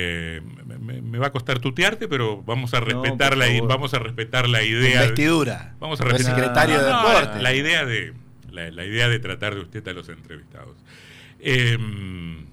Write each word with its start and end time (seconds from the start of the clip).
Eh, 0.00 0.40
me, 0.78 1.18
va 1.18 1.26
a 1.26 1.32
costar 1.32 1.58
tutearte, 1.58 2.06
pero 2.06 2.40
vamos 2.44 2.72
a 2.72 2.78
respetar 2.78 3.36
la 3.36 3.46
vamos 3.66 3.94
a 3.94 3.98
respetar 3.98 4.48
la 4.48 4.62
idea. 4.62 5.02
Investidura. 5.02 5.74
vamos 5.80 6.00
a 6.00 6.04
respetar 6.04 6.36
secretario 6.36 6.78
de 6.78 6.84
deporte. 6.84 7.42
La, 7.42 7.52
idea 7.52 7.84
de 7.84 8.14
la, 8.52 8.84
idea 8.84 9.08
de 9.08 9.18
tratar 9.18 9.56
de 9.56 9.62
usted 9.62 9.88
a 9.88 9.92
los 9.92 10.08
entrevistados. 10.08 10.76
Em, 11.40 12.46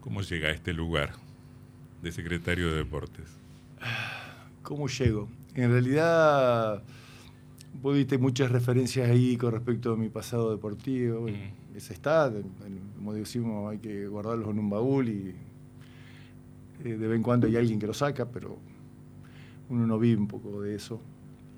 ¿Cómo 0.00 0.22
llega 0.22 0.48
a 0.48 0.52
este 0.52 0.72
lugar 0.72 1.10
de 2.00 2.10
secretario 2.10 2.70
de 2.70 2.76
deportes? 2.78 3.28
¿Cómo 4.62 4.88
llego? 4.88 5.28
En 5.54 5.70
realidad, 5.70 6.82
vos 7.82 7.94
diste 7.98 8.16
muchas 8.16 8.50
referencias 8.50 9.10
ahí 9.10 9.36
con 9.36 9.52
respecto 9.52 9.92
a 9.92 9.96
mi 9.98 10.08
pasado 10.08 10.52
deportivo. 10.52 11.28
Mm. 11.28 11.76
Ese 11.76 11.92
está, 11.92 12.32
como 12.96 13.12
decimos, 13.12 13.70
hay 13.70 13.78
que 13.78 14.06
guardarlos 14.06 14.48
en 14.48 14.58
un 14.58 14.70
baúl 14.70 15.10
y 15.10 15.49
eh, 16.84 16.96
de 16.96 17.08
vez 17.08 17.16
en 17.16 17.22
cuando 17.22 17.46
hay 17.46 17.56
alguien 17.56 17.78
que 17.78 17.86
lo 17.86 17.94
saca, 17.94 18.26
pero 18.26 18.58
uno 19.68 19.86
no 19.86 19.98
vive 19.98 20.20
un 20.20 20.28
poco 20.28 20.62
de 20.62 20.74
eso. 20.74 21.00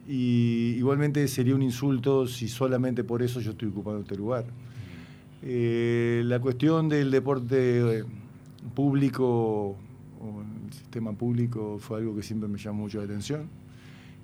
Y 0.09 0.75
igualmente 0.77 1.27
sería 1.29 1.55
un 1.55 1.63
insulto 1.63 2.27
si 2.27 2.49
solamente 2.49 3.05
por 3.05 3.23
eso 3.23 3.41
yo 3.41 3.53
estoy 3.53 3.69
ocupando 3.69 4.01
este 4.01 4.17
lugar. 4.17 4.45
Eh, 5.43 6.23
la 6.25 6.41
cuestión 6.41 6.89
del 6.89 7.11
deporte 7.11 7.99
eh, 7.99 8.05
público 8.75 9.77
o 10.21 10.43
el 10.67 10.73
sistema 10.73 11.13
público 11.13 11.79
fue 11.81 11.99
algo 11.99 12.15
que 12.15 12.23
siempre 12.23 12.49
me 12.49 12.59
llamó 12.59 12.83
mucho 12.83 12.99
la 12.99 13.05
atención 13.05 13.62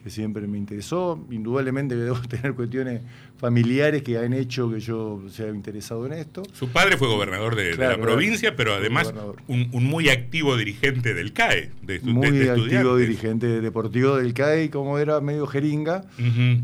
que 0.03 0.11
siempre 0.11 0.47
me 0.47 0.59
interesó. 0.59 1.25
Indudablemente 1.31 1.97
debo 1.97 2.21
tener 2.29 2.55
cuestiones 2.55 3.03
familiares 3.39 4.03
que 4.03 4.19
han 4.19 4.33
hecho 4.33 4.71
que 4.71 4.81
yo 4.81 5.23
sea 5.31 5.49
interesado 5.49 6.07
en 6.07 6.13
esto. 6.15 6.43
Su 6.53 6.69
padre 6.69 6.97
fue 6.97 7.09
gobernador 7.09 7.55
de, 7.55 7.77
la 7.77 7.97
provincia, 7.97 8.57
pero 8.57 8.75
además 8.75 9.15
un, 9.47 9.69
muy 9.73 10.09
activo 10.09 10.57
dirigente 10.57 11.15
del 11.15 11.33
CAE. 11.33 11.71
De, 11.83 12.01
muy 12.01 12.49
activo 12.49 12.97
dirigente 12.97 13.61
deportivo 13.61 14.17
del 14.17 14.35
CAE 14.35 14.65
y 14.65 14.69
como 14.69 14.99
era 14.99 15.21
medio 15.21 15.47
jeringa, 15.47 16.05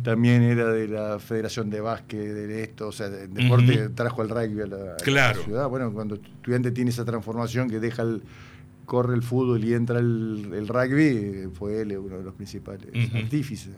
también 0.02 0.42
era 0.42 0.70
de 0.72 0.88
la 0.88 1.18
Federación 1.18 1.70
de 1.70 1.80
Básquet, 1.80 2.18
de 2.18 2.62
esto, 2.62 2.88
o 2.88 2.92
sea, 2.92 3.06
el 3.06 3.32
deporte 3.32 3.90
trajo 3.90 4.22
el 4.22 4.28
rugby 4.28 4.62
a 4.62 4.66
la, 4.66 4.96
claro. 4.96 5.42
ciudad. 5.42 5.68
Bueno, 5.68 5.92
cuando 5.92 6.16
el 6.16 6.20
estudiante 6.22 6.70
tiene 6.72 6.90
esa 6.90 7.04
transformación 7.04 7.70
que 7.70 7.78
deja 7.78 8.02
el 8.02 8.22
corre 8.84 9.14
el 9.14 9.22
fútbol 9.22 9.64
y 9.64 9.74
entra 9.74 9.98
el, 9.98 10.68
rugby, 10.68 11.48
fue 11.52 11.80
él 11.82 11.96
uno 11.98 12.18
de 12.18 12.24
los 12.24 12.34
principales 12.34 12.88
artífices. 13.14 13.74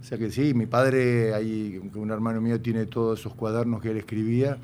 O 0.00 0.04
sea 0.04 0.18
que 0.18 0.30
sí, 0.30 0.54
mi 0.54 0.66
padre, 0.66 1.34
ahí, 1.34 1.80
un 1.94 2.10
hermano 2.10 2.40
mío 2.40 2.60
tiene 2.60 2.86
todos 2.86 3.20
esos 3.20 3.34
cuadernos 3.34 3.80
que 3.80 3.90
él 3.90 3.96
escribía 3.98 4.58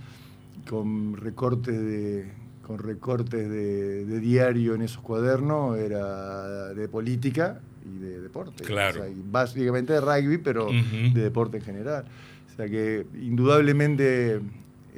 con 0.69 1.17
recortes 1.17 1.79
de 1.79 2.47
con 2.67 2.81
recortes 2.81 3.49
de, 3.49 4.19
diario 4.19 4.75
en 4.75 4.83
esos 4.83 5.01
cuadernos, 5.01 5.79
era 5.79 6.75
de 6.75 6.89
política 6.89 7.61
y 7.85 7.99
de 7.99 8.21
deporte. 8.21 8.65
Claro. 8.65 9.05
básicamente 9.31 9.93
de 9.93 10.01
rugby, 10.01 10.39
pero 10.39 10.69
de 10.69 11.21
deporte 11.21 11.59
en 11.59 11.63
general. 11.63 12.07
O 12.53 12.57
sea 12.57 12.69
que 12.69 13.07
indudablemente 13.15 14.41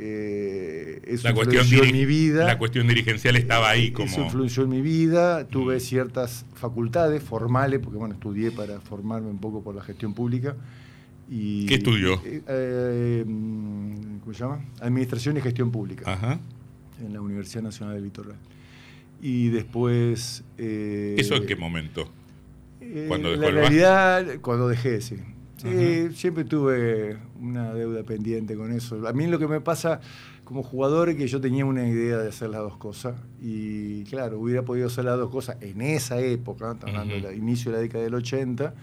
eh, 0.00 1.00
eso 1.06 1.24
la 1.24 1.30
influenció 1.30 1.82
en 1.82 1.92
mi 1.92 2.06
vida. 2.06 2.44
La 2.44 2.56
cuestión 2.56 2.86
dirigencial 2.86 3.34
estaba 3.34 3.68
ahí 3.68 3.90
como... 3.90 4.06
Eso 4.06 4.22
influenció 4.22 4.62
en 4.62 4.68
mi 4.68 4.80
vida, 4.80 5.48
tuve 5.48 5.76
mm. 5.76 5.80
ciertas 5.80 6.46
facultades 6.54 7.20
formales, 7.20 7.80
porque 7.80 7.98
bueno, 7.98 8.14
estudié 8.14 8.52
para 8.52 8.80
formarme 8.80 9.28
un 9.28 9.38
poco 9.38 9.62
por 9.62 9.74
la 9.74 9.82
gestión 9.82 10.14
pública. 10.14 10.54
Y, 11.28 11.66
¿Qué 11.66 11.74
estudió? 11.74 12.14
Eh, 12.24 12.42
eh, 12.46 13.24
¿Cómo 13.24 14.32
se 14.32 14.38
llama? 14.38 14.64
Administración 14.80 15.36
y 15.36 15.40
Gestión 15.40 15.72
Pública. 15.72 16.40
En 17.02 17.12
la 17.12 17.20
Universidad 17.20 17.62
Nacional 17.62 17.96
del 17.96 18.04
Litoral. 18.04 18.36
Y 19.20 19.48
después... 19.48 20.44
¿Eso 20.56 21.34
en 21.34 21.46
qué 21.46 21.56
momento? 21.56 22.08
cuando 23.08 23.32
dejó 23.32 23.42
la 23.42 23.50
realidad, 23.50 24.26
cuando 24.40 24.68
dejé, 24.68 25.00
sí. 25.00 25.16
Sí, 25.56 26.08
siempre 26.14 26.44
tuve 26.44 27.18
una 27.40 27.72
deuda 27.74 28.02
pendiente 28.02 28.56
con 28.56 28.72
eso. 28.72 29.06
A 29.06 29.12
mí 29.12 29.26
lo 29.26 29.38
que 29.38 29.46
me 29.46 29.60
pasa 29.60 30.00
como 30.44 30.62
jugador 30.62 31.10
es 31.10 31.16
que 31.16 31.28
yo 31.28 31.40
tenía 31.40 31.64
una 31.64 31.86
idea 31.86 32.18
de 32.18 32.28
hacer 32.28 32.50
las 32.50 32.60
dos 32.60 32.76
cosas 32.76 33.16
y 33.40 34.04
claro, 34.04 34.38
hubiera 34.38 34.62
podido 34.62 34.86
hacer 34.86 35.04
las 35.04 35.18
dos 35.18 35.30
cosas 35.30 35.56
en 35.60 35.80
esa 35.80 36.20
época, 36.20 36.76
hablando 36.80 37.14
del 37.14 37.36
inicio 37.36 37.70
de 37.70 37.76
la 37.76 37.82
década 37.82 38.04
del 38.04 38.14
80, 38.14 38.74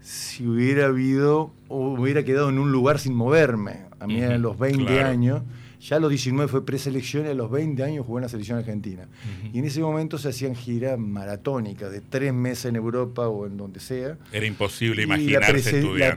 si 0.00 0.46
hubiera 0.46 0.86
habido 0.86 1.52
o 1.68 1.90
hubiera 1.90 2.24
quedado 2.24 2.48
en 2.48 2.58
un 2.58 2.72
lugar 2.72 2.98
sin 2.98 3.14
moverme. 3.14 3.86
A 4.00 4.06
mí 4.06 4.20
eran 4.20 4.42
los 4.42 4.58
20 4.58 5.02
años 5.02 5.42
ya 5.80 5.96
a 5.96 6.00
los 6.00 6.10
19 6.10 6.48
fue 6.48 6.64
preselección 6.64 7.26
y 7.26 7.28
a 7.28 7.34
los 7.34 7.50
20 7.50 7.82
años 7.82 8.04
jugó 8.04 8.18
en 8.18 8.22
la 8.22 8.28
selección 8.28 8.58
argentina. 8.58 9.06
Y 9.52 9.58
en 9.58 9.64
ese 9.64 9.80
momento 9.80 10.18
se 10.18 10.28
hacían 10.28 10.54
giras 10.54 10.98
maratónicas 10.98 11.90
de 11.92 12.00
tres 12.00 12.34
meses 12.34 12.66
en 12.66 12.76
Europa 12.76 13.28
o 13.28 13.46
en 13.46 13.56
donde 13.56 13.80
sea. 13.80 14.16
Era 14.32 14.46
imposible 14.46 15.02
imaginarse 15.02 15.82
la, 15.82 16.16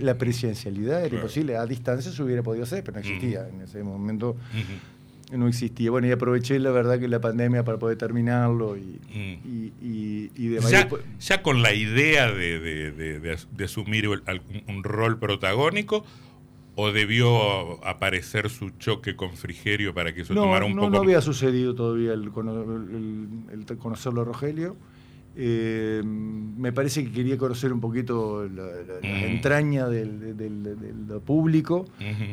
la, 0.00 0.18
presencialidad 0.18 1.04
era 1.04 1.14
imposible. 1.14 1.56
A 1.56 1.66
distancia 1.66 2.10
se 2.10 2.22
hubiera 2.22 2.42
podido 2.42 2.64
hacer, 2.64 2.82
pero 2.82 2.94
no 2.94 3.00
existía. 3.00 3.48
En 3.48 3.60
ese 3.60 3.82
momento 3.82 4.36
no 5.32 5.48
existía. 5.48 5.90
Bueno, 5.90 6.06
y 6.06 6.12
aproveché 6.12 6.58
la 6.58 6.70
verdad 6.70 6.98
que 6.98 7.08
la 7.08 7.20
pandemia 7.20 7.64
para 7.64 7.78
poder 7.78 7.98
terminarlo 7.98 8.76
y, 8.76 9.00
y, 9.80 10.30
ya, 11.20 11.42
con 11.42 11.62
la 11.62 11.72
idea 11.72 12.30
de, 12.30 13.38
asumir 13.62 14.08
un 14.08 14.84
rol 14.84 15.18
protagónico 15.18 16.04
¿O 16.76 16.90
debió 16.90 17.84
aparecer 17.86 18.50
su 18.50 18.70
choque 18.70 19.14
con 19.14 19.36
Frigerio 19.36 19.94
para 19.94 20.12
que 20.12 20.22
eso 20.22 20.34
tomara 20.34 20.64
un 20.64 20.74
no, 20.74 20.82
poco? 20.82 20.90
No 20.90 21.02
había 21.02 21.20
sucedido 21.20 21.74
todavía 21.74 22.12
el, 22.12 22.30
conocerlo 23.78 24.22
a 24.22 24.24
Rogelio. 24.24 24.76
Eh, 25.36 26.02
me 26.04 26.72
parece 26.72 27.04
que 27.04 27.12
quería 27.12 27.36
conocer 27.38 27.72
un 27.72 27.80
poquito 27.80 28.48
la, 28.48 28.64
mm. 29.02 29.24
entraña 29.24 29.88
del, 29.88 31.20
público, 31.24 31.86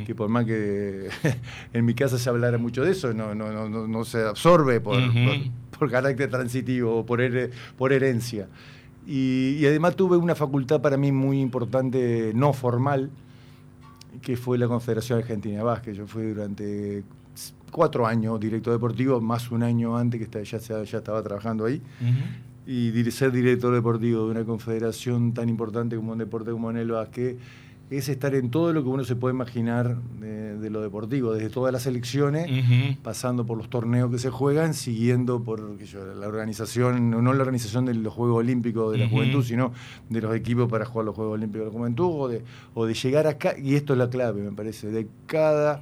que 0.06 0.16
por 0.16 0.30
más 0.30 0.46
que 0.46 1.10
en 1.74 1.86
mi 1.86 1.94
casa 1.94 2.18
se 2.18 2.30
hablara 2.30 2.58
mucho 2.58 2.84
de 2.84 2.92
eso, 2.92 3.14
no, 3.14 3.36
no, 3.36 3.52
no, 3.52 3.88
no 3.88 4.06
se 4.06 4.24
absorbe 4.24 4.82
por, 4.82 5.00
por, 5.78 5.90
carácter 5.90 6.30
transitivo 6.30 6.98
o 6.98 7.06
por, 7.06 7.22
por 7.78 7.94
herencia. 7.94 8.48
Y, 9.06 9.58
y 9.60 9.66
además 9.66 9.96
tuve 9.96 10.18
una 10.18 10.36
facultad 10.36 10.82
para 10.82 10.98
mí 10.98 11.12
muy 11.12 11.40
importante, 11.42 12.32
no 12.36 12.54
formal, 12.54 13.10
que 14.22 14.38
fue 14.38 14.58
la 14.58 14.68
Confederación 14.68 15.20
Argentina 15.20 15.58
de 15.58 15.64
Básquet. 15.64 15.94
Yo 15.94 16.08
fui 16.08 16.24
durante 16.24 17.04
cuatro 17.72 18.06
años 18.06 18.40
director 18.40 18.74
deportivo, 18.74 19.20
más 19.22 19.50
un 19.52 19.64
año 19.64 19.98
antes 19.98 20.20
que 20.20 20.44
ya, 20.44 20.60
ya 20.60 20.98
estaba 20.98 21.22
trabajando 21.24 21.66
ahí. 21.66 21.82
Y 22.66 23.12
ser 23.12 23.32
director 23.32 23.74
deportivo 23.74 24.26
de 24.26 24.32
una 24.32 24.46
confederación 24.46 25.34
tan 25.34 25.50
importante 25.50 25.96
como 25.96 26.12
un 26.12 26.20
deporte 26.20 26.52
como 26.52 26.70
en 26.70 26.78
el 26.78 26.92
básquet 26.92 27.38
es 27.92 28.08
estar 28.08 28.34
en 28.36 28.50
todo 28.50 28.72
lo 28.72 28.84
que 28.84 28.90
uno 28.90 29.04
se 29.04 29.18
puede 29.18 29.36
imaginar 29.36 29.98
de, 30.22 30.70
lo 30.70 30.82
deportivo, 30.82 31.34
desde 31.34 31.50
todas 31.50 31.74
las 31.74 31.86
elecciones, 31.86 32.50
pasando 33.04 33.46
por 33.46 33.58
los 33.58 33.70
torneos 33.70 34.10
que 34.10 34.18
se 34.18 34.30
juegan, 34.30 34.74
siguiendo 34.74 35.44
por 35.44 35.60
la 35.60 36.28
organización, 36.28 37.12
no 37.12 37.34
la 37.34 37.42
organización 37.42 37.86
de 37.86 37.94
los 37.94 38.14
Juegos 38.14 38.38
Olímpicos 38.38 38.94
de 38.94 39.00
la 39.00 39.10
Juventud, 39.10 39.44
sino 39.44 39.74
de 40.10 40.22
los 40.22 40.34
equipos 40.34 40.70
para 40.70 40.86
jugar 40.86 41.06
los 41.08 41.16
Juegos 41.16 41.34
Olímpicos 41.34 41.68
de 41.68 41.74
la 41.74 41.78
Juventud, 41.78 42.06
o 42.06 42.28
de, 42.30 42.44
o 42.74 42.86
de 42.86 42.94
llegar 42.94 43.28
acá, 43.28 43.56
y 43.58 43.76
esto 43.76 43.92
es 43.92 44.00
la 44.00 44.10
clave, 44.10 44.42
me 44.42 44.54
parece, 44.54 44.90
de 44.90 45.08
cada 45.26 45.82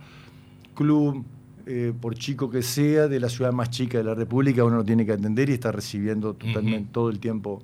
club, 0.73 1.23
eh, 1.67 1.93
por 2.01 2.15
chico 2.15 2.49
que 2.49 2.63
sea, 2.63 3.07
de 3.07 3.19
la 3.19 3.29
ciudad 3.29 3.51
más 3.51 3.69
chica 3.69 3.99
de 3.99 4.03
la 4.03 4.15
República, 4.15 4.63
uno 4.63 4.77
lo 4.77 4.83
tiene 4.83 5.05
que 5.05 5.11
atender 5.11 5.51
y 5.51 5.53
está 5.53 5.71
recibiendo 5.71 6.33
totalmente 6.33 6.89
todo 6.91 7.11
el 7.11 7.19
tiempo 7.19 7.61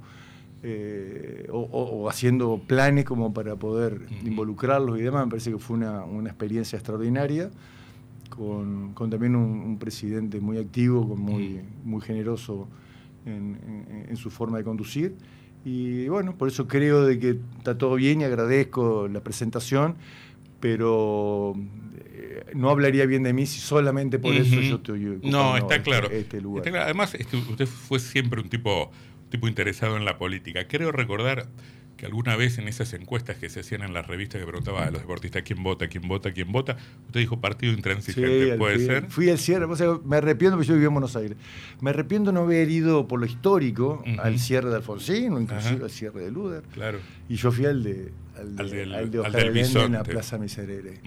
eh, 0.68 1.48
o, 1.52 2.09
haciendo 2.09 2.59
planes 2.66 3.06
como 3.06 3.31
para 3.36 3.56
poder 3.56 4.08
involucrarlos 4.26 4.98
y 5.00 5.03
demás. 5.03 5.26
Me 5.26 5.30
parece 5.30 5.52
que 5.52 5.59
fue 5.59 5.78
una, 5.78 6.06
experiencia 6.26 6.76
extraordinaria, 6.78 7.52
con, 8.30 8.96
también 8.96 9.36
un, 9.36 9.78
presidente 9.78 10.40
muy 10.40 10.58
activo, 10.58 11.08
con 11.08 11.20
muy, 11.20 11.62
muy 11.84 12.02
generoso 12.02 12.68
en, 13.28 14.17
su 14.17 14.32
forma 14.32 14.58
de 14.58 14.64
conducir. 14.64 15.16
Y 15.64 16.08
bueno, 16.08 16.35
por 16.35 16.47
eso 16.47 16.67
creo 16.67 17.06
de 17.06 17.20
que 17.20 17.40
está 17.59 17.78
todo 17.78 17.94
bien 17.94 18.22
y 18.22 18.23
agradezco 18.23 19.08
la 19.08 19.22
presentación, 19.22 19.97
pero 20.59 21.53
eh, 22.12 22.44
no 22.56 22.72
hablaría 22.72 23.06
bien 23.06 23.22
de 23.22 23.34
mí 23.34 23.46
si 23.46 23.59
solamente 23.59 24.17
por 24.17 24.34
eso 24.34 24.56
yo 24.62 24.78
estoy 24.78 25.20
No, 25.22 25.58
está 25.58 25.76
este, 25.76 25.91
claro. 25.91 26.09
Este 26.09 26.41
lugar. 26.41 26.67
Además, 26.76 27.14
este, 27.14 27.38
usted 27.38 27.67
fue 27.67 28.00
siempre 28.00 28.41
un 28.41 28.50
tipo 28.50 28.91
tipo 29.30 29.48
interesado 29.48 29.98
en 29.98 30.06
la 30.06 30.18
política. 30.18 30.68
Creo 30.68 30.92
recordar 30.92 31.48
que 31.98 32.06
alguna 32.06 32.36
vez 32.36 32.58
en 32.58 32.68
esas 32.68 32.94
encuestas 32.94 33.38
que 33.38 33.50
se 33.50 33.62
hacían 33.62 33.82
en 33.82 33.94
las 33.94 34.06
revistas 34.06 34.40
que 34.40 34.46
preguntaba 34.46 34.84
a 34.84 34.92
los 34.92 35.02
deportistas 35.02 35.44
quién 35.44 35.64
vota, 35.64 35.88
quién 35.88 36.08
vota, 36.08 36.34
quién 36.34 36.52
vota, 36.52 36.78
usted 37.08 37.22
dijo 37.22 37.40
partido 37.40 37.74
intransigente, 37.74 38.58
¿puede 38.58 38.86
ser? 38.86 39.06
Fui 39.10 39.30
al 39.30 39.38
cierre, 39.38 39.66
me 40.04 40.18
arrepiento 40.18 40.58
porque 40.58 40.68
yo 40.68 40.74
vivía 40.74 40.88
en 40.88 40.94
Buenos 40.94 41.16
Aires. 41.16 41.38
Me 41.82 41.92
arrepiento 41.92 42.32
no 42.32 42.42
haber 42.42 42.70
ido 42.70 43.08
por 43.08 43.20
lo 43.20 43.26
histórico 43.26 44.04
al 44.20 44.40
cierre 44.40 44.70
de 44.70 44.76
Alfonsín 44.76 45.34
o 45.34 45.40
inclusive 45.40 45.84
al 45.84 45.92
cierre 45.92 46.22
de 46.22 46.32
Luder. 46.32 46.64
Claro. 46.74 47.00
Y 47.30 47.36
yo 47.36 47.52
fui 47.52 47.66
al 47.66 47.84
de, 47.84 48.12
al 48.37 48.55
de, 48.55 48.84
al 48.96 49.11
de, 49.11 49.61
en 49.61 49.91
la 49.93 50.03
Plaza 50.03 50.37
Miserere. 50.37 50.99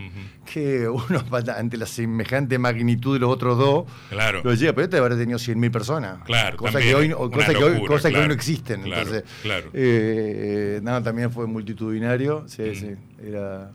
Que 0.51 0.89
uno, 0.89 1.25
ante 1.57 1.77
la 1.77 1.87
semejante 1.87 2.59
magnitud 2.59 3.15
de 3.15 3.21
los 3.21 3.31
otros 3.31 3.59
dos, 3.59 3.85
claro. 4.11 4.41
lo 4.43 4.55
llega, 4.55 4.73
pero 4.73 4.85
este 4.85 4.97
habrá 4.99 5.17
tenido 5.17 5.39
100.000 5.39 5.71
personas. 5.71 6.25
Claro, 6.25 6.57
cosa 6.57 6.81
que 6.81 6.95
hoy, 6.95 7.11
cosa 7.11 7.53
que 7.55 7.65
hoy, 7.65 7.87
cosa 7.87 8.11
que 8.11 8.19
hoy 8.19 8.29
no 8.29 8.35
existen. 8.35 8.85
Entonces, 8.85 9.25
claro. 9.43 9.71
Eh, 9.73 10.81
nada, 10.83 11.03
también 11.03 11.31
fue 11.31 11.47
multitudinario. 11.47 12.45
Sí, 12.49 12.75
sí. 12.75 12.91
Era, 13.23 13.73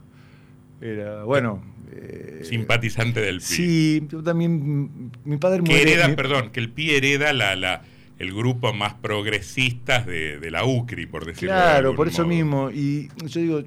era 0.81 1.23
bueno. 1.23 1.63
Eh, 1.91 2.41
Simpatizante 2.44 3.19
del 3.21 3.38
PI. 3.38 3.45
Sí, 3.45 4.07
yo 4.09 4.23
también. 4.23 5.11
Mi 5.23 5.38
padre 5.38 5.61
muere. 5.61 5.85
Que 5.85 5.94
hereda, 5.94 6.15
perdón, 6.15 6.49
que 6.49 6.59
el 6.59 6.69
PI 6.71 6.95
hereda 6.95 7.33
la, 7.33 7.56
la 7.56 7.83
el 8.23 8.33
grupo 8.33 8.73
más 8.73 8.93
progresistas 8.95 10.05
de, 10.05 10.39
de 10.39 10.51
la 10.51 10.65
UCRI, 10.65 11.05
por 11.05 11.25
decirlo 11.25 11.53
Claro, 11.53 11.95
por 11.95 12.07
eso 12.07 12.25
mismo. 12.25 12.71
Y 12.71 13.09
yo 13.27 13.41
digo, 13.41 13.63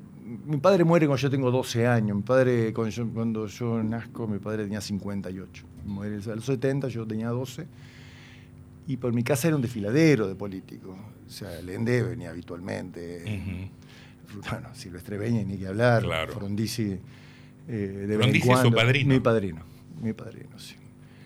mi 0.46 0.56
padre 0.56 0.84
muere 0.84 1.06
cuando 1.06 1.20
yo 1.22 1.30
tengo 1.30 1.50
12 1.50 1.86
años. 1.86 2.16
Mi 2.16 2.22
padre, 2.22 2.72
cuando 2.72 2.90
yo, 2.90 3.08
cuando 3.08 3.46
yo 3.46 3.82
nazco, 3.82 4.26
mi 4.26 4.38
padre 4.38 4.64
tenía 4.64 4.80
58. 4.80 5.64
Muere 5.84 6.16
a 6.16 6.34
los 6.34 6.44
70, 6.44 6.88
yo 6.88 7.06
tenía 7.06 7.28
12. 7.28 7.66
Y 8.88 8.96
por 8.96 9.12
mi 9.12 9.22
casa 9.22 9.48
era 9.48 9.56
un 9.56 9.62
desfiladero 9.62 10.26
de 10.26 10.34
políticos. 10.34 10.96
O 11.26 11.30
sea, 11.30 11.58
el 11.58 11.68
ENDE 11.68 12.02
venía 12.02 12.30
habitualmente. 12.30 13.70
Bueno, 14.50 14.68
Silvestre 14.74 15.18
Beña, 15.18 15.44
ni 15.44 15.56
que 15.56 15.68
hablar. 15.68 16.02
Claro. 16.02 16.32
Frondizi. 16.32 16.98
Eh, 17.68 18.06
de 18.08 18.16
Frondizi 18.16 18.50
es 18.50 18.58
su 18.58 18.72
padrino. 18.72 19.14
Mi 19.14 19.20
padrino. 19.20 19.62
Mi 20.02 20.12
padrino, 20.12 20.58
sí 20.58 20.74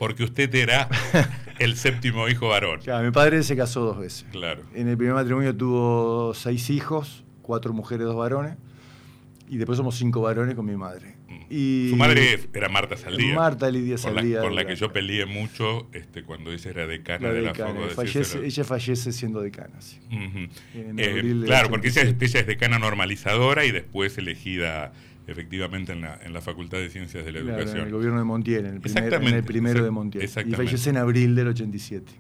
porque 0.00 0.25
usted 0.25 0.52
era 0.55 0.88
el 1.58 1.76
séptimo 1.76 2.26
hijo 2.26 2.49
varón. 2.49 2.81
Claro, 2.81 3.05
mi 3.05 3.11
padre 3.11 3.43
se 3.43 3.55
casó 3.55 3.82
dos 3.82 3.99
veces. 3.99 4.25
Claro. 4.32 4.62
En 4.75 4.88
el 4.88 4.97
primer 4.97 5.14
matrimonio 5.14 5.55
tuvo 5.55 6.32
seis 6.32 6.70
hijos, 6.70 7.23
cuatro 7.43 7.75
mujeres, 7.75 8.06
dos 8.06 8.17
varones, 8.17 8.56
y 9.47 9.58
después 9.58 9.76
somos 9.76 9.97
cinco 9.97 10.23
varones 10.23 10.55
con 10.55 10.64
mi 10.64 10.75
madre. 10.75 11.17
Mm. 11.29 11.41
Y 11.50 11.88
Su 11.91 11.97
madre 11.97 12.41
era 12.55 12.70
Marta 12.70 12.97
Saldía. 12.97 13.35
Marta 13.35 13.70
Lidia 13.70 13.99
Saldía. 13.99 14.41
Con 14.41 14.55
la, 14.55 14.67
que 14.67 14.75
yo 14.75 14.91
peleé 14.91 15.26
mucho 15.26 15.91
este, 15.93 16.23
cuando 16.23 16.50
ella 16.50 16.70
era 16.70 16.87
decana 16.87 17.31
de 17.31 17.43
la 17.43 17.52
fallece, 17.94 18.43
Ella 18.43 18.64
fallece 18.64 19.12
siendo 19.12 19.43
decana, 19.43 19.82
sí. 19.82 20.00
Eh, 20.75 21.43
claro, 21.44 21.69
porque 21.69 21.88
ella, 21.88 22.05
ella, 22.05 22.41
es 22.41 22.47
decana 22.47 22.79
normalizadora 22.79 23.67
y 23.67 23.70
después 23.70 24.17
elegida 24.17 24.94
efectivamente 25.30 25.92
en 25.92 26.02
la, 26.02 26.18
en 26.22 26.32
la 26.32 26.40
Facultad 26.40 26.78
de 26.78 26.90
Ciencias 26.90 27.24
de 27.24 27.32
la 27.32 27.40
Educación. 27.40 27.78
En 27.78 27.86
el 27.86 27.92
gobierno 27.92 28.18
de 28.18 28.24
Montiel, 28.24 28.66
en 28.66 28.80
el, 28.84 29.12
en 29.12 29.34
el 29.34 29.44
primero 29.44 29.84
de 29.84 29.90
Montiel. 29.90 30.24
Y 30.24 30.28
fallece 30.28 30.90
en 30.90 30.96
abril 30.96 31.34
del 31.34 31.48
87. 31.48 32.12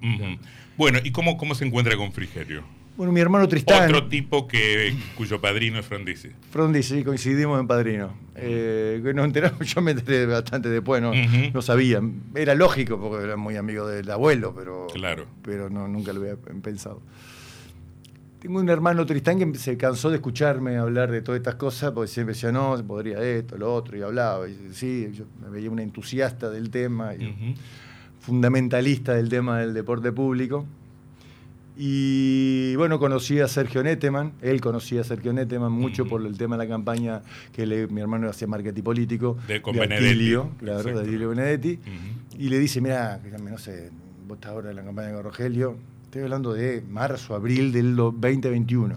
Bueno, 0.76 0.98
¿y 1.02 1.10
cómo, 1.10 1.36
cómo 1.36 1.54
se 1.54 1.64
encuentra 1.64 1.96
con 1.96 2.12
Frigerio? 2.12 2.64
Bueno, 2.96 3.12
mi 3.12 3.20
hermano 3.20 3.48
Tristán. 3.48 3.88
Otro 3.88 4.08
tipo 4.08 4.46
que, 4.46 4.94
cuyo 5.16 5.40
padrino 5.40 5.78
es 5.78 5.86
Frondizi. 5.86 6.30
Frondizi, 6.50 7.02
coincidimos 7.02 7.58
en 7.58 7.66
padrino. 7.66 8.12
Eh, 8.34 9.00
nos 9.14 9.24
enteramos, 9.24 9.60
yo 9.74 9.80
me 9.80 9.92
enteré 9.92 10.26
bastante 10.26 10.68
después, 10.68 11.00
no, 11.00 11.12
no 11.14 11.62
sabía. 11.62 12.02
Era 12.34 12.54
lógico 12.54 13.00
porque 13.00 13.24
era 13.24 13.36
muy 13.36 13.56
amigo 13.56 13.86
del 13.86 14.10
abuelo, 14.10 14.54
pero, 14.54 14.86
claro. 14.92 15.26
pero 15.42 15.70
no, 15.70 15.88
nunca 15.88 16.12
lo 16.12 16.20
había 16.20 16.36
pensado. 16.36 17.00
Tengo 18.40 18.58
un 18.58 18.70
hermano 18.70 19.04
Tristán 19.04 19.38
que 19.38 19.58
se 19.58 19.76
cansó 19.76 20.08
de 20.08 20.16
escucharme 20.16 20.78
hablar 20.78 21.10
de 21.10 21.20
todas 21.20 21.38
estas 21.40 21.56
cosas, 21.56 21.92
porque 21.92 22.08
siempre 22.08 22.34
decía, 22.34 22.50
no, 22.50 22.74
se 22.74 22.82
podría 22.82 23.22
esto, 23.22 23.58
lo 23.58 23.74
otro, 23.74 23.98
y 23.98 24.02
hablaba. 24.02 24.48
Y 24.48 24.70
sí, 24.72 25.10
yo 25.12 25.26
me 25.42 25.50
veía 25.50 25.70
un 25.70 25.78
entusiasta 25.78 26.48
del 26.48 26.70
tema, 26.70 27.14
y 27.14 27.54
fundamentalista 28.20 29.14
del 29.14 29.28
tema 29.28 29.58
del 29.58 29.74
deporte 29.74 30.10
público. 30.10 30.64
Y 31.76 32.74
bueno, 32.76 32.98
conocí 32.98 33.40
a 33.40 33.48
Sergio 33.48 33.82
Netteman, 33.82 34.32
él 34.40 34.60
conocía 34.62 35.02
a 35.02 35.04
Sergio 35.04 35.34
Netteman 35.34 35.72
mucho 35.72 36.06
por 36.06 36.24
el 36.24 36.36
tema 36.38 36.56
de 36.56 36.64
la 36.64 36.68
campaña 36.68 37.22
que 37.52 37.66
mi 37.90 38.00
hermano 38.00 38.28
hacía 38.28 38.46
marketing 38.46 38.82
político. 38.82 39.36
De, 39.48 39.60
con 39.60 39.76
Benedetti. 39.76 40.34
claro, 40.58 40.82
de 40.82 41.00
Atilio 41.00 41.28
Benedetti. 41.28 41.78
Y 42.38 42.48
le 42.48 42.58
dice, 42.58 42.80
mira, 42.80 43.20
no 43.42 43.58
sé, 43.58 43.90
vos 44.26 44.36
estás 44.36 44.52
ahora 44.52 44.70
en 44.70 44.76
la 44.76 44.84
campaña 44.84 45.12
con 45.12 45.24
Rogelio, 45.24 45.76
Estoy 46.10 46.22
hablando 46.22 46.54
de 46.54 46.82
marzo, 46.90 47.36
abril 47.36 47.70
del 47.70 47.94
2021. 47.94 48.96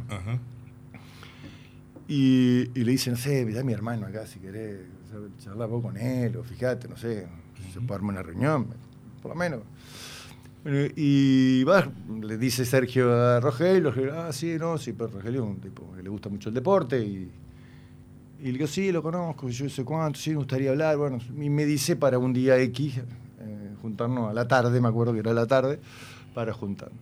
Y, 2.08 2.66
le 2.74 2.92
dice, 2.92 3.12
no 3.12 3.18
sé, 3.18 3.46
mirá 3.46 3.62
a 3.62 3.64
mi 3.64 3.72
hermano 3.72 4.08
acá 4.08 4.26
si 4.26 4.40
querés 4.40 4.80
charlar 5.38 5.70
vos 5.70 5.84
con 5.84 5.96
él, 5.96 6.36
o 6.38 6.44
fíjate, 6.44 6.88
no 6.88 6.98
sé, 6.98 7.28
se 7.72 7.82
puede 7.82 8.00
armar 8.00 8.16
una 8.16 8.24
reunión, 8.24 8.66
por 9.22 9.30
lo 9.30 9.36
menos. 9.36 9.60
y 10.96 11.64
va, 11.66 11.88
le 12.20 12.36
dice 12.40 12.66
Sergio 12.66 13.14
a 13.14 13.40
Rogelio, 13.40 13.94
ah, 14.12 14.34
sí, 14.34 14.58
no, 14.60 14.80
sí, 14.80 14.94
pero 14.94 15.12
Rogelio 15.12 15.44
es 15.44 15.50
un 15.52 15.62
tipo 15.62 15.94
que 15.96 16.02
le 16.02 16.10
gusta 16.10 16.30
mucho 16.30 16.50
el 16.50 16.56
deporte 16.56 17.00
y, 17.00 17.32
y 18.40 18.46
le 18.46 18.54
digo, 18.54 18.66
sí, 18.66 18.92
lo 18.92 19.04
conozco, 19.04 19.50
yo 19.50 19.70
sé 19.70 19.86
cuánto, 19.86 20.18
sí, 20.18 20.32
me 20.32 20.38
gustaría 20.38 20.72
hablar, 20.72 20.98
bueno, 20.98 21.20
y 21.40 21.50
me 21.52 21.66
dice 21.66 21.96
para 21.96 22.18
un 22.18 22.34
día 22.34 22.58
X, 22.58 22.98
eh, 22.98 23.76
juntarnos 23.84 24.32
a 24.32 24.34
la 24.34 24.48
tarde, 24.48 24.82
me 24.82 24.88
acuerdo 24.88 25.14
que 25.14 25.20
era 25.20 25.32
la 25.32 25.46
tarde, 25.46 25.80
para 26.34 26.54
juntarnos. 26.54 27.00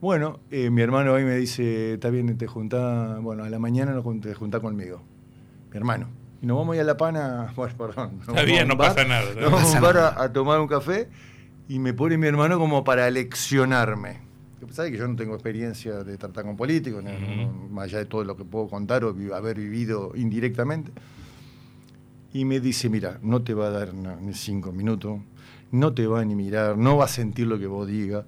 Bueno, 0.00 0.40
eh, 0.50 0.70
mi 0.70 0.82
hermano 0.82 1.12
hoy 1.12 1.24
me 1.24 1.36
dice, 1.36 1.94
está 1.94 2.10
bien, 2.10 2.36
te 2.36 2.46
juntá, 2.46 3.18
bueno, 3.20 3.44
a 3.44 3.48
la 3.48 3.58
mañana 3.58 3.94
te 4.20 4.34
juntá 4.34 4.60
conmigo. 4.60 5.02
Mi 5.70 5.76
hermano. 5.76 6.08
Y 6.42 6.46
nos 6.46 6.58
vamos 6.58 6.74
a 6.74 6.76
ir 6.76 6.82
a 6.82 6.84
La 6.84 6.96
Pana, 6.96 7.52
bueno, 7.56 7.74
perdón. 7.76 8.20
Está 8.20 8.42
bien, 8.42 8.68
no 8.68 8.76
pasa 8.76 9.04
nada. 9.04 9.34
Nos 9.34 9.50
vamos 9.50 9.74
a, 9.74 10.22
a, 10.22 10.32
tomar 10.32 10.60
un 10.60 10.68
café 10.68 11.08
y 11.68 11.78
me 11.78 11.94
pone 11.94 12.18
mi 12.18 12.26
hermano 12.26 12.58
como 12.58 12.84
para 12.84 13.10
leccionarme. 13.10 14.20
Sabe 14.70 14.90
que 14.90 14.98
yo 14.98 15.08
no 15.08 15.16
tengo 15.16 15.34
experiencia 15.34 16.04
de 16.04 16.16
tratar 16.16 16.44
con 16.44 16.56
políticos, 16.56 17.04
más 17.70 17.84
allá 17.84 17.98
de 17.98 18.06
todo 18.06 18.24
lo 18.24 18.36
que 18.36 18.44
puedo 18.44 18.68
contar 18.68 19.04
o 19.04 19.14
haber 19.34 19.58
vivido 19.58 20.12
indirectamente. 20.14 20.92
Y 22.32 22.44
me 22.44 22.60
dice, 22.60 22.88
mira, 22.88 23.18
no 23.22 23.42
te 23.42 23.54
va 23.54 23.68
a 23.68 23.70
dar 23.70 23.94
ni 23.94 24.34
cinco 24.34 24.72
minutos, 24.72 25.20
no 25.70 25.92
te 25.92 26.06
va 26.06 26.20
a 26.20 26.24
ni 26.24 26.34
mirar, 26.34 26.78
no 26.78 26.96
va 26.96 27.06
a 27.06 27.08
sentir 27.08 27.46
lo 27.46 27.58
que 27.58 27.66
vos 27.66 27.86
digas. 27.86 28.24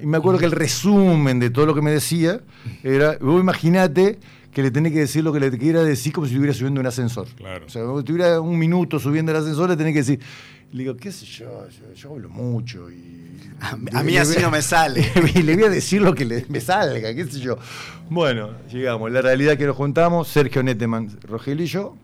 Y 0.00 0.06
me 0.06 0.16
acuerdo 0.16 0.40
que 0.40 0.46
el 0.46 0.52
resumen 0.52 1.38
de 1.38 1.50
todo 1.50 1.66
lo 1.66 1.74
que 1.74 1.82
me 1.82 1.90
decía 1.90 2.40
era, 2.82 3.16
vos 3.20 3.40
imaginate 3.40 4.18
que 4.52 4.62
le 4.62 4.70
tenés 4.70 4.92
que 4.92 5.00
decir 5.00 5.22
lo 5.22 5.32
que 5.32 5.40
le 5.40 5.56
quiera 5.56 5.84
decir 5.84 6.12
como 6.12 6.26
si 6.26 6.32
estuviera 6.32 6.52
subiendo 6.54 6.80
un 6.80 6.86
ascensor. 6.86 7.28
Claro. 7.36 7.66
O 7.66 7.68
sea, 7.68 7.84
si 7.84 7.98
estuviera 7.98 8.40
un 8.40 8.58
minuto 8.58 8.98
subiendo 8.98 9.30
el 9.30 9.38
ascensor, 9.38 9.70
le 9.70 9.76
tenés 9.76 9.92
que 9.92 9.98
decir, 10.00 10.20
le 10.72 10.82
digo, 10.82 10.96
qué 10.96 11.12
sé 11.12 11.24
yo, 11.24 11.66
yo, 11.94 12.10
hablo 12.10 12.28
mucho 12.28 12.90
y... 12.90 13.38
A, 13.60 14.02
mí 14.02 14.16
así 14.16 14.40
no 14.40 14.50
me 14.50 14.62
sale. 14.62 15.04
y 15.34 15.42
le 15.42 15.54
voy 15.54 15.64
a 15.64 15.70
decir 15.70 16.02
lo 16.02 16.14
que 16.14 16.24
le, 16.24 16.44
me 16.48 16.60
salga, 16.60 17.14
qué 17.14 17.24
sé 17.24 17.40
yo. 17.40 17.56
Bueno, 18.10 18.50
llegamos. 18.70 19.10
La 19.10 19.22
realidad 19.22 19.56
que 19.56 19.66
nos 19.66 19.76
juntamos, 19.76 20.28
Sergio 20.28 20.62
Netteman, 20.62 21.18
Rogelio 21.22 21.64
y 21.64 21.68
yo. 21.68 21.96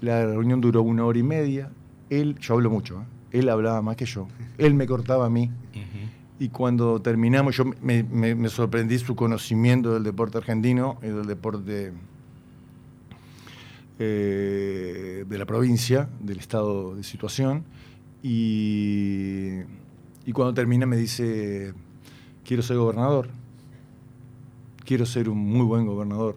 La 0.00 0.24
reunión 0.26 0.60
duró 0.60 0.82
una 0.82 1.04
hora 1.04 1.18
y 1.18 1.22
media 1.22 1.70
él, 2.10 2.36
yo 2.38 2.54
hablo 2.54 2.70
mucho, 2.70 3.00
¿eh? 3.00 3.38
él 3.38 3.48
hablaba 3.48 3.82
más 3.82 3.96
que 3.96 4.06
yo, 4.06 4.28
él 4.58 4.74
me 4.74 4.86
cortaba 4.86 5.26
a 5.26 5.30
mí. 5.30 5.50
Y 6.38 6.48
cuando 6.48 7.00
terminamos, 7.00 7.56
yo 7.56 7.64
me, 7.80 8.48
sorprendí 8.48 8.98
su 8.98 9.14
conocimiento 9.14 9.94
del 9.94 10.02
deporte 10.02 10.38
argentino 10.38 10.98
y 11.00 11.06
del 11.06 11.26
deporte 11.26 11.92
eh, 13.98 15.24
de 15.28 15.38
la 15.38 15.46
provincia, 15.46 16.08
del 16.20 16.38
estado 16.38 16.96
de 16.96 17.04
situación. 17.04 17.64
Y, 18.22 19.60
y 20.26 20.32
cuando 20.32 20.54
termina 20.54 20.86
me 20.86 20.96
dice, 20.96 21.72
quiero 22.44 22.62
ser 22.62 22.78
gobernador, 22.78 23.28
quiero 24.84 25.06
ser 25.06 25.28
un 25.28 25.38
muy 25.38 25.64
buen 25.64 25.86
gobernador 25.86 26.36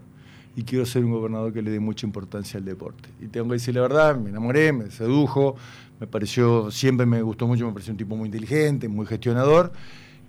y 0.58 0.64
quiero 0.64 0.88
ser 0.88 1.06
un 1.06 1.12
gobernador 1.12 1.54
que 1.54 1.62
le 1.62 1.70
dé 1.70 1.80
mucha 1.80 2.08
importancia 2.08 2.58
al 2.58 2.66
deporte. 2.66 3.10
Y 3.22 3.28
tengo 3.28 3.48
que 3.48 3.54
decir 3.54 3.76
la 3.76 3.82
verdad, 3.82 4.18
me 4.18 4.32
enamoré, 4.32 4.74
me 4.74 4.90
sedujo, 4.90 5.56
me 6.00 6.08
pareció, 6.08 6.72
siempre 6.72 7.06
me 7.06 7.22
gustó 7.22 7.46
mucho, 7.46 7.68
me 7.68 7.74
pareció 7.74 7.92
un 7.92 7.98
tipo 7.98 8.16
muy 8.16 8.26
inteligente, 8.26 8.88
muy 8.88 9.06
gestionador. 9.06 9.72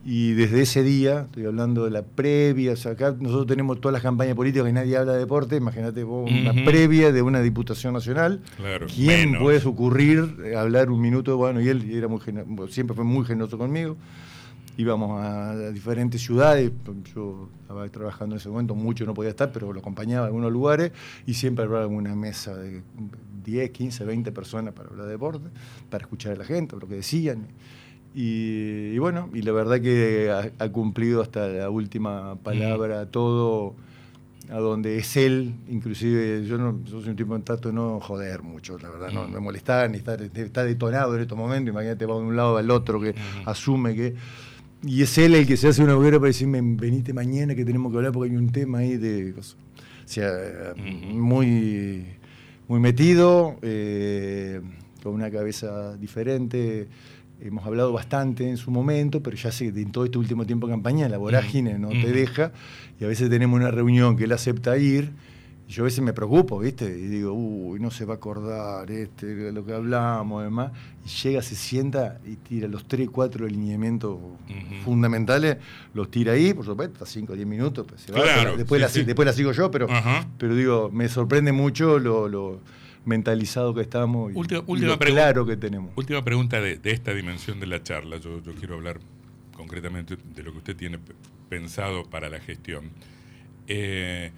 Y 0.05 0.33
desde 0.33 0.61
ese 0.61 0.83
día, 0.83 1.23
estoy 1.23 1.47
hablando 1.47 1.87
de 1.87 1.91
la 1.93 2.03
previa, 2.03 2.73
o 2.73 2.77
sea, 2.77 2.93
acá 2.93 3.17
nosotros 3.19 3.47
tenemos 3.47 3.81
todas 3.81 3.95
las 3.95 4.03
campañas 4.03 4.37
políticas 4.37 4.69
y 4.69 4.73
nadie 4.75 4.99
habla 4.99 5.15
de 5.15 5.21
deporte, 5.21 5.57
imagínate 5.57 6.05
vos 6.05 6.31
una 6.31 6.53
previa 6.53 7.11
de 7.11 7.23
una 7.23 7.41
diputación 7.41 7.95
nacional. 7.95 8.43
Claro, 8.59 8.87
¿Quién 8.95 9.39
puede 9.39 9.67
ocurrir 9.67 10.37
hablar 10.59 10.91
un 10.91 11.01
minuto? 11.01 11.39
Bueno, 11.39 11.63
y 11.63 11.69
él 11.69 11.91
era 11.91 12.07
muy 12.07 12.21
siempre 12.69 12.95
fue 12.95 13.05
muy 13.05 13.25
generoso 13.25 13.57
conmigo 13.57 13.97
íbamos 14.79 15.21
a 15.21 15.71
diferentes 15.73 16.23
ciudades, 16.23 16.71
yo 17.15 17.49
estaba 17.63 17.87
trabajando 17.89 18.37
en 18.37 18.41
ese 18.41 18.49
momento, 18.49 18.77
mucho 18.77 19.05
no 19.05 19.13
podía 19.13 19.31
estar, 19.31 19.51
pero 19.51 19.73
lo 19.73 19.81
acompañaba 19.81 20.25
a 20.25 20.27
algunos 20.29 20.53
lugares 20.53 20.93
y 21.27 21.35
siempre 21.35 21.65
hablaba 21.65 21.85
en 21.85 21.95
una 21.95 22.15
mesa 22.15 22.57
de 22.57 22.83
10, 23.45 23.71
15, 23.71 24.05
20 24.05 24.31
personas 24.31 24.73
para 24.73 24.89
hablar 24.89 25.07
de 25.07 25.13
deporte, 25.13 25.49
para 25.91 26.03
escuchar 26.03 26.35
a 26.35 26.37
la 26.37 26.45
gente, 26.45 26.77
lo 26.81 26.87
que 26.87 26.95
decían. 26.95 27.49
Y, 28.15 28.97
bueno, 28.99 29.29
y 29.35 29.43
la 29.43 29.53
verdad 29.53 29.81
que 29.81 30.31
ha, 30.59 30.69
cumplido 30.71 31.23
hasta 31.23 31.49
la 31.49 31.71
última 31.71 32.37
palabra 32.37 33.07
todo 33.07 33.75
a 34.51 34.59
donde 34.59 34.97
es 34.97 35.17
él, 35.17 35.55
inclusive 35.69 36.45
yo 36.47 36.57
no 36.57 36.81
soy 36.87 37.11
un 37.11 37.17
tipo 37.17 37.37
en 37.37 37.43
trato 37.43 37.69
de 37.69 37.75
no 37.75 38.01
joder 38.01 38.43
mucho, 38.43 38.79
la 38.79 38.89
verdad, 38.89 39.11
no 39.11 39.29
me 39.29 39.41
molestar 39.41 39.91
ni 39.91 39.99
estar, 39.99 40.23
está 40.23 40.65
detonado 40.65 41.15
en 41.17 41.23
estos 41.23 41.37
momentos, 41.37 41.71
imagínate 41.71 42.07
va 42.07 42.15
de 42.15 42.21
un 42.23 42.35
lado 42.35 42.57
al 42.57 42.71
otro 42.71 42.99
que 42.99 43.15
asume 43.45 43.95
que 43.95 44.15
y 44.83 45.03
es 45.03 45.19
él 45.19 45.35
el 45.35 45.47
que 45.47 45.57
se 45.57 45.69
hace 45.69 45.83
una 45.83 45.97
hoguera 45.97 46.19
para 46.19 46.29
decirme, 46.29 46.61
venite 46.63 47.13
mañana 47.13 47.55
que 47.55 47.65
tenemos 47.65 47.91
que 47.91 47.99
hablar 47.99 48.13
porque 48.13 48.31
hay 48.31 48.37
un 48.37 48.51
tema 48.51 48.79
ahí 48.79 48.97
de... 48.97 49.35
sea, 50.05 50.31
muy, 51.13 52.07
muy 52.69 52.81
metido, 52.81 53.57
eh, 53.63 54.61
con 55.03 55.15
una 55.15 55.31
cabeza 55.31 55.97
diferente. 55.97 56.89
Hemos 57.41 57.65
hablado 57.67 57.93
bastante 57.93 58.49
en 58.49 58.57
su 58.57 58.71
momento, 58.71 59.23
pero 59.23 59.37
ya 59.37 59.53
sé 59.53 59.73
que 59.73 59.81
en 59.81 59.93
todo 59.93 60.05
este 60.05 60.19
último 60.19 60.45
tiempo 60.47 60.67
de 60.67 60.73
campaña 60.73 61.09
la 61.09 61.19
vorágine 61.19 61.79
no 61.79 61.89
te 61.89 62.13
deja. 62.13 62.53
Y 63.01 63.05
a 63.05 63.09
veces 63.09 63.31
tenemos 63.31 63.59
una 63.59 63.71
reunión 63.71 64.17
que 64.17 64.25
él 64.25 64.33
acepta 64.33 64.77
ir 64.77 65.13
yo 65.69 65.83
a 65.83 65.85
veces 65.85 66.03
me 66.03 66.15
preocupo, 66.15 66.59
¿viste? 66.59 66.87
Y 66.87 67.09
digo, 67.09 67.35
uy, 67.35 67.79
no 67.79 67.91
se 67.91 68.07
va 68.07 68.15
a 68.15 68.17
acordar 68.17 68.91
este, 68.91 69.53
lo 69.53 69.67
que 69.67 69.75
hablamos, 69.75 70.43
demás. 70.43 70.73
Y 71.05 71.09
llega, 71.09 71.43
se 71.43 71.55
sienta 71.55 72.21
y 72.27 72.37
tira 72.37 72.67
los 72.69 72.89
tres, 72.89 73.11
cuatro 73.11 73.45
alineamientos 73.45 74.19
fundamentales, 74.83 75.59
los 75.93 76.11
tira 76.11 76.33
ahí, 76.33 76.55
por 76.55 76.65
supuesto, 76.65 77.05
a 77.05 77.07
cinco 77.07 77.35
o 77.35 77.37
diez 77.37 77.47
minutos, 77.47 77.85
pues 77.87 78.01
se 78.01 78.13
va. 78.13 78.57
Después, 78.57 78.81
la, 78.81 78.89
después 78.89 79.27
la 79.27 79.33
sigo 79.35 79.53
yo, 79.53 79.71
pero, 79.71 79.87
pero 80.39 80.55
digo, 80.55 80.91
me 80.91 81.07
sorprende 81.09 81.53
mucho 81.53 81.99
lo, 81.99 82.61
mentalizado 83.05 83.75
que 83.75 83.83
estamos 83.83 84.33
y, 84.33 84.81
lo 84.81 84.99
claro 84.99 85.45
que 85.45 85.59
tenemos. 85.59 85.93
Última 85.97 86.25
pregunta 86.25 86.63
de, 86.63 86.81
esta 86.83 87.13
dimensión 87.13 87.61
de 87.61 87.67
la 87.67 87.83
charla. 87.83 88.17
Yo, 88.17 88.43
yo 88.43 88.55
quiero 88.55 88.77
hablar 88.77 89.01
concretamente 89.55 90.17
de 90.35 90.43
lo 90.43 90.53
que 90.53 90.59
usted 90.59 90.77
tiene 90.77 90.99
pensado 91.51 92.05
para 92.05 92.31
la 92.31 92.41
gestión. 92.41 92.91
Eh, 93.67 94.33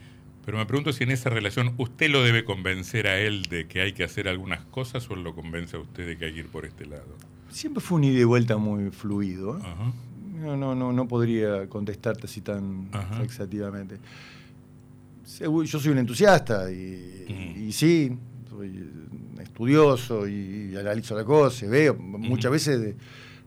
pero 0.44 0.58
me 0.58 0.66
pregunto 0.66 0.92
si 0.92 1.04
en 1.04 1.10
esa 1.10 1.30
relación 1.30 1.74
usted 1.76 2.10
lo 2.10 2.22
debe 2.22 2.44
convencer 2.44 3.06
a 3.06 3.18
él 3.18 3.42
de 3.42 3.66
que 3.66 3.80
hay 3.80 3.92
que 3.92 4.04
hacer 4.04 4.28
algunas 4.28 4.64
cosas 4.66 5.08
o 5.10 5.16
lo 5.16 5.34
convence 5.34 5.76
a 5.76 5.80
usted 5.80 6.06
de 6.06 6.16
que 6.16 6.26
hay 6.26 6.32
que 6.32 6.40
ir 6.40 6.48
por 6.48 6.64
este 6.64 6.86
lado. 6.86 7.16
Siempre 7.50 7.80
fue 7.80 7.98
un 7.98 8.04
ida 8.04 8.20
y 8.20 8.24
vuelta 8.24 8.56
muy 8.56 8.90
fluido. 8.90 9.58
¿eh? 9.58 9.62
No, 10.40 10.56
no, 10.56 10.74
no, 10.74 10.92
no 10.92 11.06
podría 11.06 11.68
contestarte 11.68 12.26
así 12.26 12.40
tan 12.40 12.88
exactamente. 13.22 13.98
Yo 15.38 15.78
soy 15.78 15.92
un 15.92 15.98
entusiasta 15.98 16.70
y, 16.72 17.70
sí, 17.72 18.16
soy 18.48 18.88
estudioso 19.40 20.26
y 20.26 20.74
analizo 20.76 21.14
la 21.14 21.24
cosa, 21.24 21.66
veo 21.66 21.94
muchas 21.94 22.50
veces 22.50 22.80
de, 22.80 22.96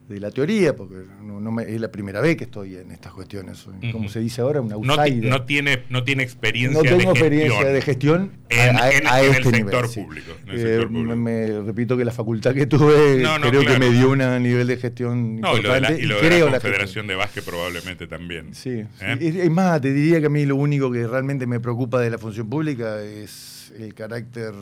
de 0.07 0.19
la 0.19 0.31
teoría, 0.31 0.75
porque 0.75 0.95
no, 1.21 1.59
es 1.61 1.79
la 1.79 1.91
primera 1.91 2.19
vez 2.19 2.35
que 2.35 2.43
estoy 2.43 2.75
en 2.75 2.91
estas 2.91 3.13
cuestiones. 3.13 3.65
Como 3.91 4.09
se 4.09 4.19
dice 4.19 4.41
ahora, 4.41 4.61
un 4.61 4.71
outsider. 4.71 5.29
No, 5.29 5.43
tiene, 5.43 5.83
no 5.89 6.03
tiene 6.03 6.23
experiencia 6.23 6.81
no 6.81 6.97
tengo 6.97 7.11
experiencia 7.11 7.65
de 7.65 7.81
gestión 7.81 8.31
en, 8.49 8.75
el 8.75 9.25
este 9.31 9.49
sector 9.49 9.93
público. 9.93 10.31
Eh, 10.47 10.85
me, 10.89 11.61
repito 11.61 11.97
que 11.97 12.05
la 12.05 12.11
facultad 12.11 12.53
que 12.53 12.65
tuve 12.65 13.23
creo 13.41 13.65
que 13.65 13.79
me 13.79 13.89
dio 13.89 14.11
un 14.11 14.19
nivel 14.43 14.67
de 14.67 14.77
gestión 14.77 15.37
importante. 15.37 16.01
Y, 16.01 16.05
lo 16.05 16.21
de 16.21 16.51
la, 16.51 16.59
Federación 16.59 17.07
de 17.07 17.15
Básquet 17.15 17.43
probablemente 17.43 18.07
también. 18.07 18.53
Sí. 18.53 18.83
¿Eh? 19.01 19.17
Es 19.19 19.51
más, 19.51 19.81
te 19.81 19.91
diría 19.93 20.19
que 20.19 20.27
a 20.27 20.29
mí 20.29 20.45
lo 20.45 20.55
único 20.55 20.91
que 20.91 21.07
realmente 21.07 21.45
me 21.47 21.59
preocupa 21.59 21.99
de 21.99 22.09
la 22.09 22.17
función 22.17 22.49
pública 22.49 23.01
es 23.01 23.73
el 23.77 23.93
carácter 23.93 24.53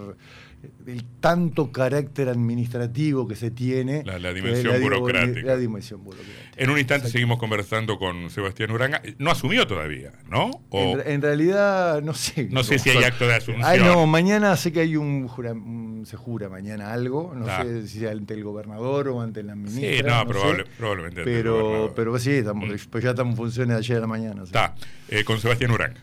el 0.88 1.04
tanto 1.20 1.72
carácter 1.72 2.30
administrativo 2.30 3.28
que 3.28 3.36
se 3.36 3.52
tiene. 3.52 4.04
La, 4.04 4.34
dimensión, 4.34 4.82
burocrática. 4.82 5.58
dimensión 5.58 6.04
burocrática. 6.04 6.40
En 6.58 6.70
un 6.70 6.78
instante 6.78 7.10
seguimos 7.10 7.40
conversando 7.40 7.98
con 7.98 8.30
Sebastián 8.30 8.72
Uranga. 8.72 9.02
No 9.18 9.32
asumió 9.32 9.68
todavía, 9.68 10.12
¿no? 10.28 10.52
En, 10.72 11.22
realidad, 11.22 12.02
no 12.02 12.14
sé. 12.14 12.48
No, 12.52 12.64
sé 12.64 12.80
si 12.80 12.90
hay 12.90 13.04
acto 13.04 13.28
de 13.28 13.36
asunción. 13.36 13.66
Ah, 13.66 13.78
no, 13.78 14.06
mañana 14.08 14.56
sé 14.58 14.72
que 14.72 14.82
hay 14.82 14.96
un, 14.96 16.04
se 16.06 16.18
jura 16.18 16.50
mañana 16.50 16.92
algo. 16.92 17.34
No 17.36 17.46
ah. 17.48 17.64
sé 17.64 17.88
si 17.88 18.06
ante 18.06 18.34
el 18.34 18.44
gobernador 18.44 19.10
o 19.10 19.22
ante 19.22 19.44
la 19.44 19.56
ministra. 19.56 19.92
Sí, 19.92 20.04
no, 20.04 20.64
probablemente. 20.78 21.24
Pero, 21.24 21.94
pero 21.96 22.18
sí, 22.20 22.32
estamos, 22.32 22.70
mm. 22.70 22.90
pues 22.90 23.04
ya 23.04 23.12
estamos 23.12 23.34
en 23.34 23.38
funciones 23.38 23.76
de 23.76 23.80
ayer 23.80 23.98
a 23.98 24.02
la 24.02 24.08
mañana. 24.08 24.44
Está, 24.44 24.76
eh, 25.10 25.24
con 25.24 25.40
Sebastián 25.40 25.72
Uranga. 25.72 26.02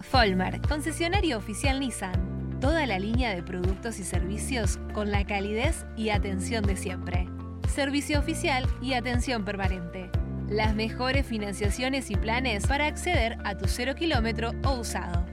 Folmer, 0.00 0.60
concesionario 0.60 1.38
oficial 1.38 1.80
Nissan 1.80 2.45
toda 2.60 2.86
la 2.86 2.98
línea 2.98 3.34
de 3.34 3.42
productos 3.42 3.98
y 3.98 4.04
servicios 4.04 4.78
con 4.94 5.10
la 5.10 5.24
calidez 5.24 5.86
y 5.96 6.10
atención 6.10 6.64
de 6.64 6.76
siempre. 6.76 7.28
Servicio 7.68 8.18
oficial 8.18 8.66
y 8.80 8.94
atención 8.94 9.44
permanente. 9.44 10.10
Las 10.48 10.74
mejores 10.74 11.26
financiaciones 11.26 12.10
y 12.10 12.16
planes 12.16 12.66
para 12.66 12.86
acceder 12.86 13.38
a 13.44 13.56
tu 13.56 13.66
cero 13.66 13.94
kilómetro 13.94 14.52
o 14.64 14.80
usado. 14.80 15.26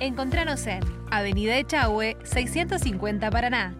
Encontranos 0.00 0.66
en 0.66 0.80
Avenida 1.10 1.56
Echagüe 1.56 2.16
650 2.24 3.30
Paraná. 3.30 3.74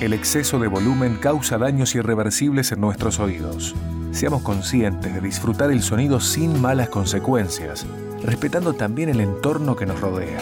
El 0.00 0.12
exceso 0.12 0.60
de 0.60 0.68
volumen 0.68 1.16
causa 1.16 1.58
daños 1.58 1.96
irreversibles 1.96 2.70
en 2.70 2.80
nuestros 2.80 3.18
oídos. 3.18 3.74
Seamos 4.12 4.42
conscientes 4.42 5.12
de 5.12 5.20
disfrutar 5.20 5.72
el 5.72 5.82
sonido 5.82 6.20
sin 6.20 6.60
malas 6.60 6.88
consecuencias, 6.88 7.84
respetando 8.22 8.74
también 8.74 9.08
el 9.08 9.18
entorno 9.18 9.74
que 9.74 9.86
nos 9.86 10.00
rodea. 10.00 10.38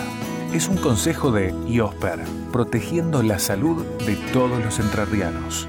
Es 0.53 0.69
un 0.69 0.77
consejo 0.77 1.33
de 1.33 1.55
IOSPER, 1.69 2.21
protegiendo 2.53 3.23
la 3.23 3.39
salud 3.39 3.83
de 4.05 4.17
todos 4.31 4.63
los 4.63 4.79
entrerrianos. 4.79 5.67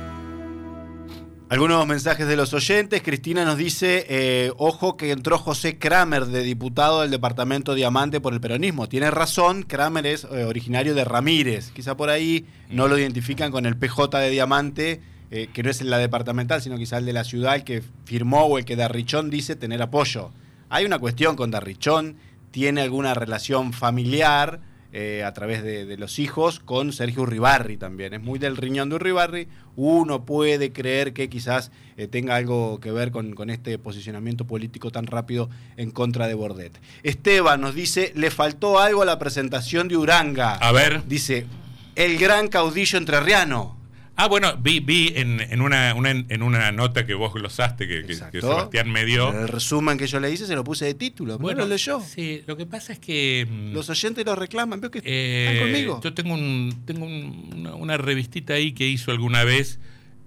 Algunos 1.49 1.87
mensajes 1.87 2.27
de 2.27 2.35
los 2.35 2.53
oyentes. 2.53 3.01
Cristina 3.01 3.45
nos 3.45 3.57
dice, 3.57 4.05
eh, 4.09 4.51
ojo 4.57 4.97
que 4.97 5.11
entró 5.11 5.37
José 5.37 5.79
Kramer 5.79 6.25
de 6.25 6.43
diputado 6.43 7.01
del 7.01 7.09
departamento 7.09 7.73
Diamante 7.73 8.19
por 8.19 8.33
el 8.33 8.41
peronismo. 8.41 8.89
Tiene 8.89 9.09
razón, 9.11 9.63
Kramer 9.63 10.07
es 10.07 10.25
eh, 10.25 10.43
originario 10.43 10.93
de 10.93 11.05
Ramírez. 11.05 11.71
Quizá 11.71 11.95
por 11.95 12.09
ahí 12.09 12.45
no 12.69 12.89
lo 12.89 12.97
identifican 12.97 13.49
con 13.49 13.65
el 13.65 13.77
PJ 13.77 14.19
de 14.19 14.29
Diamante, 14.29 15.01
eh, 15.31 15.47
que 15.53 15.63
no 15.63 15.69
es 15.69 15.81
la 15.81 15.99
departamental, 15.99 16.61
sino 16.61 16.77
quizá 16.77 16.97
el 16.97 17.05
de 17.05 17.13
la 17.13 17.23
ciudad, 17.23 17.55
el 17.55 17.63
que 17.63 17.81
firmó 18.03 18.43
o 18.43 18.57
el 18.57 18.65
que 18.65 18.75
Darrichón 18.75 19.29
dice 19.29 19.55
tener 19.55 19.81
apoyo. 19.81 20.31
Hay 20.67 20.83
una 20.83 20.99
cuestión 20.99 21.37
con 21.37 21.49
Darrichón, 21.49 22.17
tiene 22.51 22.81
alguna 22.81 23.13
relación 23.13 23.71
familiar 23.71 24.59
eh, 24.99 25.23
a 25.23 25.31
través 25.31 25.61
de, 25.61 25.95
los 25.95 26.17
hijos 26.17 26.59
con 26.59 26.91
Sergio 26.91 27.21
Uribarri 27.21 27.77
también. 27.77 28.15
Es 28.15 28.21
muy 28.23 28.39
del 28.39 28.57
riñón 28.57 28.89
de 28.89 28.95
Uribarri. 28.95 29.47
Uno 29.75 30.25
puede 30.25 30.71
creer 30.73 31.13
que 31.13 31.29
quizás 31.29 31.69
eh, 31.97 32.07
tenga 32.07 32.35
algo 32.35 32.79
que 32.79 32.91
ver 32.91 33.11
con, 33.11 33.35
con, 33.35 33.51
este 33.51 33.77
posicionamiento 33.77 34.47
político 34.47 34.89
tan 34.89 35.05
rápido 35.05 35.51
en 35.75 35.91
contra 35.91 36.25
de 36.25 36.33
Bordet. 36.33 36.81
Esteban 37.03 37.61
nos 37.61 37.75
dice, 37.75 38.11
le 38.15 38.31
faltó 38.31 38.79
algo 38.79 39.03
a 39.03 39.05
la 39.05 39.19
presentación 39.19 39.87
de 39.87 39.97
Uranga. 39.97 40.55
A 40.55 40.71
ver. 40.71 41.03
Dice, 41.07 41.45
el 41.93 42.17
gran 42.17 42.47
caudillo 42.47 42.97
entrerriano. 42.97 43.76
Ah, 44.19 44.27
bueno, 44.27 44.57
vi, 44.57 44.79
vi 44.79 45.13
en, 45.15 45.61
una, 45.61 45.91
en 45.91 46.41
una 46.41 46.71
nota 46.71 47.05
que 47.05 47.13
vos 47.13 47.35
glosaste, 47.35 47.87
que, 47.87 48.15
Sebastián 48.15 48.91
me 48.91 49.05
dio. 49.05 49.29
el 49.29 49.47
resumen 49.47 49.95
que 49.95 50.07
yo 50.07 50.19
le 50.19 50.31
hice 50.31 50.47
se 50.47 50.55
lo 50.55 50.63
puse 50.63 50.85
de 50.85 50.95
título. 50.95 51.37
Bueno, 51.37 51.61
lo 51.61 51.67
leyó. 51.67 52.01
Sí, 52.01 52.41
lo 52.47 52.57
que 52.57 52.65
pasa 52.65 52.93
es 52.93 52.99
que. 52.99 53.47
Mm, 53.47 53.73
Los 53.73 53.91
oyentes 53.91 54.25
lo 54.25 54.35
reclaman, 54.35 54.81
veo 54.81 54.89
que 54.89 55.01
eh, 55.03 55.45
están 55.45 55.67
conmigo. 55.67 56.01
Yo 56.03 56.15
tengo, 56.15 56.33
un, 56.33 56.81
tengo 56.85 57.05
una, 57.05 57.97
revistita 57.97 58.55
ahí 58.55 58.71
que 58.71 58.87
hizo 58.87 59.11
alguna 59.11 59.43
vez 59.43 59.79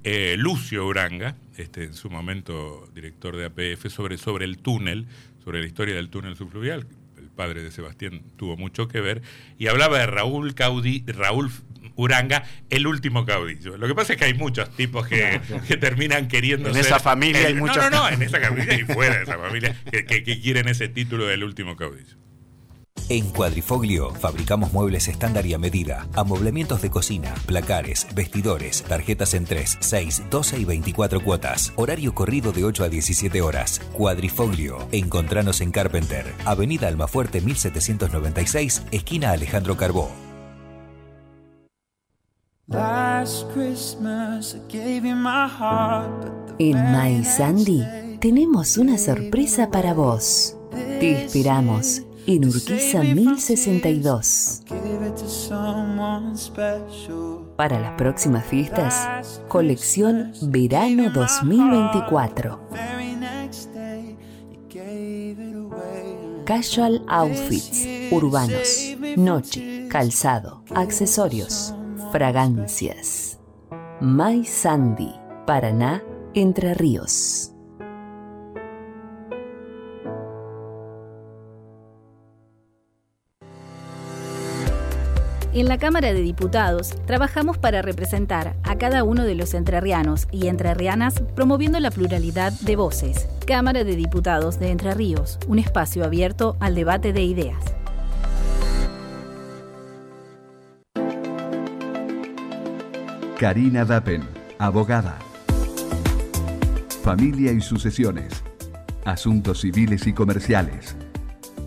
eh, 0.04 0.36
Lucio 0.38 0.86
Uranga, 0.86 1.34
este, 1.56 1.82
en 1.82 1.94
su 1.94 2.10
momento 2.10 2.88
director 2.94 3.36
de 3.36 3.46
APF, 3.46 3.88
sobre, 3.88 4.18
sobre 4.18 4.44
el 4.44 4.58
túnel, 4.58 5.06
sobre 5.42 5.62
la 5.62 5.66
historia 5.66 5.96
del 5.96 6.10
túnel 6.10 6.36
subfluvial 6.36 6.86
el 7.18 7.28
padre 7.28 7.62
de 7.62 7.70
Sebastián 7.72 8.22
tuvo 8.36 8.56
mucho 8.56 8.86
que 8.86 9.00
ver, 9.00 9.22
y 9.58 9.66
hablaba 9.66 9.98
de 9.98 10.06
Raúl 10.06 10.54
Caudi, 10.54 11.04
Raúl 11.06 11.50
Uranga, 11.96 12.44
el 12.68 12.86
último 12.86 13.24
caudillo. 13.24 13.76
Lo 13.76 13.86
que 13.86 13.94
pasa 13.94 14.14
es 14.14 14.18
que 14.18 14.26
hay 14.26 14.34
muchos 14.34 14.70
tipos 14.76 15.06
que, 15.06 15.40
terminan 15.80 16.28
queriendo 16.28 16.70
en 16.70 16.76
esa 16.76 16.98
familia 16.98 17.46
hay 17.46 17.54
muchos. 17.54 17.76
No, 17.76 17.90
no, 17.90 18.02
no, 18.02 18.08
en 18.08 18.22
esa 18.22 18.40
familia 18.40 18.74
y 18.74 18.84
fuera 18.84 19.16
de 19.16 19.22
esa 19.22 19.38
familia 19.38 19.76
que, 19.90 20.40
quieren 20.40 20.68
ese 20.68 20.88
título 20.88 21.26
del 21.26 21.44
último 21.44 21.76
caudillo. 21.76 22.16
En 23.08 23.28
Cuadrifoglio 23.30 24.14
fabricamos 24.14 24.72
muebles 24.72 25.08
estándar 25.08 25.44
y 25.44 25.54
a 25.54 25.58
medida, 25.58 26.06
amoblamientos 26.14 26.80
de 26.80 26.90
cocina, 26.90 27.34
placares, 27.46 28.06
vestidores, 28.14 28.84
tarjetas 28.84 29.34
en 29.34 29.46
3, 29.46 29.78
6, 29.80 30.22
12 30.30 30.58
y 30.60 30.64
24 30.64 31.20
cuotas. 31.20 31.72
Horario 31.74 32.14
corrido 32.14 32.52
de 32.52 32.64
8 32.64 32.84
a 32.84 32.88
17 32.88 33.42
horas. 33.42 33.80
Cuadrifoglio. 33.94 34.86
Encontranos 34.92 35.60
en 35.60 35.72
Carpenter, 35.72 36.32
Avenida 36.44 36.86
Almafuerte 36.86 37.40
1796, 37.40 38.84
esquina 38.92 39.32
Alejandro 39.32 39.76
Carbó. 39.76 40.29
En 46.58 46.92
My 46.92 47.24
Sandy 47.24 47.84
tenemos 48.20 48.78
una 48.78 48.96
sorpresa 48.96 49.70
para 49.72 49.92
vos. 49.92 50.56
Te 50.70 51.24
esperamos 51.24 52.02
en 52.28 52.44
Urquiza 52.44 53.02
1062. 53.02 54.62
Para 57.56 57.80
las 57.80 57.92
próximas 57.94 58.46
fiestas, 58.46 59.42
colección 59.48 60.32
Verano 60.42 61.10
2024. 61.10 62.60
Casual 66.44 67.02
outfits, 67.08 67.86
urbanos, 68.12 68.96
noche, 69.16 69.88
calzado, 69.88 70.62
accesorios, 70.74 71.74
fragancias. 72.10 73.38
My 74.00 74.44
Sandy, 74.44 75.14
Paraná, 75.46 76.02
Entre 76.34 76.74
Ríos. 76.74 77.52
En 85.52 85.66
la 85.66 85.78
Cámara 85.78 86.12
de 86.12 86.20
Diputados 86.20 86.94
trabajamos 87.06 87.58
para 87.58 87.82
representar 87.82 88.54
a 88.62 88.78
cada 88.78 89.02
uno 89.02 89.24
de 89.24 89.34
los 89.34 89.54
entrerrianos 89.54 90.28
y 90.30 90.46
entrerrianas 90.46 91.20
promoviendo 91.34 91.80
la 91.80 91.90
pluralidad 91.90 92.52
de 92.52 92.76
voces. 92.76 93.28
Cámara 93.46 93.82
de 93.82 93.96
Diputados 93.96 94.60
de 94.60 94.70
Entre 94.70 94.94
Ríos, 94.94 95.40
un 95.48 95.58
espacio 95.58 96.04
abierto 96.04 96.56
al 96.60 96.76
debate 96.76 97.12
de 97.12 97.22
ideas. 97.22 97.79
Karina 103.40 103.86
Dapen, 103.86 104.20
abogada. 104.58 105.18
Familia 107.02 107.52
y 107.52 107.62
sucesiones. 107.62 108.44
Asuntos 109.06 109.62
civiles 109.62 110.06
y 110.06 110.12
comerciales. 110.12 110.94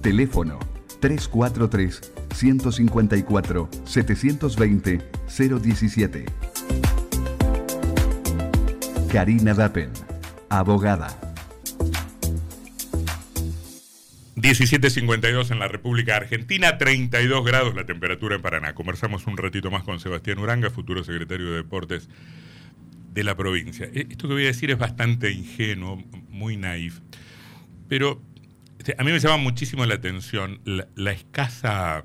Teléfono 0.03 0.59
343 0.99 2.13
154 2.31 3.69
720 3.85 5.01
017. 5.27 6.25
Karina 9.11 9.55
Dapen, 9.55 9.89
abogada. 10.49 11.32
17.52 14.43 15.51
en 15.51 15.59
la 15.59 15.69
República 15.69 16.17
Argentina, 16.17 16.77
32 16.77 17.45
grados 17.45 17.75
la 17.75 17.85
temperatura 17.85 18.35
en 18.35 18.41
Paraná. 18.41 18.75
Conversamos 18.75 19.25
un 19.25 19.37
ratito 19.37 19.71
más 19.71 19.83
con 19.83 20.01
Sebastián 20.01 20.37
Uranga, 20.37 20.69
futuro 20.69 21.01
secretario 21.05 21.51
de 21.51 21.55
Deportes 21.55 22.09
de 23.13 23.23
la 23.23 23.37
provincia. 23.37 23.85
E, 23.85 24.05
esto 24.09 24.27
que 24.27 24.33
voy 24.33 24.43
a 24.43 24.47
decir 24.47 24.69
es 24.69 24.77
bastante 24.77 25.31
ingenuo, 25.31 26.03
muy 26.27 26.57
naif, 26.57 26.99
pero 27.87 28.21
a 28.97 29.03
mí 29.05 29.13
me 29.13 29.19
llama 29.19 29.37
muchísimo 29.37 29.85
la 29.85 29.95
atención 29.95 30.59
la 30.65 31.11
escasa 31.13 32.03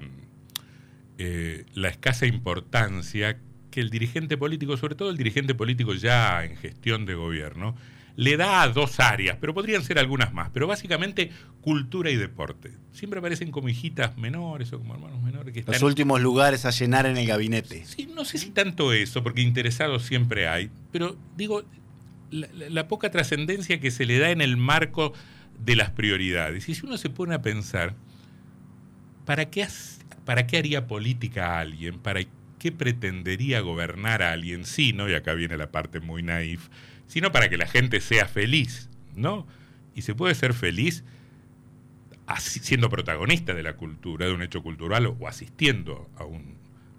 eh, 1.19 1.65
la 1.75 1.89
escasa 1.89 2.25
importancia 2.27 3.41
que 3.73 3.81
el 3.81 3.91
dirigente 3.91 4.37
político, 4.37 4.77
sobre 4.77 4.95
todo 4.95 5.11
el 5.11 5.17
dirigente 5.17 5.57
político 5.57 5.93
ya 5.93 6.45
en 6.45 6.57
gestión 6.57 7.05
de 7.05 7.15
gobierno, 7.15 7.75
le 8.19 8.37
da 8.37 8.63
a 8.63 8.69
dos 8.69 8.99
áreas, 8.99 9.39
pero 9.41 9.55
podrían 9.55 9.85
ser 9.85 9.97
algunas 9.97 10.35
más, 10.35 10.51
pero 10.51 10.67
básicamente 10.67 11.31
cultura 11.61 12.11
y 12.11 12.17
deporte. 12.17 12.73
Siempre 12.91 13.21
aparecen 13.21 13.53
como 13.53 13.69
hijitas 13.69 14.19
menores 14.19 14.73
o 14.73 14.79
como 14.79 14.93
hermanos 14.95 15.23
menores 15.23 15.55
que 15.55 15.63
Los 15.63 15.83
últimos 15.83 16.21
lugares 16.21 16.65
a 16.65 16.71
llenar 16.71 17.07
en 17.07 17.17
el 17.17 17.29
gabinete. 17.29 17.85
Sí, 17.85 18.09
no 18.13 18.25
sé 18.25 18.39
si 18.39 18.51
tanto 18.51 18.93
eso, 18.93 19.23
porque 19.23 19.41
interesados 19.41 20.03
siempre 20.03 20.49
hay, 20.49 20.69
pero 20.91 21.17
digo, 21.37 21.63
la, 22.33 22.89
poca 22.89 23.13
trascendencia 23.13 23.79
que 23.79 23.93
se 23.93 24.05
le 24.05 24.19
da 24.19 24.31
en 24.31 24.41
el 24.41 24.57
marco 24.57 25.13
de 25.65 25.77
las 25.77 25.91
prioridades. 25.91 26.69
Y 26.69 26.75
si 26.75 26.85
uno 26.85 26.99
se 26.99 27.11
pone 27.11 27.37
a 27.37 27.43
pensar, 27.43 27.95
¿para 29.27 29.49
qué 29.49 29.65
¿para 30.25 30.49
qué 30.49 30.59
haría 30.59 30.89
política 30.89 31.55
a 31.55 31.61
alguien? 31.61 32.01
¿Para 32.01 32.23
qué 32.59 32.73
pretendería 32.73 33.61
gobernar 33.61 34.25
a 34.25 34.33
alguien? 34.33 34.65
Sino, 34.65 35.09
y 35.09 35.15
acá 35.15 35.35
viene 35.35 35.57
la 35.57 35.71
parte 35.71 36.01
muy 36.01 36.25
naif, 36.25 36.69
sino 37.09 37.33
para 37.33 37.49
que 37.49 37.57
la 37.57 37.67
gente 37.67 38.01
sea 38.01 38.27
feliz, 38.27 38.89
¿no? 39.17 39.47
Y 39.95 40.03
se 40.03 40.15
puede 40.15 40.35
ser 40.37 40.55
feliz 40.55 41.05
siendo 42.39 42.91
protagonista 42.91 43.55
de 43.55 43.63
la 43.63 43.73
cultura, 43.73 44.27
de 44.27 44.33
un 44.33 44.43
hecho 44.43 44.63
cultural, 44.63 45.07
o 45.07 45.27
asistiendo 45.27 46.09
a, 46.17 46.23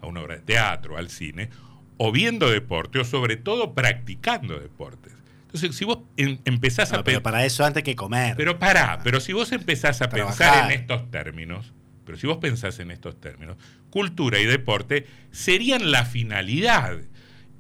a 0.04 0.08
una 0.08 0.22
obra 0.22 0.36
de 0.36 0.42
teatro, 0.42 0.98
al 0.98 1.10
cine, 1.10 1.50
o 1.98 2.12
viendo 2.12 2.50
deporte, 2.50 3.00
o 3.00 3.06
sobre 3.06 3.38
todo 3.38 3.74
practicando 3.74 4.60
deportes. 4.60 5.14
Entonces, 5.44 5.76
si 5.76 5.86
vos 5.86 6.00
em, 6.18 6.38
empezás 6.46 6.94
a... 6.94 7.04
Pero 7.04 7.24
para 7.24 7.44
eso 7.44 7.66
antes 7.66 7.84
que 7.84 7.96
comer. 7.96 8.36
Pero 8.38 8.60
pará, 8.60 9.00
pero 9.04 9.20
si 9.20 9.34
vos 9.34 9.52
empezás 9.52 10.02
a 10.02 10.10
pensar 10.10 10.66
en 10.72 10.80
estos 10.80 11.10
términos, 11.10 11.74
pero 12.06 12.18
si 12.18 12.28
vos 12.28 12.38
pensás 12.38 12.80
en 12.80 12.92
estos 12.92 13.20
términos, 13.20 13.58
cultura 13.90 14.40
y 14.40 14.46
deporte 14.46 15.08
serían 15.32 15.92
la 15.92 16.06
finalidad. 16.06 17.00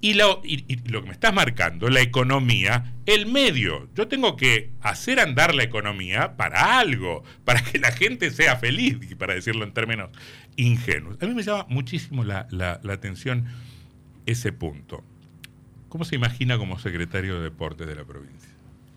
Y 0.02 0.14
lo, 0.14 0.42
lo, 0.86 1.02
que 1.02 1.08
me 1.08 1.14
estás 1.14 1.34
marcando, 1.34 1.90
la 1.90 2.02
economía, 2.02 2.94
el 3.06 3.26
medio. 3.26 3.90
Yo 3.96 4.08
tengo 4.08 4.38
que 4.38 4.72
hacer 4.82 5.20
andar 5.20 5.54
la 5.54 5.64
economía 5.64 6.38
para 6.38 6.80
algo, 6.80 7.24
para 7.46 7.62
que 7.62 7.80
la 7.80 7.92
gente 7.92 8.32
sea 8.32 8.56
feliz, 8.58 8.98
para 9.18 9.34
decirlo 9.34 9.66
en 9.66 9.74
términos 9.74 10.10
ingenuos. 10.56 11.18
A 11.22 11.26
mí 11.26 11.34
me 11.34 11.44
llama 11.44 11.66
muchísimo 11.70 12.24
la, 12.24 12.48
la 12.50 12.94
atención 12.94 13.46
ese 14.26 14.52
punto. 14.52 15.04
¿Cómo 15.90 16.06
se 16.06 16.16
imagina 16.16 16.58
como 16.58 16.78
secretario 16.80 17.38
de 17.38 17.44
Deportes 17.44 17.88
de 17.88 17.96
la 17.96 18.06
provincia? 18.06 18.50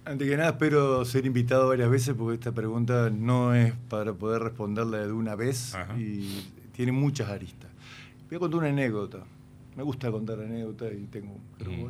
Antes 0.05 0.29
que 0.29 0.37
nada, 0.37 0.51
espero 0.51 1.05
ser 1.05 1.27
invitado 1.27 1.69
varias 1.69 1.89
veces 1.89 2.15
porque 2.15 2.35
esta 2.35 2.53
pregunta 2.53 3.09
no 3.11 3.55
es 3.55 3.73
para 3.89 4.13
poder 4.13 4.43
responderla 4.43 4.99
de 5.07 5.13
una 5.13 5.37
vez 5.37 5.77
y 5.97 6.45
tiene 6.73 6.91
muchas 6.91 7.29
aristas. 7.29 7.71
Voy 8.29 8.37
a 8.37 8.39
contar 8.41 8.61
una 8.61 8.69
anécdota. 8.69 9.25
Me 9.77 9.83
gusta 9.83 10.11
contar 10.11 10.41
anécdotas 10.41 10.93
y 10.93 11.07
tengo 11.07 11.37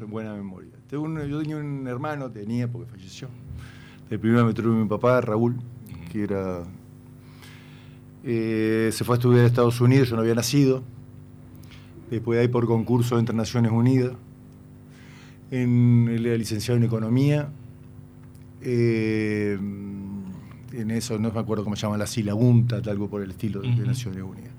buena 0.09 0.35
memoria. 0.35 0.71
yo 0.91 1.41
tenía 1.41 1.57
un 1.57 1.87
hermano, 1.87 2.31
tenía 2.31 2.71
porque 2.71 2.91
falleció. 2.91 3.29
El 4.11 4.21
primero 4.21 4.45
me 4.45 4.55
tuvo 4.55 4.73
mi 4.73 4.89
papá, 4.89 5.21
Raúl, 5.21 5.57
que 6.11 6.25
era. 6.25 6.65
Eh, 8.25 8.91
se 8.93 9.05
fue 9.05 9.17
a 9.17 9.19
estudiar 9.19 9.45
a 9.45 9.47
Estados 9.49 9.81
Unidos, 9.81 10.11
yo 10.11 10.17
no 10.17 10.23
había 10.23 10.35
nacido. 10.35 10.83
Después 12.11 12.37
de 12.37 12.43
ahí 12.43 12.49
por 12.49 12.67
concurso 12.67 13.19
entre 13.19 13.35
Naciones 13.35 13.73
Unidas. 13.73 14.13
En, 15.51 16.09
él 16.09 16.25
era 16.27 16.37
licenciado 16.37 16.79
en 16.79 16.85
Economía 16.85 17.51
eh, 18.65 19.59
en 20.73 20.91
eso 20.91 21.19
no 21.19 21.31
me 21.31 21.41
acuerdo 21.41 21.65
cómo 21.65 21.77
se 21.77 21.83
llama, 21.83 21.99
la 21.99 22.07
silagunta, 22.07 22.81
algo 22.87 23.09
por 23.09 23.23
el 23.23 23.31
estilo 23.31 23.61
de, 23.61 23.69
Naciones 23.69 24.23
Unidas. 24.23 24.53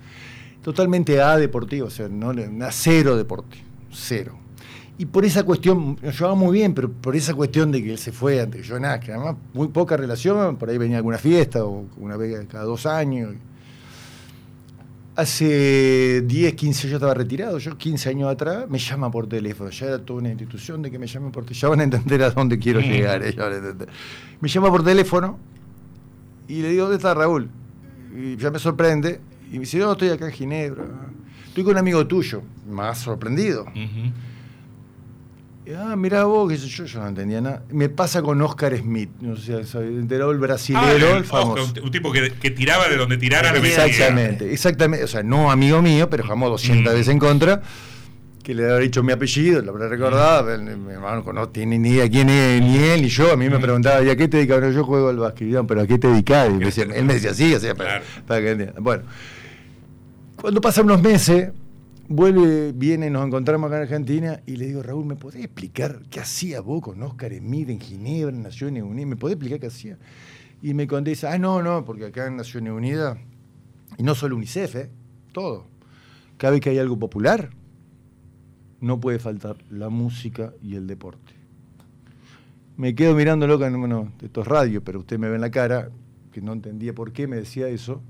Totalmente 0.64 1.22
A 1.22 1.38
deportivo, 1.38 1.88
o 1.88 1.90
sea, 1.90 2.08
no, 2.08 2.32
a 2.32 2.72
cero 2.72 3.18
deporte, 3.18 3.58
cero. 3.92 4.40
Y 4.98 5.06
por 5.06 5.26
esa 5.26 5.44
cuestión, 5.44 5.98
nos 6.02 6.18
llevaba 6.18 6.36
muy 6.36 6.54
bien, 6.54 6.74
pero 6.74 6.90
por 6.90 7.16
esa 7.16 7.34
cuestión 7.34 7.72
de 7.72 7.84
que 7.84 7.92
él 7.92 7.98
se 7.98 8.14
fue 8.14 8.40
antes 8.40 8.62
que 8.62 8.68
yo, 8.68 8.80
nada, 8.80 9.00
que 9.00 9.12
además 9.12 9.36
muy 9.54 9.68
poca 9.68 9.98
relación, 9.98 10.56
por 10.56 10.70
ahí 10.70 10.78
venía 10.78 10.98
alguna 10.98 11.18
fiesta 11.18 11.66
o 11.66 11.86
una 11.98 12.16
vez 12.16 12.48
cada 12.48 12.64
dos 12.64 12.86
años. 12.86 13.34
Hace 15.16 16.22
10, 16.22 16.54
15 16.54 16.90
yo 16.90 16.96
estaba 16.96 17.14
retirado, 17.14 17.58
yo 17.58 17.78
15 17.78 18.10
años 18.10 18.32
atrás 18.32 18.66
me 18.70 18.80
llama 18.80 19.12
por 19.12 19.28
teléfono, 19.28 19.70
ya 19.70 19.88
era 19.88 20.00
toda 20.00 20.20
una 20.20 20.30
institución 20.30 20.82
de 20.82 20.90
que 20.90 20.98
me 20.98 21.08
llamen 21.08 21.32
por 21.32 21.44
teléfono, 21.44 21.62
ya 21.62 21.70
van 21.70 21.80
a 21.82 21.84
entender 21.84 22.24
a 22.24 22.32
dónde 22.32 22.58
quiero 22.58 22.80
llegar. 22.80 23.22
Eh, 23.22 23.36
me 24.40 24.48
llama 24.48 24.70
por 24.70 24.84
teléfono 24.84 25.38
y 26.48 26.62
le 26.62 26.70
digo, 26.70 26.84
¿dónde 26.84 26.98
está 26.98 27.14
Raúl? 27.14 27.50
Y 28.16 28.38
ya 28.38 28.50
me 28.50 28.60
sorprende 28.60 29.20
y 29.54 29.58
me 29.58 29.60
dice, 29.62 29.78
no, 29.78 29.92
estoy 29.92 30.10
acá 30.10 30.26
en 30.26 30.32
Ginebra, 30.32 30.84
estoy 31.46 31.64
con 31.64 31.74
un 31.74 31.78
amigo 31.78 32.08
tuyo, 32.08 32.42
más 32.68 32.98
sorprendido. 32.98 33.68
Ah, 35.78 35.96
mirá 35.96 36.24
vos, 36.24 36.52
que 36.52 36.58
yo, 36.58 36.86
yo 36.86 37.00
no 37.00 37.08
entendía 37.08 37.40
nada. 37.40 37.64
Me 37.70 37.88
pasa 37.88 38.24
con 38.24 38.42
Oscar 38.42 38.76
Smith, 38.76 39.12
no 39.22 39.38
sé 39.38 39.64
si 39.64 39.78
enterado 39.78 40.32
el 40.32 40.40
brasilero, 40.40 41.14
ah, 41.14 41.18
el 41.18 41.24
famoso. 41.24 41.72
un, 41.84 41.92
tipo 41.92 42.12
que, 42.12 42.32
tiraba 42.50 42.90
de 42.90 42.98
donde 42.98 43.18
tirara 43.18 43.56
Exactamente, 43.56 44.52
exactamente. 44.52 45.06
O 45.06 45.08
sea, 45.08 45.22
no 45.22 45.52
amigo 45.52 45.84
mío, 45.84 46.10
pero 46.10 46.24
jamás 46.24 46.50
200 46.50 46.92
veces 46.92 47.10
en 47.10 47.20
contra. 47.20 47.62
que 48.44 48.56
le 48.56 48.64
había 48.64 48.78
dicho 48.78 49.04
mi 49.04 49.14
apellido, 49.14 49.62
lo 49.62 49.70
habrá 49.70 49.88
recordado, 49.88 50.58
mi 50.58 50.92
hermano 50.92 51.24
no 51.32 51.50
tiene 51.50 51.78
ni 51.78 51.92
idea 51.92 52.10
quién 52.10 52.28
es, 52.30 52.60
ni 52.60 52.78
él 52.78 53.04
ni 53.04 53.08
yo, 53.08 53.32
a 53.32 53.38
mí 53.38 53.48
me 53.50 53.60
preguntaba, 53.60 54.04
¿y 54.04 54.10
a 54.10 54.16
qué 54.16 54.28
te 54.28 54.38
dedicas? 54.38 54.60
Bueno, 54.60 54.74
yo 54.74 54.84
juego 54.84 55.10
al 55.10 55.18
básquet, 55.18 55.64
pero 55.68 55.82
¿a 55.82 55.88
qué 55.88 56.00
te 56.00 56.08
dedicas? 56.08 56.50
Y 56.50 56.54
me 56.54 56.66
decía, 56.66 56.86
él 56.92 57.06
me 57.06 57.14
decía 57.14 57.36
sí, 57.36 57.54
o 57.54 57.60
sea, 57.60 57.76
para, 57.76 58.02
para 58.28 58.42
que. 58.42 58.74
Bueno, 58.80 59.04
cuando 60.44 60.60
pasan 60.60 60.84
unos 60.84 61.02
meses, 61.02 61.54
vuelve, 62.10 62.74
viene, 62.74 63.10
nos 63.10 63.26
encontramos 63.26 63.70
acá 63.70 63.78
en 63.78 63.84
Argentina 63.84 64.42
y 64.46 64.58
le 64.58 64.68
digo, 64.68 64.84
Raúl, 64.84 65.06
¿me 65.06 65.16
podés 65.16 65.42
explicar 65.42 66.02
qué 66.10 66.20
hacía 66.20 66.60
vos 66.60 66.82
con 66.82 67.02
Oscar 67.02 67.32
Emid 67.32 67.70
en 67.70 67.80
Ginebra, 67.80 68.36
en 68.36 68.44
Naciones 68.44 68.84
Unidas? 68.84 69.08
¿Me 69.08 69.16
podés 69.16 69.36
explicar 69.36 69.62
qué 69.62 69.68
hacía? 69.68 69.98
Y 70.62 70.74
me 70.74 70.86
contesta, 70.86 71.32
ah, 71.32 71.38
no, 71.38 71.64
no, 71.64 71.86
porque 71.86 72.08
acá 72.08 72.28
en 72.28 72.36
Naciones 72.36 72.74
Unidas, 72.74 73.18
y 73.98 74.04
no 74.04 74.16
solo 74.16 74.36
UNICEF, 74.36 74.76
¿eh? 74.76 74.90
todo, 75.32 75.66
cada 76.36 76.52
vez 76.52 76.60
que 76.60 76.72
hay 76.72 76.78
algo 76.78 77.00
popular, 77.00 77.50
no 78.82 79.00
puede 79.00 79.20
faltar 79.20 79.56
la 79.70 79.88
música 79.88 80.52
y 80.62 80.76
el 80.76 80.88
deporte. 80.88 81.36
Me 82.76 82.96
quedo 82.96 83.16
mirándolo 83.16 83.58
con 83.58 83.80
bueno, 83.80 84.12
estos 84.22 84.46
radios, 84.46 84.84
pero 84.86 85.00
usted 85.00 85.18
me 85.18 85.30
ve 85.30 85.36
en 85.36 85.42
la 85.42 85.52
cara, 85.52 85.90
que 86.34 86.42
no 86.42 86.52
entendía 86.52 86.94
por 86.94 87.14
qué 87.14 87.28
me 87.28 87.38
decía 87.38 87.70
eso. 87.70 88.02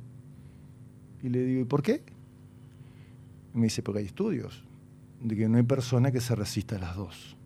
Y 1.21 1.29
le 1.29 1.45
digo, 1.45 1.61
¿y 1.61 1.65
por 1.65 1.83
qué? 1.83 2.01
Y 3.53 3.57
me 3.57 3.63
dice, 3.65 3.81
porque 3.83 3.99
hay 3.99 4.05
estudios 4.05 4.63
de 5.21 5.35
que 5.35 5.47
no 5.47 5.57
hay 5.57 5.63
persona 5.63 6.11
que 6.11 6.21
se 6.21 6.35
resista 6.35 6.75
a 6.75 6.79
las 6.79 6.95
dos. 6.95 7.37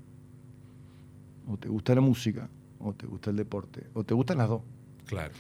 O 1.48 1.58
te 1.58 1.70
gusta 1.70 1.96
la 1.96 2.02
música, 2.02 2.50
o 2.80 2.94
te 2.94 3.06
gusta 3.08 3.30
el 3.30 3.36
deporte, 3.36 3.84
o 3.94 4.04
te 4.04 4.14
gustan 4.14 4.38
las 4.40 4.50
dos. 4.50 4.62
Claro. 5.06 5.34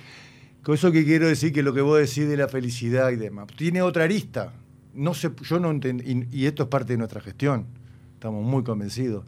Con 0.63 0.75
eso 0.75 0.91
que 0.91 1.03
quiero 1.06 1.27
decir 1.27 1.53
que 1.53 1.63
lo 1.63 1.73
que 1.73 1.82
vos 1.82 1.99
decís 1.99 2.27
de 2.27 2.38
la 2.38 2.47
felicidad 2.47 3.12
y 3.12 3.15
demás, 3.15 3.47
tiene 3.56 3.82
otra 3.82 4.03
arista. 4.03 4.53
No 4.93 5.13
sé, 5.13 5.32
yo 5.43 5.60
no 5.60 5.71
entendí, 5.71 6.27
y 6.32 6.45
esto 6.45 6.63
es 6.63 6.69
parte 6.69 6.93
de 6.93 6.97
nuestra 6.97 7.21
gestión 7.21 7.65
estamos 8.17 8.43
muy 8.43 8.63
convencidos. 8.63 9.23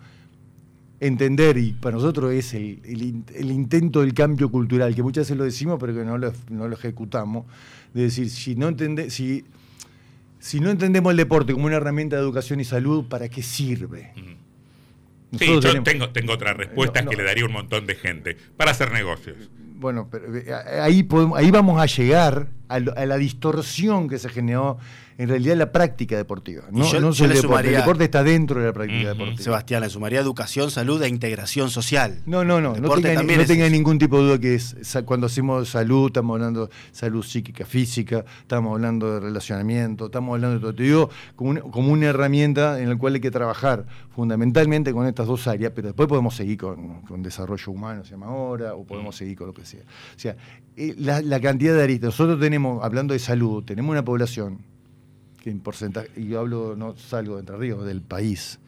Entender, 0.99 1.57
y 1.57 1.71
para 1.73 1.95
nosotros 1.95 2.33
es 2.33 2.53
el, 2.53 3.51
intento 3.51 4.01
del 4.01 4.13
cambio 4.13 4.49
cultural, 4.49 4.93
que 4.93 5.03
muchas 5.03 5.27
veces 5.27 5.37
lo 5.37 5.43
decimos, 5.45 5.77
pero 5.79 5.93
que 5.93 6.03
no 6.03 6.17
lo, 6.17 6.33
no 6.49 6.67
lo 6.67 6.75
ejecutamos, 6.75 7.45
de 7.93 8.03
decir, 8.03 8.29
si 8.29 8.55
no, 8.55 8.67
entende, 8.67 9.09
si, 9.09 9.45
si 10.39 10.59
no 10.59 10.69
entendemos 10.69 11.11
el 11.11 11.17
deporte 11.17 11.53
como 11.53 11.65
una 11.65 11.75
herramienta 11.75 12.15
de 12.15 12.21
educación 12.21 12.59
y 12.59 12.65
salud, 12.65 13.05
¿para 13.05 13.29
qué 13.29 13.43
sirve? 13.43 14.13
Sí, 15.37 15.59
yo 15.61 15.83
tengo, 15.83 16.09
tengo 16.09 16.33
otras 16.33 16.57
respuestas 16.57 17.05
que 17.05 17.15
le 17.15 17.23
daría 17.23 17.45
un 17.45 17.51
montón 17.51 17.85
de 17.85 17.95
gente 17.95 18.35
para 18.57 18.71
hacer 18.71 18.91
negocios. 18.91 19.37
Bueno, 19.79 20.09
pero 20.11 20.35
eh, 20.35 20.51
ahí, 20.81 21.07
ahí 21.35 21.51
vamos 21.51 21.81
a 21.81 21.85
llegar 21.85 22.47
a, 22.67 22.79
la 22.79 23.17
distorsión 23.17 24.09
que 24.09 24.17
se 24.17 24.27
generó 24.29 24.77
en 25.19 25.27
realidad 25.27 25.57
la 25.57 25.69
práctica 25.69 26.15
deportiva. 26.15 26.63
No, 26.71 26.89
yo, 26.89 27.01
no 27.01 27.11
yo 27.11 27.25
el, 27.25 27.31
le 27.31 27.35
deporte, 27.35 27.41
sumaría, 27.41 27.71
el 27.71 27.77
deporte 27.79 28.05
está 28.05 28.23
dentro 28.23 28.61
de 28.61 28.67
la 28.67 28.73
práctica 28.73 29.09
deportiva. 29.09 29.43
Sebastián, 29.43 29.81
le 29.81 29.89
sumaría 29.89 30.21
educación, 30.21 30.71
salud 30.71 31.03
e 31.03 31.09
integración 31.09 31.69
social. 31.69 32.21
No, 32.25 32.45
no, 32.45 32.61
no. 32.61 32.73
No 32.77 32.89
tenga, 32.95 33.21
no 33.21 33.45
tenga 33.45 33.67
ningún 33.67 33.99
tipo 33.99 34.17
de 34.17 34.23
duda 34.23 34.39
que 34.39 34.55
es 34.55 34.77
cuando 35.03 35.27
hacemos 35.27 35.67
salud, 35.67 36.07
estamos 36.07 36.35
hablando 36.35 36.67
de 36.67 36.73
salud 36.93 37.21
psíquica, 37.21 37.65
física, 37.65 38.23
estamos 38.39 38.71
hablando 38.71 39.15
de 39.15 39.19
relacionamiento, 39.19 40.05
estamos 40.05 40.35
hablando 40.35 40.55
de 40.55 40.61
todo. 40.61 40.73
Te 40.73 40.83
digo, 40.83 41.09
como, 41.35 41.69
como 41.69 41.91
una 41.91 42.05
herramienta 42.05 42.79
en 42.79 42.87
la 42.87 42.95
cual 42.95 43.15
hay 43.15 43.19
que 43.19 43.31
trabajar 43.31 43.85
fundamentalmente 44.15 44.93
con 44.93 45.05
estas 45.05 45.27
dos 45.27 45.45
áreas, 45.49 45.73
pero 45.75 45.89
después 45.89 46.07
podemos 46.07 46.33
seguir 46.33 46.57
con, 46.57 47.01
con 47.01 47.21
desarrollo 47.21 47.73
humano, 47.73 48.05
se 48.05 48.11
llama 48.11 48.27
ahora, 48.27 48.73
o 48.73 48.85
podemos 48.85 49.17
seguir 49.17 49.37
con 49.37 49.47
lo 49.47 49.53
que 49.53 49.65
sea. 49.65 49.81
O 49.81 50.19
sea, 50.19 50.37
eh, 50.77 50.95
la, 50.97 51.21
la 51.21 51.41
cantidad 51.41 51.75
de 51.75 51.83
aristas. 51.83 52.11
Nosotros 52.11 52.39
tenemos, 52.39 52.81
hablando 52.85 53.13
de 53.13 53.19
salud, 53.19 53.65
tenemos 53.65 53.91
una 53.91 54.05
población 54.05 54.59
en 55.49 55.59
porcentaje, 55.59 56.09
y 56.15 56.27
yo 56.27 56.39
hablo, 56.39 56.75
no 56.75 56.95
salgo 56.97 57.35
de 57.35 57.41
Entre 57.41 57.57
Ríos, 57.57 57.85
del 57.85 58.01
país, 58.01 58.59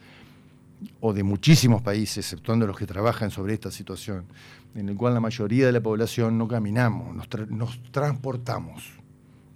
o 1.00 1.14
de 1.14 1.24
muchísimos 1.24 1.82
países, 1.82 2.18
exceptuando 2.18 2.66
los 2.66 2.78
que 2.78 2.86
trabajan 2.86 3.32
sobre 3.32 3.54
esta 3.54 3.72
situación, 3.72 4.26
en 4.76 4.90
el 4.90 4.96
cual 4.96 5.14
la 5.14 5.20
mayoría 5.20 5.66
de 5.66 5.72
la 5.72 5.82
población 5.82 6.38
no 6.38 6.48
caminamos, 6.48 7.16
nos, 7.16 7.28
nos 7.50 7.82
transportamos, 7.92 8.84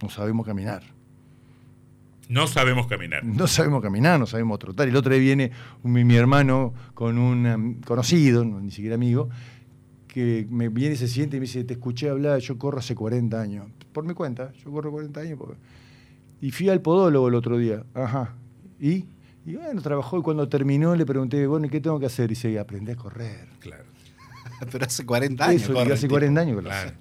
no 0.02 0.10
sabemos 0.10 0.46
caminar. 0.46 0.82
No 2.28 2.48
sabemos 2.48 2.88
caminar. 2.88 3.24
No 3.24 3.46
sabemos 3.46 3.82
caminar, 3.82 4.18
no 4.18 4.26
sabemos 4.26 4.58
trotar. 4.58 4.88
El 4.88 4.96
otro 4.96 5.12
día 5.12 5.20
viene 5.20 5.52
mi, 5.84 6.04
mi 6.04 6.16
hermano 6.16 6.74
con 6.94 7.18
un 7.18 7.80
conocido, 7.86 8.44
ni 8.44 8.70
siquiera 8.72 8.96
amigo, 8.96 9.28
que 10.08 10.46
me 10.50 10.68
viene 10.68 10.94
y 10.94 10.98
se 10.98 11.08
siente 11.08 11.36
y 11.36 11.40
me 11.40 11.46
dice, 11.46 11.62
te 11.62 11.74
escuché 11.74 12.08
hablar, 12.08 12.40
yo 12.40 12.58
corro 12.58 12.78
hace 12.78 12.94
40 12.94 13.40
años. 13.40 13.66
Por 13.92 14.04
mi 14.04 14.14
cuenta, 14.14 14.52
yo 14.64 14.72
corro 14.72 14.90
40 14.90 15.20
años. 15.20 15.38
Porque... 15.38 15.56
Y 16.40 16.50
fui 16.50 16.68
al 16.68 16.80
podólogo 16.80 17.28
el 17.28 17.34
otro 17.34 17.58
día. 17.58 17.84
Ajá. 17.94 18.34
¿Y? 18.80 19.06
Y 19.46 19.54
bueno, 19.54 19.80
trabajó 19.80 20.18
y 20.18 20.22
cuando 20.22 20.48
terminó 20.48 20.94
le 20.96 21.06
pregunté, 21.06 21.46
bueno, 21.46 21.66
¿y 21.66 21.70
qué 21.70 21.80
tengo 21.80 22.00
que 22.00 22.06
hacer? 22.06 22.26
Y 22.26 22.34
dice, 22.34 22.58
aprendí 22.58 22.92
a 22.92 22.96
correr. 22.96 23.48
Claro. 23.60 23.84
Pero 24.72 24.84
hace 24.84 25.06
40 25.06 25.44
años. 25.44 25.62
Eso, 25.62 25.78
hace 25.80 26.08
40 26.08 26.40
años 26.40 26.56
que 26.56 26.62
lo 26.62 26.68
claro. 26.68 26.92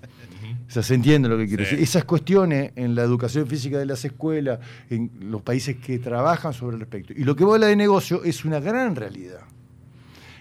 O 0.67 0.71
sea, 0.71 0.83
se 0.83 0.95
entiende 0.95 1.29
lo 1.29 1.37
que 1.37 1.47
quiero 1.47 1.63
decir. 1.63 1.79
Esas 1.79 2.05
cuestiones 2.05 2.71
en 2.75 2.95
la 2.95 3.03
educación 3.03 3.47
física 3.47 3.77
de 3.77 3.85
las 3.85 4.03
escuelas, 4.03 4.59
en 4.89 5.11
los 5.19 5.41
países 5.41 5.77
que 5.77 5.99
trabajan 5.99 6.53
sobre 6.53 6.75
el 6.75 6.79
respecto. 6.81 7.13
Y 7.13 7.23
lo 7.23 7.35
que 7.35 7.43
habla 7.43 7.67
de 7.67 7.75
negocio 7.75 8.23
es 8.23 8.45
una 8.45 8.59
gran 8.59 8.95
realidad. 8.95 9.41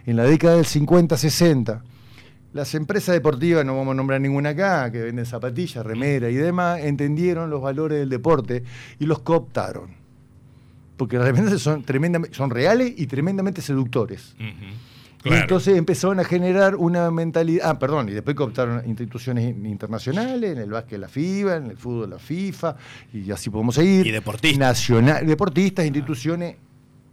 En 0.07 0.17
la 0.17 0.25
década 0.25 0.57
del 0.57 0.67
50, 0.67 1.17
60, 1.17 1.83
las 2.55 2.73
empresas 2.77 3.13
deportivas, 3.13 3.67
no 3.67 3.77
vamos 3.77 3.93
a 3.93 3.95
nombrar 3.97 4.21
ninguna 4.21 4.51
acá, 4.51 4.91
que 4.93 5.03
venden 5.03 5.27
zapatillas, 5.27 5.85
remera 5.85 6.31
y 6.31 6.35
demás, 6.35 6.81
entendieron 6.81 7.51
los 7.51 7.61
valores 7.61 7.99
del 7.99 8.09
deporte 8.09 8.63
y 9.01 9.07
los 9.07 9.19
cooptaron. 9.19 9.91
Porque 10.97 11.19
realmente 11.19 11.59
son, 11.59 11.83
tremendamente, 11.83 12.37
son 12.37 12.51
reales 12.51 12.95
y 12.97 13.09
tremendamente 13.09 13.61
seductores. 13.61 14.37
y 15.25 15.33
entonces 15.33 15.77
empezaron 15.77 16.21
a 16.21 16.25
generar 16.25 16.77
una 16.77 17.11
mentalidad. 17.11 17.71
Ah, 17.71 17.79
perdón, 17.81 18.09
y 18.09 18.13
después 18.13 18.37
cooptaron 18.37 18.89
instituciones 18.89 19.49
internacionales, 19.49 20.53
en 20.53 20.59
el 20.59 20.71
básquet 20.71 21.01
la 21.01 21.09
FIBA, 21.09 21.57
en 21.57 21.71
el 21.71 21.77
fútbol 21.77 22.11
la 22.11 22.21
FIFA, 22.21 22.77
y 23.13 23.33
así 23.33 23.51
podemos 23.51 23.75
seguir. 23.75 24.07
Y 24.07 24.13
deportistas. 24.13 24.61
Nacional, 24.61 25.27
deportistas, 25.27 25.85
instituciones 25.87 26.55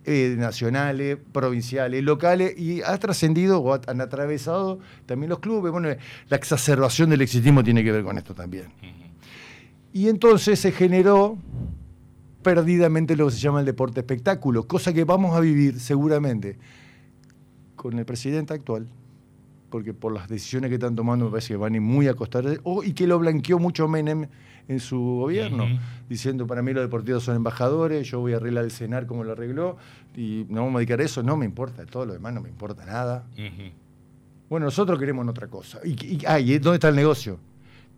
eh, 0.05 0.35
nacionales, 0.37 1.17
provinciales, 1.31 2.03
locales, 2.03 2.57
y 2.57 2.81
ha 2.81 2.97
trascendido 2.97 3.61
o 3.61 3.73
han 3.73 4.01
atravesado 4.01 4.79
también 5.05 5.29
los 5.29 5.39
clubes. 5.39 5.71
Bueno, 5.71 5.89
la 6.29 6.37
exacerbación 6.37 7.09
del 7.09 7.21
exitismo 7.21 7.63
tiene 7.63 7.83
que 7.83 7.91
ver 7.91 8.03
con 8.03 8.17
esto 8.17 8.33
también. 8.33 8.65
Y 9.93 10.07
entonces 10.07 10.59
se 10.59 10.71
generó 10.71 11.37
perdidamente 12.41 13.15
lo 13.15 13.27
que 13.27 13.33
se 13.33 13.39
llama 13.39 13.59
el 13.59 13.65
deporte 13.65 13.99
espectáculo, 13.99 14.67
cosa 14.67 14.93
que 14.93 15.03
vamos 15.03 15.35
a 15.35 15.39
vivir 15.39 15.79
seguramente 15.79 16.57
con 17.75 17.97
el 17.97 18.05
presidente 18.05 18.53
actual, 18.53 18.87
porque 19.71 19.93
por 19.93 20.11
las 20.13 20.27
decisiones 20.27 20.69
que 20.69 20.75
están 20.75 20.95
tomando 20.95 21.25
me 21.25 21.31
parece 21.31 21.53
que 21.53 21.57
van 21.57 21.81
muy 21.81 22.07
a 22.07 22.13
costar, 22.13 22.45
y 22.83 22.93
que 22.93 23.07
lo 23.07 23.17
blanqueó 23.17 23.57
mucho 23.57 23.87
Menem 23.87 24.27
en 24.67 24.79
su 24.79 24.99
gobierno, 24.99 25.65
diciendo 26.07 26.45
para 26.45 26.61
mí 26.61 26.73
los 26.73 26.83
deportivos 26.83 27.23
son 27.23 27.37
embajadores, 27.37 28.07
yo 28.07 28.19
voy 28.19 28.33
a 28.33 28.35
arreglar 28.35 28.65
el 28.65 28.71
cenar 28.71 29.07
como 29.07 29.23
lo 29.23 29.31
arregló, 29.31 29.77
y 30.15 30.45
no 30.49 30.61
vamos 30.61 30.75
a 30.75 30.79
dedicar 30.79 30.99
a 30.99 31.03
eso, 31.05 31.23
no 31.23 31.37
me 31.37 31.45
importa, 31.45 31.85
todo 31.85 32.05
lo 32.05 32.13
demás 32.13 32.33
no 32.33 32.41
me 32.41 32.49
importa 32.49 32.85
nada. 32.85 33.25
Bueno, 34.49 34.65
nosotros 34.65 34.99
queremos 34.99 35.25
otra 35.27 35.47
cosa. 35.47 35.79
Y, 35.83 35.91
y, 35.91 36.57
¿dónde 36.59 36.75
está 36.75 36.89
el 36.89 36.95
negocio? 36.95 37.39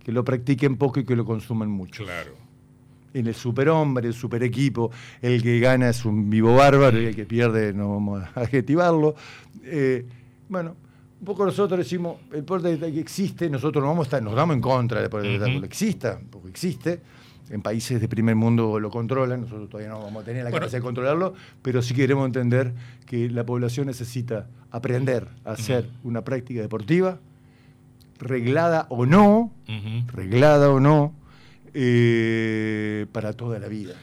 Que 0.03 0.11
lo 0.11 0.23
practiquen 0.23 0.77
poco 0.77 0.99
y 0.99 1.03
que 1.03 1.15
lo 1.15 1.25
consuman 1.25 1.69
mucho. 1.69 2.03
Claro. 2.03 2.31
En 3.15 3.27
el 3.27 3.33
superhombre, 3.33 4.07
el 4.07 4.13
super 4.13 4.43
equipo, 4.43 4.91
el 5.21 5.41
que 5.41 5.59
gana 5.59 5.89
es 5.89 6.05
un 6.05 6.29
vivo 6.29 6.55
bárbaro 6.55 7.01
y 7.01 7.05
el 7.05 7.15
que 7.15 7.25
pierde 7.25 7.73
no 7.73 7.93
vamos 7.93 8.21
a 8.21 8.31
adjetivarlo. 8.41 9.15
Eh, 9.63 10.05
bueno, 10.49 10.75
un 11.23 11.25
poco 11.25 11.45
nosotros 11.45 11.77
decimos, 11.77 12.17
el 12.31 12.41
deporte 12.41 12.77
que 12.77 12.99
existe, 12.99 13.49
nosotros 13.49 13.81
no 13.81 13.87
vamos 13.87 14.07
a 14.07 14.07
estar, 14.07 14.21
nos 14.21 14.35
damos 14.35 14.57
en 14.57 14.61
contra 14.61 14.99
del 14.99 15.05
deporte 15.09 15.29
uh 15.29 15.63
exista, 15.63 16.19
porque 16.29 16.49
existe. 16.49 16.99
En 17.49 17.61
países 17.61 18.01
de 18.01 18.09
primer 18.09 18.35
mundo 18.35 18.77
lo 18.77 18.89
controlan, 18.89 19.41
nosotros 19.41 19.69
todavía 19.69 19.89
no 19.89 20.01
vamos 20.01 20.21
a 20.23 20.25
tener 20.25 20.43
la 20.43 20.51
capacidad 20.51 20.79
de 20.79 20.83
controlarlo, 20.83 21.33
pero 21.61 21.81
sí 21.81 21.93
queremos 21.93 22.25
entender 22.25 22.73
que 23.05 23.29
la 23.29 23.45
población 23.45 23.87
necesita 23.87 24.47
aprender 24.69 25.29
a 25.45 25.51
hacer 25.51 25.89
una 26.03 26.25
práctica 26.25 26.59
deportiva, 26.59 27.19
reglada 28.19 28.85
o 28.89 29.05
no, 29.05 29.53
reglada 30.07 30.71
o 30.71 30.81
no, 30.81 31.13
eh, 31.73 33.05
para 33.13 33.31
toda 33.31 33.59
la 33.59 33.69
vida. 33.69 33.93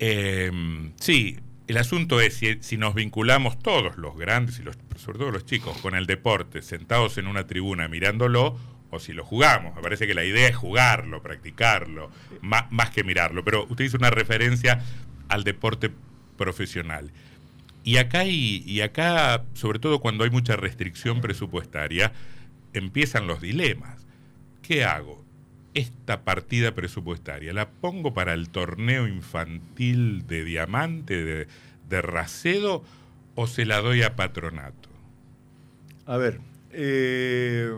Em, 0.00 0.92
sí, 0.96 1.36
el 1.66 1.76
asunto 1.78 2.20
es 2.20 2.40
si, 2.60 2.76
nos 2.76 2.94
vinculamos 2.94 3.58
todos, 3.58 3.96
los 3.96 4.16
grandes 4.16 4.58
y 4.58 4.62
los, 4.62 4.76
sobre 4.96 5.18
todo 5.18 5.30
los 5.30 5.46
chicos, 5.46 5.76
con 5.78 5.94
el 5.94 6.06
deporte, 6.06 6.62
sentados 6.62 7.16
en 7.18 7.26
una 7.26 7.46
tribuna 7.46 7.88
mirándolo, 7.88 8.58
o 8.90 8.98
si 8.98 9.12
lo 9.12 9.24
jugamos. 9.24 9.74
Me 9.74 9.82
parece 9.82 10.06
que 10.06 10.14
la 10.14 10.24
idea 10.24 10.48
es 10.48 10.56
jugarlo, 10.56 11.22
practicarlo, 11.22 12.10
más, 12.42 12.90
que 12.90 13.02
mirarlo. 13.02 13.44
Pero 13.44 13.66
usted 13.68 13.86
hizo 13.86 13.96
una 13.96 14.10
referencia 14.10 14.82
al 15.28 15.42
deporte 15.42 15.90
profesional. 16.36 17.10
Y 17.82 17.96
acá, 17.96 18.24
y 18.24 18.80
acá, 18.80 19.44
sobre 19.54 19.78
todo 19.78 20.00
cuando 20.00 20.24
hay 20.24 20.30
mucha 20.30 20.56
restricción 20.56 21.20
presupuestaria, 21.20 22.12
empiezan 22.72 23.26
los 23.26 23.40
dilemas. 23.40 24.06
¿Qué 24.62 24.84
hago? 24.84 25.24
Esta 25.74 26.22
partida 26.24 26.74
presupuestaria? 26.74 27.52
¿La 27.52 27.68
pongo 27.68 28.14
para 28.14 28.32
el 28.32 28.48
torneo 28.48 29.06
infantil 29.06 30.26
de 30.26 30.44
diamante 30.44 31.46
de 31.88 32.02
Racedo 32.02 32.84
o 33.34 33.46
se 33.46 33.66
la 33.66 33.80
doy 33.80 34.02
a 34.02 34.16
Patronato? 34.16 34.88
A 36.06 36.16
ver. 36.16 36.40
Eh, 36.72 37.72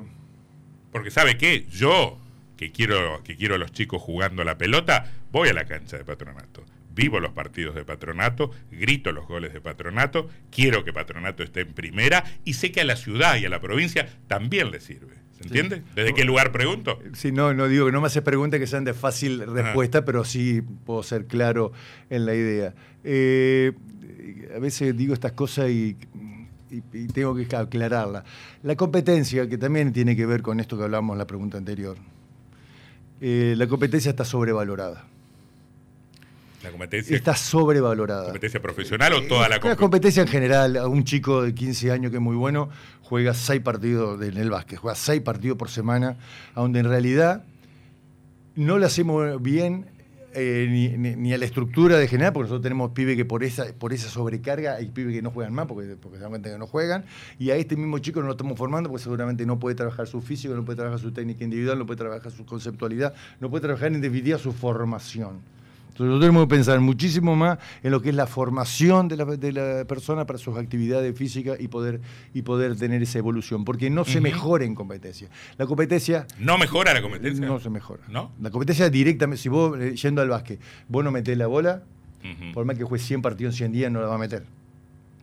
Porque 0.92 1.10
¿sabe 1.10 1.36
qué? 1.36 1.66
Yo, 1.70 2.18
que 2.56 2.72
quiero, 2.72 3.22
que 3.22 3.36
quiero 3.36 3.54
a 3.54 3.58
los 3.58 3.72
chicos 3.72 4.00
jugando 4.02 4.42
a 4.42 4.44
la 4.44 4.58
pelota, 4.58 5.12
voy 5.32 5.48
a 5.48 5.54
la 5.54 5.66
cancha 5.66 5.98
de 5.98 6.04
Patronato. 6.04 6.64
Vivo 6.94 7.20
los 7.20 7.32
partidos 7.32 7.74
de 7.74 7.84
Patronato, 7.84 8.50
grito 8.70 9.12
los 9.12 9.26
goles 9.26 9.52
de 9.52 9.60
Patronato, 9.60 10.30
quiero 10.50 10.82
que 10.82 10.94
Patronato 10.94 11.42
esté 11.42 11.60
en 11.60 11.74
primera 11.74 12.24
y 12.44 12.54
sé 12.54 12.72
que 12.72 12.80
a 12.80 12.84
la 12.84 12.96
ciudad 12.96 13.36
y 13.36 13.44
a 13.44 13.50
la 13.50 13.60
provincia 13.60 14.08
también 14.28 14.70
le 14.70 14.80
sirve. 14.80 15.14
¿Se 15.36 15.44
entiende? 15.44 15.82
¿Desde 15.94 16.14
qué 16.14 16.24
lugar 16.24 16.50
pregunto? 16.50 16.98
Sí, 17.12 17.30
no, 17.30 17.52
no 17.52 17.68
digo 17.68 17.86
que 17.86 17.92
no 17.92 18.00
me 18.00 18.06
haces 18.06 18.22
preguntas 18.22 18.58
que 18.58 18.66
sean 18.66 18.84
de 18.84 18.94
fácil 18.94 19.46
respuesta, 19.46 20.04
pero 20.04 20.24
sí 20.24 20.62
puedo 20.62 21.02
ser 21.02 21.26
claro 21.26 21.72
en 22.08 22.24
la 22.24 22.34
idea. 22.34 22.74
Eh, 23.04 23.72
a 24.54 24.58
veces 24.58 24.96
digo 24.96 25.12
estas 25.12 25.32
cosas 25.32 25.68
y, 25.68 25.96
y, 26.70 27.06
tengo 27.08 27.34
que 27.34 27.54
aclararla. 27.54 28.24
La 28.62 28.76
competencia, 28.76 29.48
que 29.48 29.58
también 29.58 29.92
tiene 29.92 30.16
que 30.16 30.24
ver 30.24 30.42
con 30.42 30.58
esto 30.58 30.78
que 30.78 30.84
hablamos 30.84 31.14
en 31.14 31.18
la 31.18 31.26
pregunta 31.26 31.58
anterior, 31.58 31.96
eh, 33.20 33.54
la 33.56 33.66
competencia 33.66 34.10
está 34.10 34.24
sobrevalorada. 34.24 35.04
La 36.66 36.72
competencia. 36.72 37.16
Está 37.16 37.36
sobrevalorada. 37.36 38.24
¿Competencia 38.24 38.60
profesional 38.60 39.12
o 39.12 39.22
toda 39.22 39.48
la 39.48 39.60
competencia? 39.60 39.70
La 39.70 39.76
competencia 39.76 40.22
en 40.22 40.28
general. 40.28 40.76
Un 40.88 41.04
chico 41.04 41.42
de 41.42 41.54
15 41.54 41.92
años 41.92 42.10
que 42.10 42.16
es 42.16 42.22
muy 42.22 42.34
bueno 42.34 42.70
juega 43.02 43.34
seis 43.34 43.62
partidos 43.62 44.20
en 44.20 44.36
el 44.36 44.50
básquet, 44.50 44.80
juega 44.80 44.96
seis 44.96 45.22
partidos 45.22 45.56
por 45.56 45.70
semana, 45.70 46.16
donde 46.56 46.80
en 46.80 46.88
realidad 46.88 47.44
no 48.56 48.78
le 48.78 48.86
hacemos 48.86 49.40
bien 49.40 49.86
eh, 50.34 51.16
ni, 51.16 51.32
a 51.32 51.38
la 51.38 51.44
estructura 51.44 51.98
de 51.98 52.08
general, 52.08 52.32
porque 52.32 52.46
nosotros 52.46 52.62
tenemos 52.62 52.90
pibes 52.90 53.16
que 53.16 53.24
por 53.24 53.44
esa, 53.44 53.66
por 53.78 53.92
esa 53.92 54.08
sobrecarga 54.08 54.74
hay 54.74 54.88
pibes 54.88 55.14
que 55.14 55.22
no 55.22 55.30
juegan 55.30 55.54
más 55.54 55.66
porque, 55.66 55.94
porque 55.96 56.16
se 56.16 56.22
dan 56.22 56.30
cuenta 56.30 56.50
que 56.50 56.58
no 56.58 56.66
juegan, 56.66 57.04
y 57.38 57.50
a 57.50 57.56
este 57.56 57.76
mismo 57.76 58.00
chico 58.00 58.20
no 58.20 58.26
lo 58.26 58.32
estamos 58.32 58.58
formando 58.58 58.90
porque 58.90 59.04
seguramente 59.04 59.46
no 59.46 59.60
puede 59.60 59.76
trabajar 59.76 60.08
su 60.08 60.20
físico, 60.20 60.54
no 60.54 60.64
puede 60.64 60.76
trabajar 60.76 60.98
su 60.98 61.12
técnica 61.12 61.44
individual, 61.44 61.78
no 61.78 61.86
puede 61.86 61.98
trabajar 61.98 62.32
su 62.32 62.44
conceptualidad, 62.44 63.14
no 63.38 63.50
puede 63.50 63.62
trabajar 63.62 63.92
en 63.92 64.00
definitiva 64.00 64.36
su 64.36 64.52
formación. 64.52 65.55
Entonces 65.96 66.10
nosotros 66.10 66.28
tenemos 66.28 66.44
que 66.44 66.56
pensar 66.56 66.80
muchísimo 66.80 67.36
más 67.36 67.58
en 67.82 67.90
lo 67.90 68.02
que 68.02 68.10
es 68.10 68.14
la 68.14 68.26
formación 68.26 69.08
de 69.08 69.16
la, 69.16 69.84
persona 69.86 70.26
para 70.26 70.38
sus 70.38 70.58
actividades 70.58 71.16
físicas 71.16 71.58
y 71.58 71.68
poder, 71.68 72.02
y 72.34 72.42
poder 72.42 72.76
tener 72.76 73.02
esa 73.02 73.18
evolución, 73.18 73.64
porque 73.64 73.88
no 73.88 74.04
se 74.04 74.20
mejora 74.20 74.66
en 74.66 74.74
competencia. 74.74 75.30
La 75.56 75.64
competencia... 75.64 76.26
¿No 76.38 76.58
mejora 76.58 76.92
la 76.92 77.00
competencia? 77.00 77.46
No 77.46 77.58
se 77.60 77.70
mejora. 77.70 78.02
¿No? 78.08 78.30
La 78.42 78.50
competencia 78.50 78.90
directamente, 78.90 79.42
si 79.42 79.48
vos, 79.48 79.80
eh, 79.80 79.96
yendo 79.96 80.20
al 80.20 80.28
básquet, 80.28 80.60
vos 80.86 81.02
no 81.02 81.10
metés 81.10 81.38
la 81.38 81.46
bola, 81.46 81.82
por 82.52 82.66
más 82.66 82.76
que 82.76 82.84
juegues 82.84 83.06
100 83.06 83.22
partidos 83.22 83.54
en 83.54 83.58
100 83.58 83.72
días, 83.72 83.90
no 83.90 84.02
la 84.02 84.08
va 84.08 84.16
a 84.16 84.18
meter. 84.18 84.44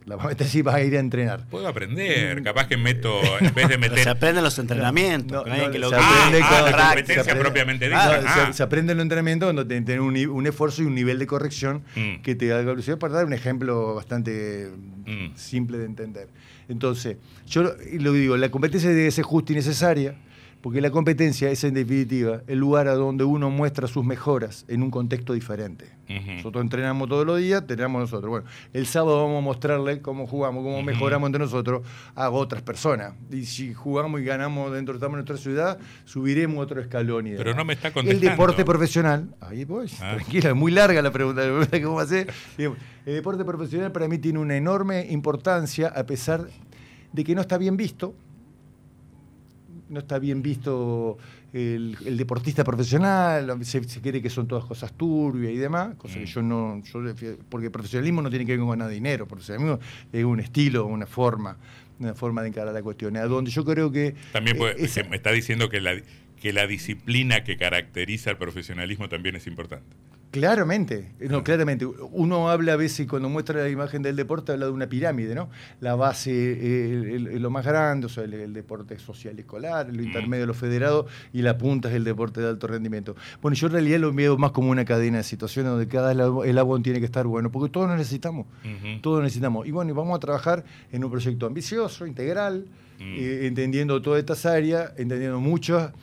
La 0.06 0.18
meter 0.18 0.48
si 0.48 0.62
vas 0.62 0.76
a 0.76 0.84
ir 0.84 0.96
a 0.98 1.00
entrenar. 1.00 1.46
Puedo 1.50 1.68
aprender, 1.68 2.42
capaz 2.44 2.68
que 2.68 2.78
meto, 2.78 3.22
en 3.40 3.54
vez 3.54 3.70
de 3.70 3.78
meter. 3.80 4.00
se 4.00 4.10
aprenden 4.10 4.44
los 4.44 4.58
entrenamientos. 4.60 5.46
No, 5.48 5.72
que 5.72 5.80
lo 5.80 5.90
se 5.90 5.96
aprende 5.96 6.42
ah, 6.42 6.50
ah, 6.52 6.72
la 6.72 6.88
competencia 6.88 7.40
propiamente 7.40 7.86
dicha. 7.86 8.22
Ah. 8.26 8.54
Se, 8.54 8.64
aprende 8.64 8.92
en 8.92 8.98
los 8.98 9.04
entrenamientos 9.04 9.56
donde 9.56 9.82
tenés 9.82 10.00
un, 10.00 10.18
un, 10.18 10.48
esfuerzo 10.48 10.84
y 10.84 10.86
un 10.86 10.96
nivel 10.96 11.20
de 11.20 11.28
corrección 11.28 11.84
mm. 11.96 12.22
que 12.22 12.36
te 12.36 12.52
haga 12.52 12.62
evolución. 12.62 13.00
Para 13.00 13.14
dar 13.14 13.26
un 13.26 13.34
ejemplo 13.34 13.96
bastante 13.96 14.72
mm. 15.06 15.36
simple 15.36 15.78
de 15.78 15.86
entender. 15.86 16.28
Entonces, 16.68 17.18
yo 17.48 17.64
lo 18.00 18.14
digo, 18.14 18.38
la 18.38 18.50
competencia 18.50 18.90
debe 18.90 19.12
ser 19.12 19.24
justa 19.24 19.54
y 19.54 19.56
necesaria 19.56 20.16
porque 20.64 20.80
la 20.80 20.92
competencia 20.92 21.52
es 21.52 21.62
en 21.66 21.74
definitiva 21.74 22.42
el 22.48 22.58
lugar 22.58 22.88
a 22.88 22.96
donde 22.96 23.26
uno 23.26 23.50
muestra 23.50 23.86
sus 23.86 24.06
mejoras 24.06 24.64
en 24.70 24.82
un 24.82 24.92
contexto 24.92 25.34
diferente. 25.34 25.92
Nosotros 26.08 26.64
entrenamos 26.64 27.10
todos 27.10 27.26
los 27.26 27.38
días, 27.38 27.64
entrenamos 27.64 28.00
nosotros. 28.00 28.30
Bueno, 28.30 28.48
el 28.72 28.86
sábado 28.86 29.26
vamos 29.26 29.40
a 29.40 29.42
mostrarle 29.42 30.02
cómo 30.02 30.26
jugamos, 30.26 30.64
cómo 30.64 30.82
mejoramos 30.82 31.28
entre 31.28 31.42
nosotros 31.42 31.86
a 32.16 32.30
otras 32.30 32.62
personas. 32.62 33.14
Y 33.30 33.44
si 33.44 33.74
jugamos 33.74 34.22
y 34.22 34.24
ganamos 34.24 34.72
dentro 34.72 34.98
de 34.98 35.10
nuestra 35.10 35.36
ciudad, 35.36 35.80
subiremos 36.06 36.64
otro 36.64 36.80
escalón. 36.80 37.28
Y 37.28 37.36
Pero 37.36 37.54
no 37.54 37.66
me 37.66 37.74
está 37.74 37.92
contestando. 37.92 38.26
El 38.26 38.32
deporte 38.32 38.64
profesional, 38.64 39.36
ahí 39.42 39.66
voy, 39.66 39.92
ah. 40.00 40.14
tranquila, 40.16 40.52
es 40.52 40.56
muy 40.56 40.72
larga 40.72 41.02
la 41.02 41.12
pregunta, 41.12 41.42
¿cómo 41.84 42.00
hacer? 42.00 42.32
El 42.58 43.14
deporte 43.16 43.44
profesional 43.44 43.92
para 43.92 44.08
mí 44.08 44.18
tiene 44.18 44.40
una 44.40 44.56
enorme 44.56 45.08
importancia 45.10 45.90
a 45.90 46.06
pesar 46.06 46.48
de 47.12 47.24
que 47.26 47.36
no 47.36 47.42
está 47.42 47.58
bien 47.58 47.76
visto 47.76 48.16
no 49.94 50.00
está 50.00 50.20
bien 50.20 50.42
visto 50.42 51.18
el, 51.54 51.96
deportista 52.18 52.64
profesional, 52.64 53.64
se, 53.64 53.82
quiere 54.02 54.22
que 54.22 54.30
son 54.30 54.48
todas 54.48 54.66
cosas 54.66 54.92
turbias 54.94 55.54
y 55.54 55.58
demás, 55.58 55.96
cosa 55.96 56.16
que 56.16 56.26
mm. 56.26 56.26
yo 56.26 56.42
no, 56.42 56.84
porque 57.50 57.68
el 57.68 57.72
profesionalismo 57.72 58.22
no 58.22 58.30
tiene 58.30 58.46
que 58.46 58.54
ver 58.54 58.60
con 58.60 58.70
ganar 58.70 58.90
dinero, 58.90 59.28
profesionalismo 59.28 59.80
es 60.12 60.24
un 60.26 60.40
estilo, 60.40 60.86
una 60.86 61.06
forma, 61.06 61.56
una 62.00 62.16
forma 62.16 62.42
de 62.42 62.50
encarar 62.50 62.74
la 62.74 62.82
cuestión, 62.82 63.16
a 63.18 63.26
donde 63.26 63.52
yo 63.52 63.64
creo 63.64 63.92
que... 63.92 64.16
También 64.32 64.58
eh, 64.60 65.04
me 65.10 65.16
está 65.16 65.32
diciendo 65.32 65.70
que 65.70 65.80
la, 65.80 65.94
que 66.44 66.52
la 66.52 66.68
disciplina 66.68 67.46
que 67.46 67.56
caracteriza 67.56 68.30
al 68.30 68.38
profesionalismo 68.38 69.08
también 69.08 69.38
es 69.38 69.48
importante. 69.48 69.96
Claramente, 70.30 71.14
no, 71.22 71.42
claramente. 71.42 71.86
Uno 71.86 72.50
habla 72.50 72.74
a 72.74 72.76
veces, 72.76 73.08
cuando 73.08 73.30
muestra 73.30 73.62
la 73.62 73.70
imagen 73.70 74.02
del 74.02 74.18
deporte, 74.18 74.52
habla 74.52 74.66
de 74.66 74.74
una 74.74 74.88
pirámide, 74.88 75.36
¿no? 75.36 75.50
La 75.80 75.96
base 75.96 76.32
es 76.52 76.58
eh, 76.60 77.40
lo 77.40 77.50
más 77.50 77.66
grande, 77.66 78.08
o 78.08 78.10
sea, 78.10 78.26
el, 78.26 78.52
deporte 78.52 79.00
social 79.00 79.40
escolar, 79.40 79.88
lo 79.94 80.04
intermedio, 80.04 80.46
lo 80.46 80.54
federado, 80.54 81.08
y 81.32 81.44
la 81.44 81.58
punta 81.58 81.88
es 81.88 81.96
el 81.96 82.04
deporte 82.04 82.42
de 82.42 82.50
alto 82.50 82.68
rendimiento. 82.68 83.16
Bueno, 83.42 83.56
yo 83.56 83.68
en 83.68 83.74
realidad 83.74 84.00
lo 84.00 84.12
veo 84.12 84.38
más 84.38 84.52
como 84.52 84.70
una 84.70 84.84
cadena 84.84 85.20
de 85.20 85.24
situaciones 85.24 85.72
donde 85.72 85.88
cada 85.88 86.12
el 86.12 86.58
agua 86.58 86.82
tiene 86.82 87.00
que 87.00 87.06
estar 87.06 87.26
bueno, 87.26 87.54
porque 87.54 87.72
todos 87.72 87.88
lo 87.88 87.96
necesitamos, 87.96 88.48
todos 89.02 89.24
necesitamos. 89.24 89.66
Y 89.66 89.72
bueno, 89.72 89.94
vamos 89.94 90.18
a 90.18 90.20
trabajar 90.20 90.66
en 90.92 91.06
un 91.06 91.10
proyecto 91.10 91.46
ambicioso, 91.46 92.06
integral, 92.06 92.66
mm. 93.00 93.16
eh, 93.18 93.48
entendiendo 93.48 94.02
todas 94.02 94.20
estas 94.20 94.46
áreas, 94.46 94.92
entendiendo 94.98 95.40
muchas 95.40 95.94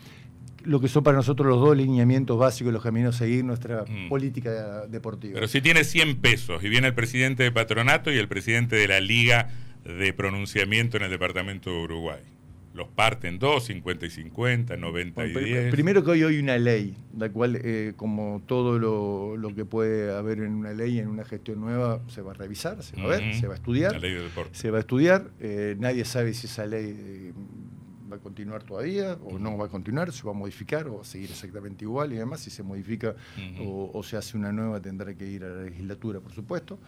lo 0.64 0.80
que 0.80 0.88
son 0.88 1.02
para 1.02 1.16
nosotros 1.16 1.48
los 1.48 1.60
dos 1.60 1.76
lineamientos 1.76 2.38
básicos, 2.38 2.72
los 2.72 2.82
caminos 2.82 3.16
a 3.16 3.18
seguir 3.18 3.44
nuestra 3.44 3.84
mm. 3.88 4.08
política 4.08 4.86
deportiva. 4.86 5.34
Pero 5.34 5.48
si 5.48 5.60
tiene 5.60 5.84
100 5.84 6.20
pesos 6.20 6.62
y 6.62 6.68
viene 6.68 6.88
el 6.88 6.94
presidente 6.94 7.42
de 7.42 7.52
patronato 7.52 8.12
y 8.12 8.18
el 8.18 8.28
presidente 8.28 8.76
de 8.76 8.88
la 8.88 9.00
Liga 9.00 9.50
de 9.84 10.12
Pronunciamiento 10.12 10.96
en 10.96 11.04
el 11.04 11.10
Departamento 11.10 11.70
de 11.70 11.76
Uruguay. 11.76 12.20
Los 12.72 12.86
parten 12.86 13.40
dos, 13.40 13.64
50 13.64 14.06
y 14.06 14.10
50, 14.10 14.76
90 14.76 15.26
y 15.26 15.34
10. 15.34 15.72
Primero 15.72 16.04
que 16.04 16.12
hoy 16.12 16.22
hay 16.22 16.38
una 16.38 16.56
ley, 16.56 16.96
la 17.18 17.28
cual, 17.28 17.60
eh, 17.62 17.94
como 17.96 18.42
todo 18.46 18.78
lo, 18.78 19.54
que 19.54 19.64
puede 19.64 20.16
haber 20.16 20.38
en 20.38 20.52
una 20.52 20.72
ley, 20.72 21.00
en 21.00 21.08
una 21.08 21.24
gestión 21.24 21.60
nueva, 21.60 22.00
se 22.08 22.22
va 22.22 22.30
a 22.30 22.34
revisar, 22.34 22.80
se 22.84 22.96
va 22.96 23.14
a 23.14 23.18
ver, 23.18 23.34
se 23.34 23.48
va 23.48 23.54
a 23.54 23.56
estudiar. 23.56 23.92
La 23.94 23.98
ley 23.98 24.14
de 24.14 24.22
deporte. 24.22 24.56
Se 24.56 24.70
va 24.70 24.78
a 24.78 24.80
estudiar. 24.80 25.30
Eh, 25.40 25.74
nadie 25.80 26.04
sabe 26.04 26.32
si 26.32 26.46
esa 26.46 26.64
ley 26.64 26.94
eh, 26.96 27.32
va 28.10 28.16
a 28.16 28.18
continuar 28.18 28.62
todavía 28.62 29.16
o 29.24 29.38
no 29.38 29.56
va 29.56 29.66
a 29.66 29.68
continuar, 29.68 30.12
se 30.12 30.22
va 30.24 30.30
a 30.30 30.34
modificar 30.34 30.86
o 30.88 30.96
va 30.96 31.02
a 31.02 31.04
seguir 31.04 31.30
exactamente 31.30 31.84
igual 31.84 32.12
y 32.12 32.16
además 32.16 32.40
si 32.40 32.50
se 32.50 32.62
modifica 32.62 33.14
o, 33.64 34.02
se 34.02 34.16
hace 34.16 34.36
una 34.36 34.52
nueva 34.52 34.80
tendrá 34.80 35.14
que 35.14 35.26
ir 35.26 35.44
a 35.44 35.48
la 35.48 35.62
legislatura, 35.62 36.20
por 36.20 36.32
supuesto, 36.32 36.78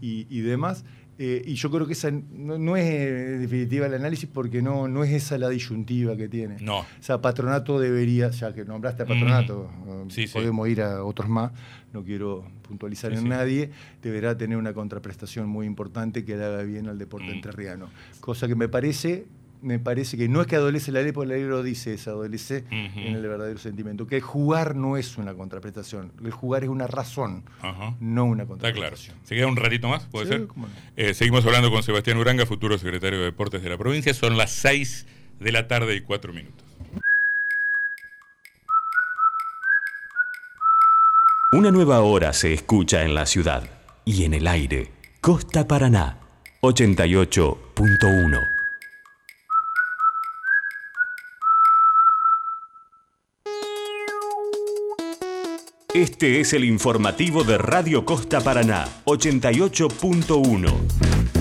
y, 0.00 0.40
demás. 0.40 0.84
Eh, 1.20 1.42
y 1.44 1.54
yo 1.54 1.68
creo 1.68 1.84
que 1.84 1.94
esa 1.94 2.12
no, 2.12 2.76
es 2.76 2.86
en 2.86 3.40
definitiva 3.40 3.86
el 3.86 3.94
análisis 3.94 4.28
porque 4.32 4.62
no, 4.62 4.86
no 4.86 5.02
es 5.02 5.10
esa 5.10 5.36
la 5.36 5.48
disyuntiva 5.48 6.16
que 6.16 6.28
tiene. 6.28 6.58
No. 6.60 6.78
O 6.78 6.86
sea, 7.00 7.20
patronato 7.20 7.80
debería, 7.80 8.30
ya 8.30 8.54
que 8.54 8.64
nombraste 8.64 9.02
a 9.02 9.06
patronato, 9.06 9.68
podemos 10.32 10.68
ir 10.68 10.80
a 10.80 11.02
otros 11.02 11.28
más, 11.28 11.50
no 11.92 12.04
quiero 12.04 12.44
puntualizar 12.62 13.12
en 13.12 13.28
nadie, 13.28 13.70
deberá 14.00 14.36
tener 14.36 14.58
una 14.58 14.72
contraprestación 14.72 15.48
muy 15.48 15.66
importante 15.66 16.24
que 16.24 16.36
le 16.36 16.44
haga 16.44 16.62
bien 16.62 16.86
al 16.86 16.98
deporte 16.98 17.26
mm. 17.26 17.34
entrerriano. 17.34 17.88
Cosa 18.20 18.46
que 18.46 18.54
me 18.54 18.68
parece 18.68 19.26
me 19.62 19.78
parece 19.78 20.16
que 20.16 20.28
no 20.28 20.40
es 20.40 20.46
que 20.46 20.56
adolece 20.56 20.92
la 20.92 21.02
ley, 21.02 21.12
porque 21.12 21.28
la 21.28 21.34
ley 21.34 21.44
lo 21.44 21.62
dice, 21.62 21.94
es 21.94 22.08
adolece 22.08 22.64
en 22.70 23.14
el 23.14 23.22
verdadero 23.22 23.58
sentimiento. 23.58 24.06
Que 24.06 24.16
el 24.16 24.22
jugar 24.22 24.76
no 24.76 24.96
es 24.96 25.18
una 25.18 25.34
contraprestación, 25.34 26.12
el 26.24 26.30
jugar 26.30 26.64
es 26.64 26.70
una 26.70 26.86
razón, 26.86 27.42
no 28.00 28.24
una 28.24 28.46
contraprestación. 28.46 29.16
Está 29.16 29.16
claro. 29.16 29.26
¿Se 29.26 29.34
queda 29.34 29.46
un 29.46 29.56
ratito 29.56 29.88
más? 29.88 30.06
¿Puede 30.06 30.26
ser? 30.26 30.46
Eh, 30.96 31.14
seguimos 31.14 31.44
hablando 31.44 31.70
con 31.70 31.82
Sebastián 31.82 32.18
Uranga, 32.18 32.46
futuro 32.46 32.78
secretario 32.78 33.18
de 33.18 33.26
Deportes 33.26 33.62
de 33.62 33.70
la 33.70 33.78
provincia. 33.78 34.14
Son 34.14 34.36
las 34.36 34.50
6 34.52 35.06
de 35.40 35.52
la 35.52 35.68
tarde 35.68 35.96
y 35.96 36.00
4 36.00 36.32
minutos. 36.32 36.64
Una 41.52 41.70
nueva 41.70 42.00
hora 42.00 42.34
se 42.34 42.52
escucha 42.52 43.04
en 43.04 43.14
la 43.14 43.24
ciudad 43.24 43.70
y 44.04 44.24
en 44.24 44.34
el 44.34 44.46
aire. 44.46 44.92
Costa 45.22 45.66
Paraná, 45.66 46.18
88.1. 46.60 48.57
Este 55.98 56.38
es 56.38 56.52
el 56.52 56.64
informativo 56.64 57.42
de 57.42 57.58
Radio 57.58 58.04
Costa 58.04 58.40
Paraná, 58.40 58.86
88.1. 59.04 61.37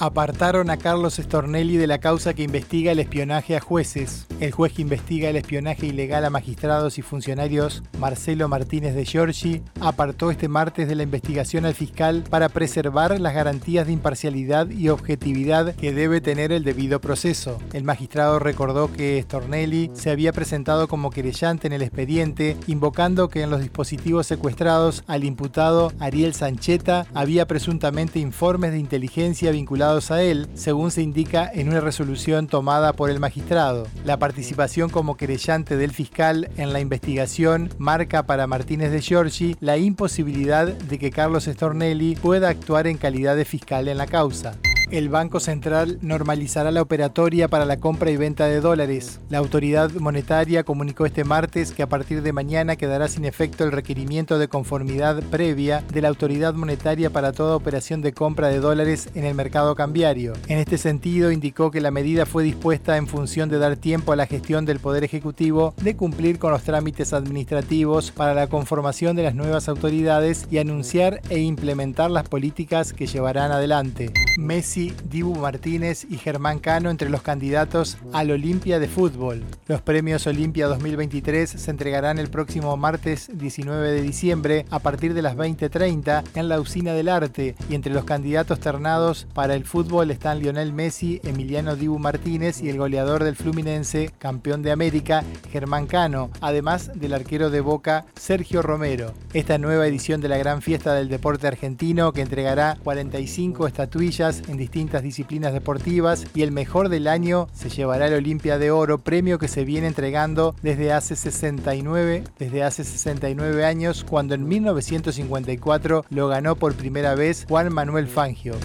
Apartaron 0.00 0.70
a 0.70 0.76
Carlos 0.76 1.16
Stornelli 1.16 1.76
de 1.76 1.88
la 1.88 1.98
causa 1.98 2.32
que 2.32 2.44
investiga 2.44 2.92
el 2.92 3.00
espionaje 3.00 3.56
a 3.56 3.60
jueces. 3.60 4.28
El 4.38 4.52
juez 4.52 4.72
que 4.72 4.82
investiga 4.82 5.28
el 5.28 5.34
espionaje 5.34 5.86
ilegal 5.86 6.24
a 6.24 6.30
magistrados 6.30 6.98
y 6.98 7.02
funcionarios, 7.02 7.82
Marcelo 7.98 8.46
Martínez 8.48 8.94
de 8.94 9.04
Giorgi, 9.04 9.60
apartó 9.80 10.30
este 10.30 10.46
martes 10.46 10.86
de 10.86 10.94
la 10.94 11.02
investigación 11.02 11.64
al 11.64 11.74
fiscal 11.74 12.22
para 12.30 12.48
preservar 12.48 13.18
las 13.18 13.34
garantías 13.34 13.88
de 13.88 13.92
imparcialidad 13.92 14.70
y 14.70 14.88
objetividad 14.88 15.74
que 15.74 15.92
debe 15.92 16.20
tener 16.20 16.52
el 16.52 16.62
debido 16.62 17.00
proceso. 17.00 17.58
El 17.72 17.82
magistrado 17.82 18.38
recordó 18.38 18.92
que 18.92 19.20
Stornelli 19.20 19.90
se 19.94 20.10
había 20.10 20.32
presentado 20.32 20.86
como 20.86 21.10
querellante 21.10 21.66
en 21.66 21.72
el 21.72 21.82
expediente, 21.82 22.56
invocando 22.68 23.28
que 23.28 23.42
en 23.42 23.50
los 23.50 23.62
dispositivos 23.62 24.28
secuestrados 24.28 25.02
al 25.08 25.24
imputado 25.24 25.92
Ariel 25.98 26.34
Sancheta 26.34 27.08
había 27.14 27.48
presuntamente 27.48 28.20
informes 28.20 28.70
de 28.70 28.78
inteligencia 28.78 29.50
vinculados 29.50 29.87
a 29.88 30.22
él, 30.22 30.48
según 30.52 30.90
se 30.90 31.00
indica 31.00 31.50
en 31.52 31.70
una 31.70 31.80
resolución 31.80 32.46
tomada 32.46 32.92
por 32.92 33.08
el 33.08 33.20
magistrado. 33.20 33.86
La 34.04 34.18
participación 34.18 34.90
como 34.90 35.16
querellante 35.16 35.78
del 35.78 35.92
fiscal 35.92 36.50
en 36.58 36.74
la 36.74 36.80
investigación 36.80 37.70
marca 37.78 38.26
para 38.26 38.46
Martínez 38.46 38.92
de 38.92 39.00
Giorgi 39.00 39.56
la 39.60 39.78
imposibilidad 39.78 40.66
de 40.66 40.98
que 40.98 41.10
Carlos 41.10 41.44
Stornelli 41.44 42.16
pueda 42.16 42.50
actuar 42.50 42.86
en 42.86 42.98
calidad 42.98 43.34
de 43.34 43.46
fiscal 43.46 43.88
en 43.88 43.96
la 43.96 44.06
causa 44.06 44.58
el 44.90 45.08
Banco 45.08 45.38
Central 45.40 45.98
normalizará 46.00 46.70
la 46.70 46.82
operatoria 46.82 47.48
para 47.48 47.64
la 47.64 47.78
compra 47.78 48.10
y 48.10 48.16
venta 48.16 48.46
de 48.46 48.60
dólares. 48.60 49.20
La 49.28 49.38
autoridad 49.38 49.90
monetaria 49.92 50.64
comunicó 50.64 51.04
este 51.04 51.24
martes 51.24 51.72
que 51.72 51.82
a 51.82 51.88
partir 51.88 52.22
de 52.22 52.32
mañana 52.32 52.76
quedará 52.76 53.08
sin 53.08 53.24
efecto 53.24 53.64
el 53.64 53.72
requerimiento 53.72 54.38
de 54.38 54.48
conformidad 54.48 55.22
previa 55.24 55.84
de 55.92 56.00
la 56.00 56.08
autoridad 56.08 56.54
monetaria 56.54 57.10
para 57.10 57.32
toda 57.32 57.56
operación 57.56 58.00
de 58.00 58.12
compra 58.12 58.48
de 58.48 58.60
dólares 58.60 59.10
en 59.14 59.24
el 59.24 59.34
mercado 59.34 59.74
cambiario. 59.74 60.32
En 60.48 60.58
este 60.58 60.78
sentido, 60.78 61.32
indicó 61.32 61.70
que 61.70 61.80
la 61.80 61.90
medida 61.90 62.24
fue 62.24 62.42
dispuesta 62.44 62.96
en 62.96 63.06
función 63.06 63.48
de 63.48 63.58
dar 63.58 63.76
tiempo 63.76 64.12
a 64.12 64.16
la 64.16 64.26
gestión 64.26 64.64
del 64.64 64.80
Poder 64.80 65.04
Ejecutivo 65.04 65.74
de 65.82 65.96
cumplir 65.96 66.38
con 66.38 66.52
los 66.52 66.62
trámites 66.62 67.12
administrativos 67.12 68.10
para 68.10 68.32
la 68.32 68.46
conformación 68.46 69.16
de 69.16 69.24
las 69.24 69.34
nuevas 69.34 69.68
autoridades 69.68 70.46
y 70.50 70.58
anunciar 70.58 71.20
e 71.28 71.40
implementar 71.40 72.10
las 72.10 72.28
políticas 72.28 72.92
que 72.92 73.06
llevarán 73.06 73.52
adelante. 73.52 74.12
Messi, 74.38 74.77
Dibu 74.86 75.34
Martínez 75.34 76.06
y 76.08 76.16
Germán 76.16 76.60
Cano 76.60 76.90
entre 76.90 77.10
los 77.10 77.22
candidatos 77.22 77.98
al 78.12 78.30
Olimpia 78.30 78.78
de 78.78 78.88
Fútbol. 78.88 79.44
Los 79.66 79.82
premios 79.82 80.26
Olimpia 80.26 80.68
2023 80.68 81.50
se 81.50 81.70
entregarán 81.70 82.18
el 82.18 82.28
próximo 82.28 82.76
martes 82.76 83.30
19 83.34 83.90
de 83.90 84.02
diciembre 84.02 84.66
a 84.70 84.78
partir 84.78 85.14
de 85.14 85.22
las 85.22 85.36
20.30 85.36 86.24
en 86.34 86.48
la 86.48 86.60
Usina 86.60 86.92
del 86.92 87.08
Arte 87.08 87.56
y 87.68 87.74
entre 87.74 87.92
los 87.92 88.04
candidatos 88.04 88.60
ternados 88.60 89.26
para 89.34 89.54
el 89.54 89.64
fútbol 89.64 90.10
están 90.10 90.38
Lionel 90.38 90.72
Messi, 90.72 91.20
Emiliano 91.24 91.74
Dibu 91.74 91.98
Martínez 91.98 92.60
y 92.62 92.68
el 92.68 92.78
goleador 92.78 93.24
del 93.24 93.36
Fluminense, 93.36 94.12
campeón 94.18 94.62
de 94.62 94.70
América, 94.70 95.24
Germán 95.50 95.86
Cano, 95.86 96.30
además 96.40 96.92
del 96.94 97.14
arquero 97.14 97.50
de 97.50 97.60
Boca, 97.60 98.06
Sergio 98.14 98.62
Romero. 98.62 99.12
Esta 99.32 99.58
nueva 99.58 99.86
edición 99.86 100.20
de 100.20 100.28
la 100.28 100.38
gran 100.38 100.62
fiesta 100.62 100.94
del 100.94 101.08
deporte 101.08 101.46
argentino 101.46 102.12
que 102.12 102.22
entregará 102.22 102.76
45 102.84 103.66
estatuillas 103.66 104.42
en 104.48 104.58
distintas 104.68 105.02
disciplinas 105.02 105.54
deportivas 105.54 106.26
y 106.34 106.42
el 106.42 106.52
mejor 106.52 106.90
del 106.90 107.08
año 107.08 107.48
se 107.54 107.70
llevará 107.70 108.06
el 108.06 108.14
Olimpia 108.14 108.58
de 108.58 108.70
Oro, 108.70 108.98
premio 108.98 109.38
que 109.38 109.48
se 109.48 109.64
viene 109.64 109.86
entregando 109.86 110.54
desde 110.60 110.92
hace 110.92 111.16
69, 111.16 112.24
desde 112.38 112.62
hace 112.62 112.84
69 112.84 113.64
años, 113.64 114.04
cuando 114.04 114.34
en 114.34 114.46
1954 114.46 116.04
lo 116.10 116.28
ganó 116.28 116.56
por 116.56 116.74
primera 116.74 117.14
vez 117.14 117.46
Juan 117.48 117.72
Manuel 117.72 118.08
Fangio. 118.08 118.56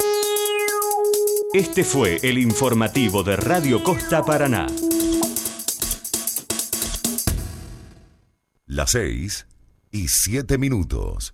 Este 1.53 1.85
fue 1.85 2.19
el 2.21 2.37
informativo 2.37 3.23
de 3.23 3.37
Radio 3.37 3.81
Costa 3.81 4.23
Paraná. 4.23 4.67
Las 8.65 8.91
6 8.91 9.47
y 9.91 10.09
7 10.09 10.57
minutos. 10.57 11.33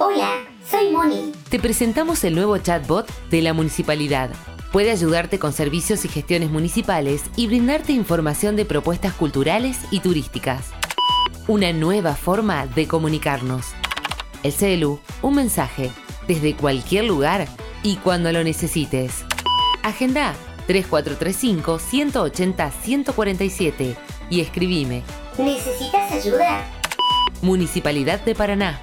Hola. 0.00 0.47
Soy 0.70 0.90
Moni. 0.90 1.32
Te 1.48 1.58
presentamos 1.58 2.22
el 2.24 2.34
nuevo 2.34 2.58
chatbot 2.58 3.08
de 3.30 3.40
la 3.40 3.54
municipalidad. 3.54 4.30
Puede 4.70 4.90
ayudarte 4.90 5.38
con 5.38 5.54
servicios 5.54 6.04
y 6.04 6.08
gestiones 6.08 6.50
municipales 6.50 7.22
y 7.36 7.46
brindarte 7.46 7.92
información 7.92 8.54
de 8.54 8.66
propuestas 8.66 9.14
culturales 9.14 9.78
y 9.90 10.00
turísticas. 10.00 10.72
Una 11.46 11.72
nueva 11.72 12.14
forma 12.14 12.66
de 12.66 12.86
comunicarnos. 12.86 13.68
El 14.42 14.52
CELU, 14.52 15.00
un 15.22 15.36
mensaje, 15.36 15.90
desde 16.26 16.54
cualquier 16.54 17.04
lugar 17.04 17.48
y 17.82 17.96
cuando 17.96 18.30
lo 18.30 18.44
necesites. 18.44 19.24
Agenda 19.82 20.34
3435 20.66 21.78
180 21.78 22.70
147 22.70 23.96
y 24.28 24.40
escribime. 24.40 25.02
¿Necesitas 25.38 26.12
ayuda? 26.12 26.66
Municipalidad 27.40 28.20
de 28.20 28.34
Paraná. 28.34 28.82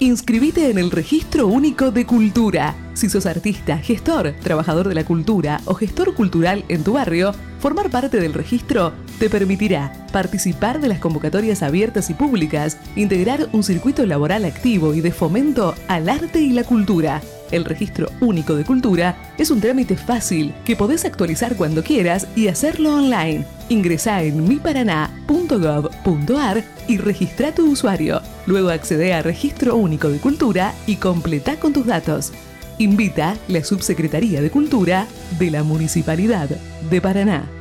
Inscribite 0.00 0.70
en 0.70 0.78
el 0.78 0.92
Registro 0.92 1.48
Único 1.48 1.90
de 1.90 2.06
Cultura. 2.06 2.76
Si 2.94 3.08
sos 3.08 3.26
artista, 3.26 3.78
gestor, 3.78 4.32
trabajador 4.40 4.86
de 4.86 4.94
la 4.94 5.04
cultura 5.04 5.60
o 5.64 5.74
gestor 5.74 6.14
cultural 6.14 6.64
en 6.68 6.84
tu 6.84 6.92
barrio, 6.92 7.34
formar 7.58 7.90
parte 7.90 8.20
del 8.20 8.32
registro 8.32 8.92
te 9.18 9.28
permitirá 9.28 10.06
participar 10.12 10.80
de 10.80 10.86
las 10.86 11.00
convocatorias 11.00 11.64
abiertas 11.64 12.10
y 12.10 12.14
públicas, 12.14 12.78
integrar 12.94 13.48
un 13.52 13.64
circuito 13.64 14.06
laboral 14.06 14.44
activo 14.44 14.94
y 14.94 15.00
de 15.00 15.10
fomento 15.10 15.74
al 15.88 16.08
arte 16.08 16.40
y 16.40 16.50
la 16.50 16.62
cultura. 16.62 17.20
El 17.50 17.64
Registro 17.64 18.12
Único 18.20 18.54
de 18.54 18.64
Cultura 18.64 19.16
es 19.38 19.50
un 19.50 19.60
trámite 19.60 19.96
fácil 19.96 20.54
que 20.64 20.76
podés 20.76 21.04
actualizar 21.04 21.56
cuando 21.56 21.82
quieras 21.82 22.28
y 22.36 22.46
hacerlo 22.48 22.94
online. 22.94 23.44
Ingresa 23.68 24.22
en 24.22 24.48
miparaná.gov.ar 24.48 26.64
y 26.86 26.98
registra 26.98 27.52
tu 27.54 27.70
usuario. 27.70 28.20
Luego 28.46 28.70
accede 28.70 29.14
a 29.14 29.22
Registro 29.22 29.76
Único 29.76 30.08
de 30.08 30.18
Cultura 30.18 30.74
y 30.86 30.96
completa 30.96 31.56
con 31.56 31.72
tus 31.72 31.86
datos. 31.86 32.32
Invita 32.78 33.36
la 33.48 33.64
Subsecretaría 33.64 34.40
de 34.40 34.50
Cultura 34.50 35.06
de 35.38 35.50
la 35.50 35.64
Municipalidad 35.64 36.48
de 36.48 37.00
Paraná. 37.00 37.57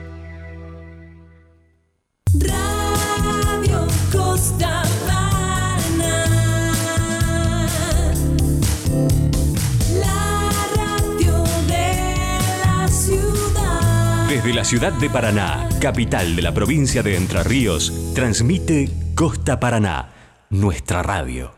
La 14.58 14.64
ciudad 14.64 14.92
de 14.94 15.08
Paraná, 15.08 15.70
capital 15.80 16.36
de 16.36 16.42
la 16.42 16.52
provincia 16.52 17.04
de 17.04 17.16
Entre 17.16 17.44
Ríos, 17.44 17.94
transmite 18.16 18.90
Costa 19.14 19.60
Paraná, 19.60 20.10
nuestra 20.50 21.04
radio. 21.04 21.52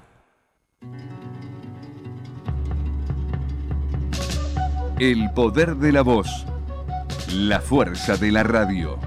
El 5.00 5.32
poder 5.34 5.78
de 5.78 5.94
la 5.94 6.02
voz. 6.02 6.46
La 7.32 7.62
fuerza 7.62 8.18
de 8.18 8.34
la 8.34 8.44
radio. 8.44 9.00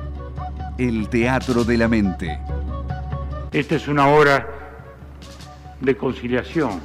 El 0.78 1.10
teatro 1.10 1.62
de 1.62 1.76
la 1.76 1.86
mente. 1.86 2.40
Esta 3.52 3.74
es 3.74 3.88
una 3.88 4.08
hora 4.08 4.48
de 5.82 5.94
conciliación, 5.98 6.80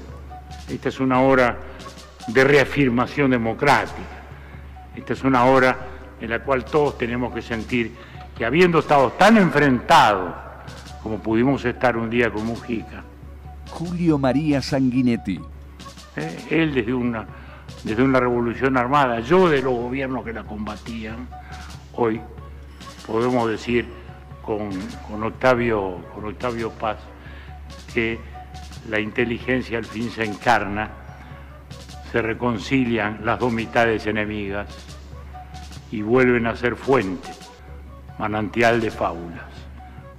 esta 0.67 0.89
es 0.89 0.99
una 0.99 1.21
hora 1.21 1.57
de 2.27 2.43
reafirmación 2.43 3.31
democrática, 3.31 4.25
esta 4.93 5.13
es 5.13 5.23
una 5.23 5.45
hora 5.45 5.96
en 6.19 6.29
la 6.29 6.43
cual 6.43 6.65
todos 6.65 6.97
tenemos 6.97 7.33
que 7.33 7.41
sentir 7.41 7.93
que 8.37 8.45
habiendo 8.45 8.79
estado 8.79 9.11
tan 9.11 9.37
enfrentados 9.37 10.33
como 11.01 11.19
pudimos 11.19 11.63
estar 11.65 11.97
un 11.97 12.09
día 12.09 12.31
con 12.31 12.45
Mujica, 12.45 13.03
Julio 13.69 14.17
María 14.17 14.61
Sanguinetti. 14.61 15.39
eh, 16.15 16.45
él 16.49 16.73
desde 16.73 16.93
una, 16.93 17.25
desde 17.83 18.03
una 18.03 18.19
revolución 18.19 18.77
armada, 18.77 19.19
yo 19.19 19.49
de 19.49 19.61
los 19.61 19.73
gobiernos 19.73 20.25
que 20.25 20.33
la 20.33 20.43
combatían, 20.43 21.27
hoy 21.93 22.19
podemos 23.05 23.49
decir 23.49 23.87
con, 24.41 24.69
con 25.07 25.23
Octavio, 25.23 25.99
con 26.13 26.25
Octavio 26.25 26.71
Paz 26.71 26.97
que 27.93 28.19
la 28.89 28.99
inteligencia 28.99 29.77
al 29.77 29.85
fin 29.85 30.09
se 30.09 30.23
encarna, 30.23 30.89
se 32.11 32.21
reconcilian 32.21 33.19
las 33.23 33.39
dos 33.39 33.51
mitades 33.51 34.05
enemigas 34.07 34.96
y 35.91 36.01
vuelven 36.01 36.47
a 36.47 36.55
ser 36.55 36.75
fuente, 36.75 37.29
manantial 38.19 38.81
de 38.81 38.91
fábulas, 38.91 39.45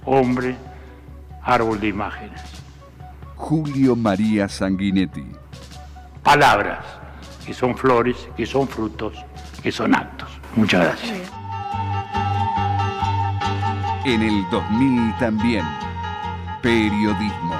hombre, 0.05 0.55
árbol 1.43 1.79
de 1.79 1.87
imágenes, 1.87 2.41
Julio 3.35 3.95
María 3.95 4.49
Sanguinetti. 4.49 5.25
palabras 6.23 6.79
que 7.45 7.53
son 7.53 7.75
flores, 7.75 8.29
que 8.37 8.45
son 8.45 8.67
frutos, 8.67 9.13
que 9.63 9.71
son 9.71 9.95
actos. 9.95 10.29
Muchas 10.55 10.83
gracias. 10.83 11.31
En 14.05 14.21
el 14.21 14.49
2000 14.49 15.17
también. 15.17 15.65
Periodismo. 16.61 17.55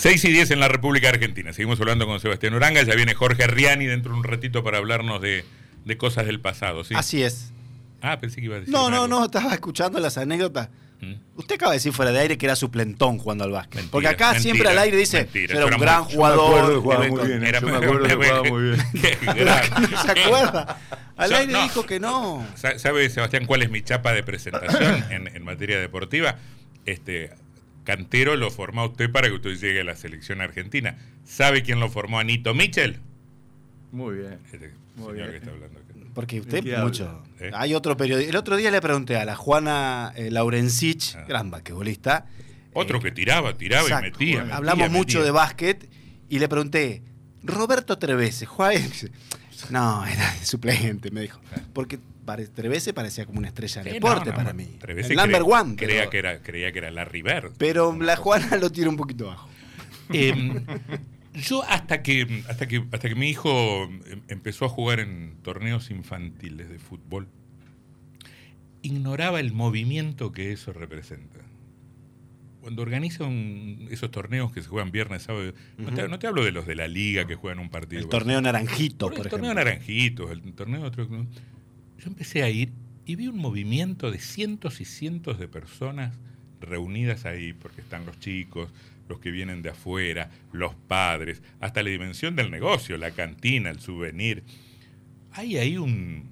6 0.00 0.24
y 0.24 0.32
10 0.32 0.50
en 0.52 0.60
la 0.60 0.68
República 0.68 1.08
Argentina. 1.10 1.52
Seguimos 1.52 1.78
hablando 1.80 2.06
con 2.06 2.20
Sebastián 2.20 2.54
Uranga. 2.54 2.82
Ya 2.82 2.94
viene 2.94 3.14
Jorge 3.14 3.46
Riani 3.46 3.86
dentro 3.86 4.12
de 4.12 4.18
un 4.18 4.24
ratito 4.24 4.64
para 4.64 4.78
hablarnos 4.78 5.20
de, 5.20 5.44
de 5.84 5.96
cosas 5.98 6.24
del 6.26 6.40
pasado. 6.40 6.84
¿sí? 6.84 6.94
Así 6.96 7.22
es. 7.22 7.52
Ah, 8.00 8.18
pensé 8.18 8.36
que 8.40 8.46
iba 8.46 8.56
a 8.56 8.60
decir. 8.60 8.72
No, 8.72 8.88
no, 8.88 9.02
algo. 9.04 9.08
no, 9.08 9.24
estaba 9.26 9.52
escuchando 9.52 10.00
las 10.00 10.16
anécdotas. 10.16 10.70
¿Mm? 11.02 11.14
Usted 11.36 11.54
acaba 11.56 11.72
de 11.72 11.76
decir 11.76 11.92
fuera 11.92 12.12
de 12.12 12.18
aire 12.18 12.38
que 12.38 12.46
era 12.46 12.56
suplentón 12.56 13.18
jugando 13.18 13.44
al 13.44 13.50
básquet. 13.50 13.84
Porque 13.90 14.08
acá 14.08 14.32
mentira, 14.32 14.42
siempre 14.42 14.68
al 14.70 14.78
aire 14.78 14.96
dice 14.96 15.18
mentira, 15.24 15.56
era 15.56 15.66
un 15.66 15.72
era 15.74 15.80
gran 15.82 16.02
muy- 16.04 16.12
yo 16.12 16.16
me 16.16 16.16
jugador. 16.16 16.48
acuerdo 16.58 16.68
que 16.74 16.80
jugaba 16.80 17.04
que 17.04 17.10
muy 17.10 17.20
ve- 17.20 17.26
bien, 17.28 17.44
Era- 17.44 17.60
yo 17.60 17.66
me 17.66 17.76
acuerdo 17.76 18.06
que 18.06 18.14
jugaba 18.14 18.42
muy 18.44 18.62
bien. 18.62 18.76
Qué 19.02 19.18
gran- 19.34 19.90
¿No 19.90 20.02
se 20.02 20.10
acuerda? 20.12 20.78
Al 21.18 21.30
Yo- 21.30 21.36
aire 21.36 21.52
no. 21.52 21.62
dijo 21.62 21.84
que 21.86 22.00
no. 22.00 22.46
Sa- 22.54 22.78
¿Sabe, 22.78 23.08
Sebastián, 23.10 23.44
cuál 23.46 23.62
es 23.62 23.70
mi 23.70 23.82
chapa 23.82 24.12
de 24.14 24.22
presentación 24.22 25.04
en, 25.10 25.28
en 25.28 25.44
materia 25.44 25.78
deportiva? 25.78 26.36
Este, 26.86 27.30
Cantero 27.84 28.36
lo 28.36 28.50
formó 28.50 28.82
a 28.82 28.86
usted 28.86 29.10
para 29.10 29.28
que 29.28 29.34
usted 29.34 29.56
llegue 29.56 29.80
a 29.80 29.84
la 29.84 29.96
selección 29.96 30.40
argentina. 30.40 30.96
¿Sabe 31.24 31.62
quién 31.62 31.80
lo 31.80 31.88
formó? 31.90 32.18
Anito 32.18 32.54
Mitchell. 32.54 32.98
Muy 33.92 34.16
bien. 34.16 34.38
Este 34.52 34.72
Muy 34.96 35.12
señor 35.14 35.14
bien. 35.16 35.30
que 35.30 35.36
está 35.38 35.50
hablando 35.50 35.78
acá. 35.78 35.86
Porque 36.14 36.40
usted 36.40 36.64
¿De 36.64 36.70
qué 36.70 36.76
mucho. 36.78 37.22
¿Eh? 37.38 37.50
Hay 37.54 37.74
otro 37.74 37.96
periodista. 37.96 38.30
El 38.30 38.36
otro 38.36 38.56
día 38.56 38.70
le 38.70 38.80
pregunté 38.80 39.16
a 39.16 39.24
la 39.24 39.36
Juana 39.36 40.12
eh, 40.16 40.30
Laurencich, 40.30 41.14
Ah. 41.16 41.24
gran 41.28 41.50
basquetbolista. 41.50 42.26
Otro 42.72 42.98
eh, 42.98 43.02
que 43.02 43.10
tiraba, 43.12 43.56
tiraba 43.56 43.82
exacto, 43.84 44.06
y 44.06 44.10
metía. 44.10 44.40
metía, 44.42 44.56
Hablamos 44.56 44.90
mucho 44.90 45.18
metía. 45.18 45.24
de 45.24 45.30
básquet 45.30 45.88
y 46.28 46.38
le 46.38 46.48
pregunté, 46.48 47.02
Roberto 47.42 47.98
Trevese, 47.98 48.44
¿juega 48.46 48.72
ahí?" 48.72 48.90
No, 49.70 50.04
era 50.06 50.32
suplente, 50.44 51.10
me 51.10 51.22
dijo. 51.22 51.40
Porque 51.72 51.98
pare- 52.24 52.46
Trevese 52.48 52.92
parecía 52.94 53.26
como 53.26 53.38
una 53.38 53.48
estrella 53.48 53.82
del 53.82 53.92
Sí, 53.92 53.94
deporte 53.98 54.26
no, 54.26 54.30
no, 54.32 54.36
para 54.36 54.50
no. 54.52 54.56
mí. 54.56 54.76
Trevese 54.80 55.12
el 55.12 55.16
number 55.18 55.42
one. 55.42 55.76
Creía, 55.76 56.00
pero, 56.00 56.10
que 56.10 56.18
era, 56.18 56.42
creía 56.42 56.72
que 56.72 56.78
era 56.78 56.90
Larry 56.90 57.22
Bird. 57.22 57.52
pero 57.58 57.96
la 58.00 58.16
Juana 58.16 58.56
lo 58.56 58.70
tira 58.70 58.88
un 58.88 58.96
poquito 58.96 59.26
bajo. 59.26 59.48
Eh, 60.12 60.62
yo 61.34 61.62
hasta 61.68 62.02
que, 62.02 62.42
hasta 62.48 62.66
que 62.66 62.84
hasta 62.92 63.08
que 63.08 63.14
mi 63.14 63.28
hijo 63.28 63.84
em- 63.84 64.22
empezó 64.28 64.64
a 64.64 64.68
jugar 64.68 64.98
en 65.00 65.36
torneos 65.42 65.90
infantiles 65.90 66.68
de 66.68 66.78
fútbol, 66.78 67.28
ignoraba 68.82 69.40
el 69.40 69.52
movimiento 69.52 70.32
que 70.32 70.52
eso 70.52 70.72
representa. 70.72 71.38
Cuando 72.60 72.82
organizan 72.82 73.86
esos 73.90 74.10
torneos 74.10 74.52
que 74.52 74.60
se 74.62 74.68
juegan 74.68 74.90
viernes, 74.90 75.22
sábado, 75.22 75.52
no, 75.78 75.92
te, 75.92 76.02
Ujú. 76.02 76.10
no 76.10 76.18
te 76.18 76.26
hablo 76.26 76.44
de 76.44 76.52
los 76.52 76.66
de 76.66 76.74
la 76.74 76.88
liga 76.88 77.26
que 77.26 77.34
juegan 77.34 77.58
un 77.58 77.70
partido. 77.70 78.02
El 78.02 78.08
torneo 78.08 78.40
naranjito, 78.40 79.06
Por 79.06 79.16
por, 79.16 79.26
el 79.26 79.30
torneo 79.30 79.52
ejemplo. 79.52 79.64
naranjitos, 79.72 80.30
el 80.30 80.42
torneo 80.52 80.82
otro. 80.82 81.08
Yo 81.08 82.06
empecé 82.06 82.42
a 82.42 82.50
ir 82.50 82.72
y 83.06 83.16
vi 83.16 83.28
un 83.28 83.38
movimiento 83.38 84.10
de 84.10 84.18
cientos 84.18 84.80
y 84.80 84.84
cientos 84.84 85.38
de 85.38 85.48
personas 85.48 86.14
reunidas 86.60 87.24
ahí, 87.24 87.52
porque 87.54 87.80
están 87.80 88.04
los 88.04 88.18
chicos, 88.20 88.70
los 89.08 89.18
que 89.20 89.30
vienen 89.30 89.62
de 89.62 89.70
afuera, 89.70 90.30
los 90.52 90.74
padres, 90.74 91.42
hasta 91.60 91.82
la 91.82 91.90
dimensión 91.90 92.36
del 92.36 92.50
negocio, 92.50 92.96
la 92.98 93.10
cantina, 93.10 93.70
el 93.70 93.80
souvenir. 93.80 94.44
Hay 95.32 95.56
ahí 95.56 95.78
un, 95.78 96.24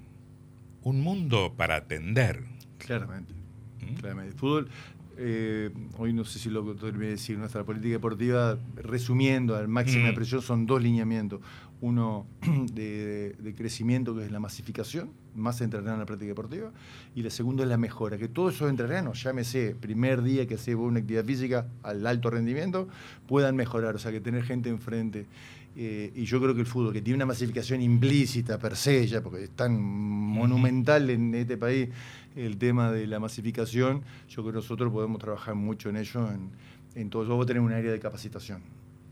un 0.83 1.01
mundo 1.01 1.55
para 1.57 1.75
atender. 1.75 2.43
Claramente. 2.77 3.33
¿Mm? 3.81 3.95
claramente. 3.95 4.31
El 4.33 4.37
fútbol, 4.39 4.69
eh, 5.21 5.69
hoy 5.97 6.13
no 6.13 6.23
sé 6.23 6.39
si 6.39 6.49
lo 6.49 6.63
terminé 6.75 7.05
de 7.07 7.11
decir, 7.11 7.37
nuestra 7.37 7.63
política 7.65 7.93
deportiva, 7.93 8.57
resumiendo 8.75 9.55
al 9.55 9.67
máxima 9.67 10.05
Mm. 10.05 10.07
expresión, 10.07 10.41
son 10.41 10.65
dos 10.65 10.81
lineamientos. 10.81 11.41
Uno 11.81 12.25
de, 12.73 13.35
de 13.37 13.55
crecimiento, 13.55 14.15
que 14.15 14.25
es 14.25 14.31
la 14.31 14.39
masificación, 14.39 15.11
más 15.35 15.61
entrenado 15.61 15.93
en 15.93 15.99
la 15.99 16.05
práctica 16.05 16.29
deportiva, 16.29 16.71
y 17.15 17.21
la 17.23 17.29
segunda 17.29 17.63
es 17.63 17.69
la 17.69 17.77
mejora, 17.77 18.17
que 18.17 18.27
todos 18.27 18.55
esos 18.55 18.69
entrenanos, 18.69 19.21
llámese 19.21 19.75
primer 19.79 20.21
día 20.23 20.47
que 20.47 20.55
hace 20.55 20.73
una 20.75 20.99
actividad 20.99 21.25
física 21.25 21.67
al 21.83 22.05
alto 22.07 22.29
rendimiento, 22.29 22.87
puedan 23.27 23.55
mejorar, 23.55 23.95
o 23.95 23.99
sea, 23.99 24.11
que 24.11 24.21
tener 24.21 24.43
gente 24.43 24.69
enfrente. 24.69 25.25
Eh, 25.75 26.11
y 26.15 26.25
yo 26.25 26.41
creo 26.41 26.53
que 26.55 26.61
el 26.61 26.65
fútbol, 26.65 26.91
que 26.91 27.01
tiene 27.01 27.15
una 27.17 27.27
masificación 27.27 27.81
implícita 27.81 28.57
per 28.57 28.75
se, 28.75 29.05
ya 29.07 29.21
porque 29.21 29.43
es 29.43 29.49
tan 29.51 29.79
monumental 29.79 31.09
en 31.09 31.33
este 31.35 31.57
país 31.57 31.89
el 32.35 32.57
tema 32.57 32.91
de 32.91 33.07
la 33.07 33.19
masificación, 33.19 34.03
yo 34.27 34.43
creo 34.43 34.45
que 34.45 34.57
nosotros 34.57 34.91
podemos 34.91 35.19
trabajar 35.19 35.55
mucho 35.55 35.89
en 35.89 35.97
ello, 35.97 36.29
en, 36.31 36.51
en 36.95 37.09
todo 37.09 37.23
eso. 37.23 37.31
Vamos 37.31 37.45
a 37.45 37.47
tener 37.47 37.61
un 37.61 37.71
área 37.71 37.91
de 37.91 37.99
capacitación, 37.99 38.61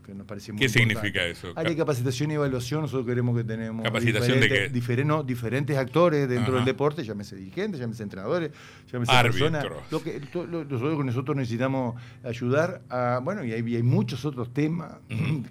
que 0.08 0.14
nos 0.14 0.26
parece 0.26 0.52
muy 0.52 0.58
¿Qué 0.60 0.64
importante. 0.66 0.94
significa 0.94 1.24
eso? 1.26 1.52
De 1.52 1.76
capacitación 1.76 2.30
y 2.30 2.34
evaluación, 2.34 2.80
nosotros 2.80 3.06
queremos 3.06 3.36
que 3.36 3.44
tenemos 3.44 3.84
¿Capacitación 3.84 4.40
de 4.40 4.70
diferentes, 4.70 4.96
qué? 4.96 5.04
no, 5.04 5.22
diferentes 5.22 5.76
actores 5.76 6.26
dentro 6.28 6.54
Ajá. 6.54 6.56
del 6.56 6.64
deporte, 6.64 7.04
llámese 7.04 7.36
dirigentes, 7.36 7.78
llámese 7.78 8.02
entrenadores, 8.04 8.50
llámese 8.90 9.12
Árbitros. 9.12 9.50
personas. 9.50 9.82
Lo 9.90 10.02
que, 10.02 10.20
to- 10.20 10.46
lo- 10.46 10.64
nosotros, 10.64 11.04
nosotros 11.04 11.36
necesitamos 11.36 11.94
ayudar 12.24 12.80
a, 12.88 13.20
bueno, 13.22 13.44
y 13.44 13.52
hay, 13.52 13.62
y 13.70 13.76
hay 13.76 13.82
muchos 13.82 14.24
otros 14.24 14.54
temas 14.54 14.92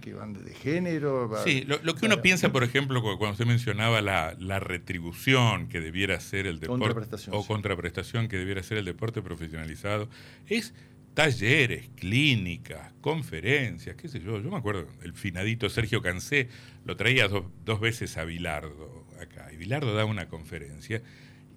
que 0.01 0.13
van 0.15 0.33
desde 0.33 0.55
género. 0.55 1.29
va- 1.29 1.43
Sí, 1.43 1.63
lo, 1.67 1.77
lo 1.83 1.93
que 1.93 2.07
uno 2.07 2.21
piensa, 2.23 2.51
por 2.51 2.63
ejemplo, 2.63 3.01
cu- 3.03 3.17
cuando 3.19 3.33
usted 3.33 3.45
mencionaba 3.45 4.01
la, 4.01 4.35
la 4.39 4.59
retribución 4.59 5.67
que 5.67 5.79
debiera 5.81 6.19
ser 6.19 6.47
el 6.47 6.59
deporte, 6.59 6.79
Contraprestación, 6.81 7.35
o 7.35 7.41
sí. 7.43 7.47
contraprestación 7.47 8.27
que 8.27 8.37
debiera 8.37 8.63
ser 8.63 8.79
el 8.79 8.85
deporte 8.85 9.21
profesionalizado, 9.21 10.09
es 10.47 10.73
talleres, 11.17 11.89
clínicas, 11.95 12.93
conferencias, 13.01 13.95
qué 13.95 14.07
sé 14.07 14.19
yo. 14.19 14.39
Yo 14.39 14.51
me 14.51 14.57
acuerdo, 14.57 14.85
el 15.01 15.13
finadito 15.13 15.67
Sergio 15.67 15.99
Cancé 15.99 16.47
lo 16.85 16.95
traía 16.95 17.27
dos, 17.27 17.45
dos 17.65 17.79
veces 17.79 18.17
a 18.17 18.23
Bilardo 18.23 19.03
acá, 19.19 19.49
y 19.51 19.57
Bilardo 19.57 19.95
daba 19.95 20.05
una 20.07 20.27
conferencia. 20.27 21.01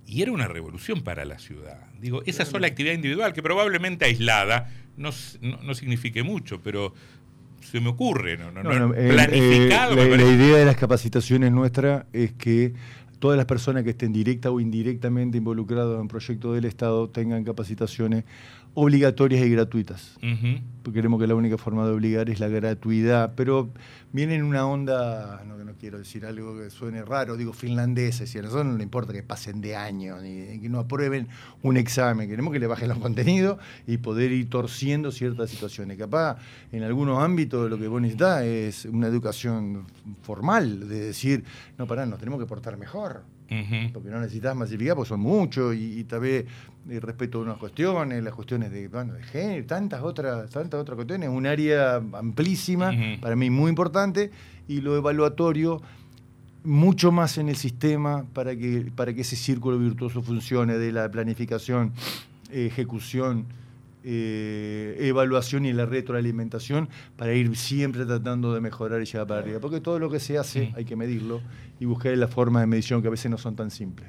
Y 0.06 0.22
era 0.22 0.32
una 0.32 0.48
revolución 0.48 1.02
para 1.02 1.26
la 1.26 1.38
ciudad. 1.38 1.88
Digo, 2.00 2.22
esa 2.24 2.46
sola 2.46 2.68
actividad 2.68 2.94
individual, 2.94 3.34
que 3.34 3.42
probablemente 3.42 4.06
aislada 4.06 4.70
no, 4.96 5.10
no, 5.42 5.58
no 5.62 5.74
signifique 5.74 6.22
mucho, 6.22 6.62
pero 6.62 6.94
se 7.60 7.80
me 7.80 7.90
ocurre, 7.90 8.38
¿no? 8.38 8.50
no, 8.50 8.62
No, 8.62 8.92
planificado. 8.94 9.92
eh, 9.92 10.08
la, 10.08 10.16
la 10.16 10.32
idea 10.32 10.56
de 10.56 10.64
las 10.64 10.76
capacitaciones 10.76 11.52
nuestra 11.52 12.06
es 12.14 12.32
que 12.32 12.72
todas 13.18 13.36
las 13.36 13.44
personas 13.44 13.84
que 13.84 13.90
estén 13.90 14.14
directa 14.14 14.50
o 14.50 14.58
indirectamente 14.58 15.36
involucradas 15.36 16.00
en 16.00 16.08
proyectos 16.08 16.54
del 16.54 16.64
Estado 16.64 17.10
tengan 17.10 17.44
capacitaciones 17.44 18.24
obligatorias 18.74 19.44
y 19.44 19.50
gratuitas. 19.50 20.18
Porque 20.82 21.00
creemos 21.00 21.20
que 21.20 21.26
la 21.26 21.34
única 21.34 21.58
forma 21.58 21.84
de 21.86 21.92
obligar 21.92 22.30
es 22.30 22.40
la 22.40 22.48
gratuidad, 22.48 23.34
pero 23.36 23.70
viene 24.12 24.36
en 24.36 24.44
una 24.44 24.66
onda, 24.66 25.42
no, 25.46 25.56
no 25.62 25.74
quiero 25.74 25.98
decir 25.98 26.24
algo 26.24 26.56
que 26.56 26.70
suene 26.70 27.02
raro, 27.04 27.36
digo 27.36 27.52
finlandesa, 27.52 28.26
si 28.26 28.38
a 28.38 28.42
nosotros 28.42 28.66
no 28.66 28.76
le 28.76 28.82
importa 28.82 29.12
que 29.12 29.22
pasen 29.22 29.60
de 29.60 29.76
año, 29.76 30.20
ni 30.20 30.58
que 30.60 30.68
no 30.68 30.78
aprueben 30.78 31.28
un 31.62 31.76
examen, 31.76 32.28
queremos 32.28 32.52
que 32.52 32.58
le 32.58 32.66
bajen 32.66 32.88
los 32.88 32.98
contenidos 32.98 33.58
y 33.86 33.98
poder 33.98 34.32
ir 34.32 34.48
torciendo 34.48 35.10
ciertas 35.10 35.50
situaciones. 35.50 35.98
Capaz 35.98 36.38
en 36.72 36.82
algunos 36.82 37.22
ámbitos 37.22 37.68
lo 37.68 37.78
que 37.78 37.88
vos 37.88 38.00
necesitas 38.00 38.44
es 38.44 38.84
una 38.86 39.08
educación 39.08 39.86
formal, 40.22 40.88
de 40.88 41.00
decir, 41.00 41.44
no, 41.76 41.86
pará, 41.86 42.06
nos 42.06 42.18
tenemos 42.18 42.40
que 42.40 42.46
portar 42.46 42.76
mejor 42.76 43.22
Porque 43.92 44.08
no 44.08 44.20
necesitas 44.20 44.54
masificar, 44.54 44.94
porque 44.94 45.08
son 45.08 45.20
muchos, 45.20 45.74
y, 45.74 45.98
y 45.98 46.04
tal 46.04 46.20
vez 46.20 46.46
eh, 46.88 47.00
respecto 47.00 47.38
a 47.38 47.42
unas 47.42 47.58
cuestiones, 47.58 48.22
las 48.22 48.32
cuestiones 48.32 48.70
de, 48.70 48.88
bueno, 48.88 49.14
de 49.14 49.22
género, 49.24 49.66
tantas 49.66 50.02
otras, 50.02 50.48
tantas 50.50 50.80
otras 50.80 50.96
cuestiones, 50.96 51.28
un 51.28 51.46
área 51.46 51.96
amplísima, 51.96 52.92
para 53.20 53.36
mí 53.36 53.50
muy 53.50 53.68
importante, 53.68 54.30
y 54.68 54.80
lo 54.80 54.96
evaluatorio 54.96 55.82
mucho 56.62 57.10
más 57.10 57.38
en 57.38 57.48
el 57.48 57.56
sistema 57.56 58.24
para 58.32 58.54
que, 58.54 58.90
para 58.94 59.12
que 59.14 59.22
ese 59.22 59.36
círculo 59.36 59.78
virtuoso 59.78 60.22
funcione 60.22 60.78
de 60.78 60.92
la 60.92 61.10
planificación, 61.10 61.92
ejecución, 62.52 63.46
eh, 64.04 64.96
evaluación 65.00 65.66
y 65.66 65.72
la 65.72 65.86
retroalimentación 65.86 66.88
para 67.16 67.34
ir 67.34 67.56
siempre 67.56 68.04
tratando 68.06 68.54
de 68.54 68.60
mejorar 68.60 69.02
y 69.02 69.04
llegar 69.04 69.26
para 69.26 69.40
arriba. 69.40 69.60
Porque 69.60 69.80
todo 69.80 69.98
lo 69.98 70.10
que 70.10 70.20
se 70.20 70.38
hace 70.38 70.72
hay 70.76 70.84
que 70.84 70.96
medirlo 70.96 71.40
y 71.78 71.84
buscar 71.84 72.16
las 72.16 72.30
formas 72.30 72.62
de 72.62 72.66
medición 72.66 73.02
que 73.02 73.08
a 73.08 73.10
veces 73.10 73.30
no 73.30 73.38
son 73.38 73.56
tan 73.56 73.70
simples. 73.70 74.08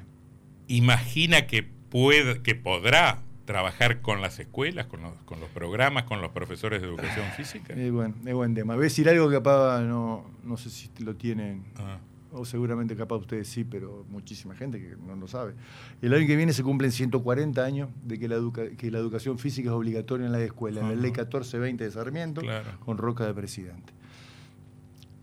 Imagina 0.68 1.46
que, 1.46 1.62
puede, 1.62 2.42
que 2.42 2.54
podrá 2.54 3.22
trabajar 3.44 4.00
con 4.00 4.22
las 4.22 4.38
escuelas, 4.38 4.86
con 4.86 5.02
los, 5.02 5.14
con 5.24 5.40
los 5.40 5.48
programas, 5.50 6.04
con 6.04 6.20
los 6.22 6.30
profesores 6.30 6.80
de 6.80 6.88
educación 6.88 7.26
física. 7.36 7.74
Es 7.74 7.92
buen, 7.92 8.14
es 8.24 8.34
buen 8.34 8.54
tema. 8.54 8.74
Voy 8.74 8.82
a 8.82 8.84
decir 8.84 9.08
algo 9.08 9.28
que 9.28 9.36
capaz 9.36 9.80
no, 9.82 10.30
no 10.44 10.56
sé 10.56 10.70
si 10.70 10.88
lo 11.04 11.16
tienen, 11.16 11.64
Ah. 11.76 11.98
O 12.32 12.44
seguramente 12.44 12.96
capaz 12.96 13.16
ustedes 13.16 13.46
sí, 13.48 13.64
pero 13.64 14.04
muchísima 14.08 14.54
gente 14.54 14.80
que 14.80 14.96
no 15.06 15.14
lo 15.16 15.28
sabe. 15.28 15.54
El 16.00 16.14
año 16.14 16.26
que 16.26 16.36
viene 16.36 16.52
se 16.52 16.62
cumplen 16.62 16.90
140 16.92 17.64
años 17.64 17.88
de 18.04 18.18
que 18.18 18.26
la, 18.28 18.36
educa- 18.36 18.74
que 18.76 18.90
la 18.90 18.98
educación 18.98 19.38
física 19.38 19.68
es 19.68 19.74
obligatoria 19.74 20.26
en 20.26 20.32
las 20.32 20.40
escuelas, 20.42 20.82
en 20.82 20.88
la 20.88 20.94
Ajá. 20.94 21.02
ley 21.02 21.10
1420 21.10 21.84
de 21.84 21.90
Sarmiento, 21.90 22.40
Claro. 22.40 22.70
con 22.80 22.96
Roca 22.98 23.26
de 23.26 23.34
presidente. 23.34 23.92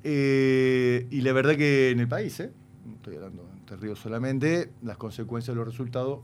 Eh, 0.04 1.08
y 1.12 1.22
la 1.22 1.34
verdad 1.34 1.56
que 1.58 1.90
en 1.92 2.00
el 2.00 2.08
país, 2.08 2.40
¿eh? 2.40 2.52
no 2.86 2.96
estoy 2.96 3.16
hablando 3.16 3.44
de 3.44 3.52
Entre 3.60 3.78
Ríos 3.78 4.00
solamente, 4.00 4.70
las 4.82 4.98
consecuencias 4.98 5.54
de 5.54 5.60
los 5.60 5.68
resultados 5.68 6.20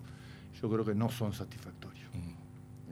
yo 0.62 0.70
creo 0.70 0.86
que 0.86 0.96
no 0.96 1.10
son 1.10 1.34
satisfactorios. 1.34 2.06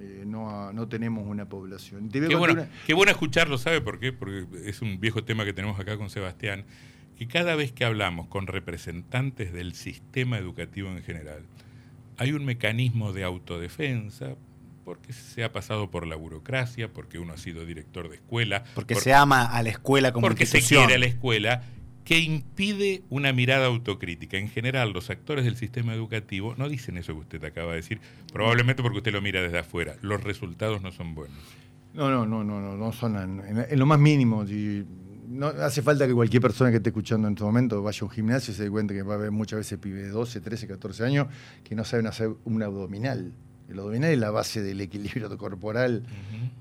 Eh, 0.02 0.24
no, 0.28 0.74
no 0.74 0.88
tenemos 0.90 1.26
una 1.26 1.48
población. 1.48 2.10
Qué 2.10 2.36
bueno, 2.36 2.54
una- 2.56 2.68
qué 2.86 2.94
bueno 2.94 3.12
escucharlo, 3.12 3.58
¿sabe 3.58 3.80
por 3.80 4.00
qué? 4.00 4.12
Porque 4.12 4.46
es 4.66 4.82
un 4.82 5.00
viejo 5.00 5.24
tema 5.24 5.46
que 5.46 5.54
tenemos 5.54 5.80
acá 5.80 5.96
con 5.98 6.10
Sebastián, 6.10 6.66
que 7.18 7.28
cada 7.28 7.56
vez 7.56 7.72
que 7.72 7.86
hablamos 7.86 8.28
con 8.28 8.48
representantes 8.48 9.54
del 9.54 9.74
sistema 9.74 10.38
educativo 10.38 10.90
en 10.90 11.04
general, 11.04 11.44
hay 12.18 12.32
un 12.34 12.46
mecanismo 12.46 13.14
de 13.14 13.24
autodefensa, 13.24 14.36
porque 14.86 15.14
se 15.14 15.44
ha 15.44 15.52
pasado 15.54 15.90
por 15.90 16.06
la 16.08 16.16
burocracia, 16.16 16.92
porque 16.92 17.18
uno 17.20 17.34
ha 17.34 17.38
sido 17.38 17.66
director 17.66 18.10
de 18.10 18.16
escuela. 18.16 18.64
Porque 18.76 18.96
por- 18.96 19.04
se 19.04 19.14
ama 19.14 19.44
a 19.46 19.64
la 19.64 19.70
escuela 19.70 20.12
como 20.12 20.28
porque 20.28 20.46
se 20.46 20.62
quiere 20.62 20.96
a 20.96 20.98
la 21.00 21.06
escuela, 21.06 21.64
que 22.04 22.20
impide 22.20 23.02
una 23.10 23.32
mirada 23.32 23.68
autocrítica. 23.68 24.38
En 24.38 24.50
general, 24.50 24.92
los 24.92 25.10
actores 25.10 25.46
del 25.46 25.56
sistema 25.56 25.94
educativo 25.94 26.54
no 26.58 26.68
dicen 26.68 26.98
eso 26.98 27.14
que 27.14 27.20
usted 27.22 27.44
acaba 27.46 27.72
de 27.72 27.78
decir, 27.78 28.02
probablemente 28.34 28.84
porque 28.84 28.98
usted 28.98 29.14
lo 29.14 29.22
mira 29.22 29.42
desde 29.42 29.60
afuera. 29.60 29.96
Los 30.02 30.22
resultados 30.22 30.82
no 30.82 30.92
son 30.92 31.16
buenos. 31.16 31.38
No, 31.94 32.10
no, 32.10 32.26
no, 32.26 32.44
no, 32.44 32.60
no, 32.60 32.76
no 32.76 32.92
son 32.92 33.16
en, 33.48 33.66
en- 33.70 33.80
lo 33.80 33.86
más 33.86 34.00
mínimo. 34.00 34.44
No 35.34 35.48
hace 35.48 35.82
falta 35.82 36.06
que 36.08 36.14
cualquier 36.14 36.42
persona 36.42 36.70
que 36.72 36.78
esté 36.78 36.90
escuchando 36.90 37.28
en 37.28 37.34
este 37.34 37.44
momento 37.44 37.82
vaya 37.82 37.98
a 38.02 38.06
un 38.06 38.12
gimnasio 38.12 38.54
y 38.54 38.58
se 38.58 38.64
dé 38.64 38.70
cuenta 38.70 38.94
que 38.94 39.02
va 39.04 39.14
a 39.14 39.18
haber 39.18 39.32
muchas 39.32 39.58
veces 39.58 39.78
pibes 39.80 40.04
de 40.04 40.10
12, 40.10 40.40
13, 40.42 40.68
14 40.68 41.04
años 41.06 41.28
que 41.64 41.76
no 41.76 41.84
saben 41.84 42.08
hacer 42.08 42.30
un 42.46 42.64
abdominal. 42.64 43.32
El 43.70 43.80
abdominal 43.80 44.12
es 44.12 44.20
la 44.20 44.30
base 44.32 44.62
del 44.62 44.82
equilibrio 44.82 45.36
corporal 45.38 46.04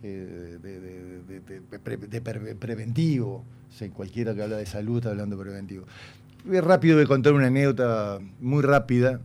de, 0.03 0.59
de- 0.59 0.59
de- 0.59 0.81
de- 0.81 1.61
de 1.70 1.79
pre- 1.79 1.97
de 1.97 2.20
pre- 2.20 2.55
preventivo. 2.55 3.45
O 3.70 3.75
sea, 3.77 3.89
cualquiera 3.91 4.35
que 4.35 4.43
habla 4.43 4.57
de 4.57 4.66
salud 4.66 4.99
está 4.99 5.11
hablando 5.11 5.37
de 5.37 5.43
preventivo. 5.43 5.85
Rápido 6.47 6.97
voy 6.97 7.05
a 7.05 7.09
contar 7.09 7.33
una 7.35 7.47
anécdota 7.49 8.18
muy 8.41 8.62
rápida. 8.62 9.20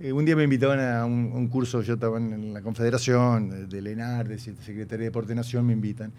Eh, 0.00 0.12
un 0.12 0.24
día 0.24 0.34
me 0.36 0.44
invitaban 0.44 0.80
a 0.80 1.04
un, 1.04 1.30
un 1.32 1.48
curso, 1.48 1.80
yo 1.82 1.94
estaba 1.94 2.18
en, 2.18 2.52
la 2.52 2.60
Confederación, 2.62 3.50
de, 3.50 3.66
de 3.66 3.82
LENAR, 3.82 4.26
de 4.28 4.38
Secretaría 4.38 4.98
de 4.98 5.04
Deporte 5.04 5.28
de 5.30 5.34
Nación, 5.36 5.64
me 5.66 5.72
invitan. 5.72 6.12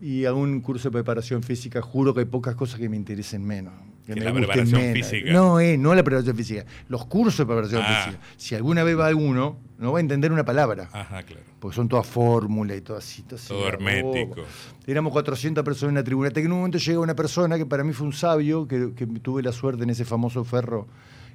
Y 0.00 0.24
a 0.26 0.34
un 0.34 0.60
curso 0.60 0.88
de 0.88 0.92
preparación 0.92 1.42
física, 1.42 1.80
juro 1.80 2.12
que 2.12 2.20
hay 2.20 2.26
pocas 2.26 2.54
cosas 2.54 2.78
que 2.78 2.88
me 2.88 2.96
interesen 2.96 3.44
menos. 3.44 3.72
Que 4.06 4.12
¿Que 4.14 4.20
me 4.20 4.26
la 4.26 4.32
preparación 4.34 4.80
menos. 4.80 5.08
física? 5.08 5.32
No, 5.32 5.58
eh, 5.58 5.76
no 5.78 5.94
la 5.94 6.04
preparación 6.04 6.36
física, 6.36 6.64
los 6.88 7.06
cursos 7.06 7.38
de 7.38 7.46
preparación 7.46 7.82
Ah. 7.84 8.04
física. 8.04 8.22
Si 8.36 8.54
alguna 8.54 8.84
vez 8.84 8.96
va 8.98 9.06
alguno, 9.06 9.56
no 9.78 9.92
va 9.92 9.98
a 9.98 10.00
entender 10.00 10.30
una 10.32 10.44
palabra. 10.44 10.88
Ajá, 10.92 11.22
claro. 11.22 11.42
Porque 11.58 11.74
son 11.74 11.88
todas 11.88 12.06
fórmulas 12.06 12.76
y 12.76 12.82
todo 12.82 12.98
así. 12.98 13.22
Todo, 13.22 13.66
hermético. 13.66 14.42
Éramos 14.86 15.12
400 15.12 15.64
personas 15.64 15.90
en 15.90 15.94
la 15.96 16.04
tribuna. 16.04 16.28
Hasta 16.28 16.40
que 16.40 16.46
en 16.46 16.52
un 16.52 16.58
momento 16.58 16.78
llega 16.78 17.00
una 17.00 17.16
persona 17.16 17.56
que 17.56 17.66
para 17.66 17.82
mí 17.82 17.92
fue 17.94 18.06
un 18.06 18.12
sabio, 18.12 18.68
que, 18.68 18.92
que 18.94 19.06
tuve 19.06 19.42
la 19.42 19.50
suerte 19.52 19.82
en 19.82 19.90
ese 19.90 20.04
famoso 20.04 20.44
ferro 20.44 20.86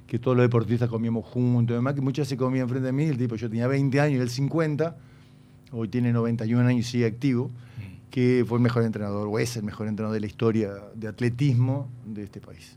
que 0.06 0.18
todos 0.18 0.36
los 0.36 0.44
deportistas 0.44 0.88
comíamos 0.90 1.24
juntos, 1.24 1.74
y 1.74 1.76
demás, 1.76 1.94
que 1.94 2.00
muchas 2.00 2.28
se 2.28 2.36
comían 2.36 2.68
frente 2.68 2.88
a 2.88 2.92
mí. 2.92 3.04
El 3.04 3.16
tipo, 3.18 3.34
yo 3.36 3.48
tenía 3.48 3.66
20 3.66 4.00
años 4.00 4.18
y 4.18 4.22
él 4.22 4.30
50, 4.30 4.96
hoy 5.72 5.88
tiene 5.88 6.12
91 6.12 6.66
años 6.68 6.86
y 6.86 6.90
sigue 6.90 7.06
activo, 7.06 7.50
que 8.12 8.44
fue 8.46 8.58
el 8.58 8.62
mejor 8.62 8.84
entrenador, 8.84 9.26
o 9.26 9.38
es 9.38 9.56
el 9.56 9.64
mejor 9.64 9.88
entrenador 9.88 10.14
de 10.14 10.20
la 10.20 10.26
historia 10.26 10.70
de 10.94 11.08
atletismo 11.08 11.90
de 12.04 12.22
este 12.22 12.40
país. 12.40 12.76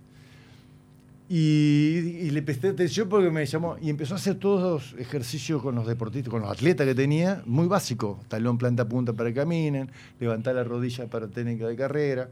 Y, 1.28 2.19
y 2.21 2.30
le 2.30 2.43
presté 2.43 2.67
atención 2.67 3.09
porque 3.09 3.32
me 3.32 3.43
llamó 3.47 3.78
y 3.82 3.89
empezó 3.89 4.13
a 4.13 4.17
hacer 4.17 4.36
todos 4.36 4.61
los 4.93 5.01
ejercicios 5.01 5.59
con 5.59 5.73
los 5.73 5.88
deportistas, 5.88 6.30
con 6.30 6.41
los 6.43 6.51
atletas 6.51 6.86
que 6.86 6.93
tenía, 6.93 7.41
muy 7.47 7.65
básico. 7.67 8.19
Talón, 8.28 8.59
planta, 8.59 8.88
punta 8.88 9.11
para 9.13 9.30
que 9.32 9.36
caminen, 9.36 9.89
levantar 10.19 10.53
la 10.53 10.63
rodilla 10.63 11.07
para 11.07 11.28
técnica 11.28 11.67
de 11.67 11.76
carrera. 11.76 12.30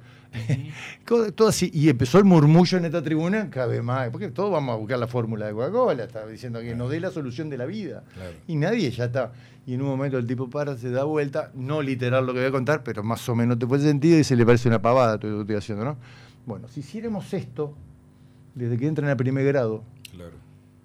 Todo- 1.05 1.31
todo 1.33 1.47
así. 1.47 1.71
Y 1.73 1.89
empezó 1.89 2.19
el 2.19 2.25
murmullo 2.25 2.77
en 2.77 2.85
esta 2.85 3.01
tribuna 3.01 3.49
cada 3.49 3.65
vez 3.65 3.81
más, 3.83 4.09
porque 4.11 4.29
todos 4.29 4.51
vamos 4.51 4.73
a 4.75 4.77
buscar 4.77 4.99
la 4.99 5.07
fórmula 5.07 5.47
de 5.47 5.53
Coca-Cola, 5.53 6.03
estaba 6.03 6.27
diciendo 6.27 6.59
que 6.61 6.75
nos 6.75 6.91
dé 6.91 6.99
la 6.99 7.09
solución 7.09 7.49
de 7.49 7.57
la 7.57 7.65
vida. 7.65 8.03
Y 8.47 8.55
nadie 8.55 8.91
ya 8.91 9.05
está. 9.05 9.33
Y 9.65 9.73
en 9.73 9.81
un 9.81 9.87
momento 9.87 10.19
el 10.19 10.27
tipo 10.27 10.49
para, 10.51 10.77
se 10.77 10.91
da 10.91 11.03
vuelta, 11.03 11.51
no 11.55 11.81
literal 11.81 12.27
lo 12.27 12.33
que 12.33 12.39
voy 12.41 12.47
a 12.49 12.51
contar, 12.51 12.83
pero 12.83 13.01
más 13.01 13.27
o 13.27 13.33
menos 13.35 13.57
te 13.57 13.65
fue 13.65 13.77
el 13.77 13.83
sentido 13.83 14.19
y 14.19 14.23
se 14.23 14.35
le 14.35 14.45
parece 14.45 14.67
una 14.67 14.81
pavada 14.81 15.17
todo 15.17 15.31
lo 15.31 15.37
que 15.37 15.41
estoy 15.43 15.55
haciendo, 15.55 15.83
¿no? 15.85 15.97
Bueno, 16.45 16.67
si 16.67 16.81
hiciéramos 16.81 17.33
esto, 17.33 17.73
desde 18.55 18.77
que 18.77 18.87
entran 18.87 19.09
al 19.09 19.17
primer 19.17 19.45
grado, 19.45 19.83
Claro. 20.11 20.35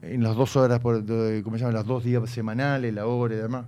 en 0.02 0.22
las 0.22 0.36
dos 0.36 0.56
horas, 0.56 0.80
por, 0.80 1.04
¿cómo 1.42 1.58
se? 1.58 1.70
Las 1.72 1.86
dos 1.86 2.04
días 2.04 2.28
semanales, 2.30 2.94
la 2.94 3.06
hora 3.06 3.34
y 3.34 3.38
demás, 3.38 3.66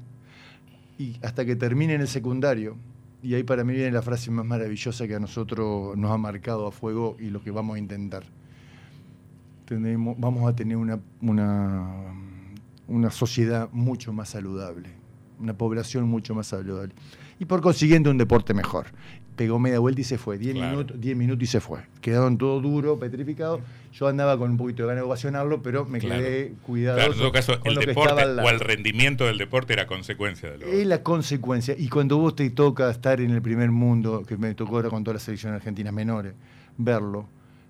y 0.98 1.16
hasta 1.22 1.44
que 1.44 1.56
termine 1.56 1.94
en 1.94 2.00
el 2.02 2.08
secundario, 2.08 2.76
y 3.22 3.34
ahí 3.34 3.42
para 3.42 3.64
mí 3.64 3.74
viene 3.74 3.90
la 3.92 4.02
frase 4.02 4.30
más 4.30 4.46
maravillosa 4.46 5.06
que 5.06 5.14
a 5.14 5.20
nosotros 5.20 5.96
nos 5.96 6.10
ha 6.10 6.16
marcado 6.16 6.66
a 6.66 6.72
fuego 6.72 7.16
y 7.20 7.28
lo 7.30 7.42
que 7.42 7.50
vamos 7.50 7.76
a 7.76 7.78
intentar. 7.78 8.22
Tenemos, 9.66 10.18
vamos 10.18 10.48
a 10.50 10.56
tener 10.56 10.76
una, 10.76 10.98
una, 11.20 12.12
una 12.88 13.10
sociedad 13.10 13.68
mucho 13.72 14.12
más 14.12 14.30
saludable, 14.30 14.88
una 15.38 15.54
población 15.54 16.08
mucho 16.08 16.34
más 16.34 16.48
saludable. 16.48 16.92
Y 17.38 17.44
por 17.44 17.60
consiguiente 17.60 18.10
un 18.10 18.18
deporte 18.18 18.52
mejor. 18.52 18.86
Pegó 19.40 19.58
media 19.58 19.78
vuelta 19.78 20.02
y 20.02 20.04
se 20.04 20.18
fue. 20.18 20.36
10 20.36 20.52
Claro. 20.54 20.70
minutos, 20.72 21.00
10 21.00 21.16
minutos 21.16 21.42
y 21.44 21.46
se 21.46 21.60
fue. 21.62 21.78
Quedaron 22.02 22.36
todo 22.36 22.60
duro, 22.60 22.98
petrificado. 22.98 23.62
Yo 23.90 24.06
andaba 24.06 24.36
con 24.36 24.50
un 24.50 24.58
poquito 24.58 24.82
de 24.82 24.88
ganas 24.88 25.00
de 25.02 25.06
ovacionarlo, 25.06 25.62
pero 25.62 25.86
me 25.86 25.98
Claro. 25.98 26.20
quedé 26.22 26.52
cuidado. 26.66 26.98
Claro, 26.98 27.12
en 27.14 27.18
todo 27.20 27.32
caso, 27.32 27.54
el 27.64 27.76
deporte 27.76 28.22
o 28.22 28.50
el 28.50 28.60
rendimiento 28.60 29.24
del 29.24 29.38
deporte 29.38 29.72
era 29.72 29.86
consecuencia 29.86 30.50
de 30.50 30.58
lo 30.58 30.66
Es 30.66 30.86
la 30.86 31.02
consecuencia. 31.02 31.74
Y 31.78 31.88
cuando 31.88 32.18
vos 32.18 32.36
te 32.36 32.50
toca 32.50 32.90
estar 32.90 33.18
en 33.22 33.30
el 33.30 33.40
primer 33.40 33.70
mundo, 33.70 34.24
que 34.28 34.36
me 34.36 34.54
tocó 34.54 34.76
ahora 34.76 34.90
con 34.90 35.04
todas 35.04 35.14
las 35.14 35.22
selecciones 35.22 35.56
argentinas 35.56 35.94
menores, 35.94 36.34
verlo, 36.76 37.26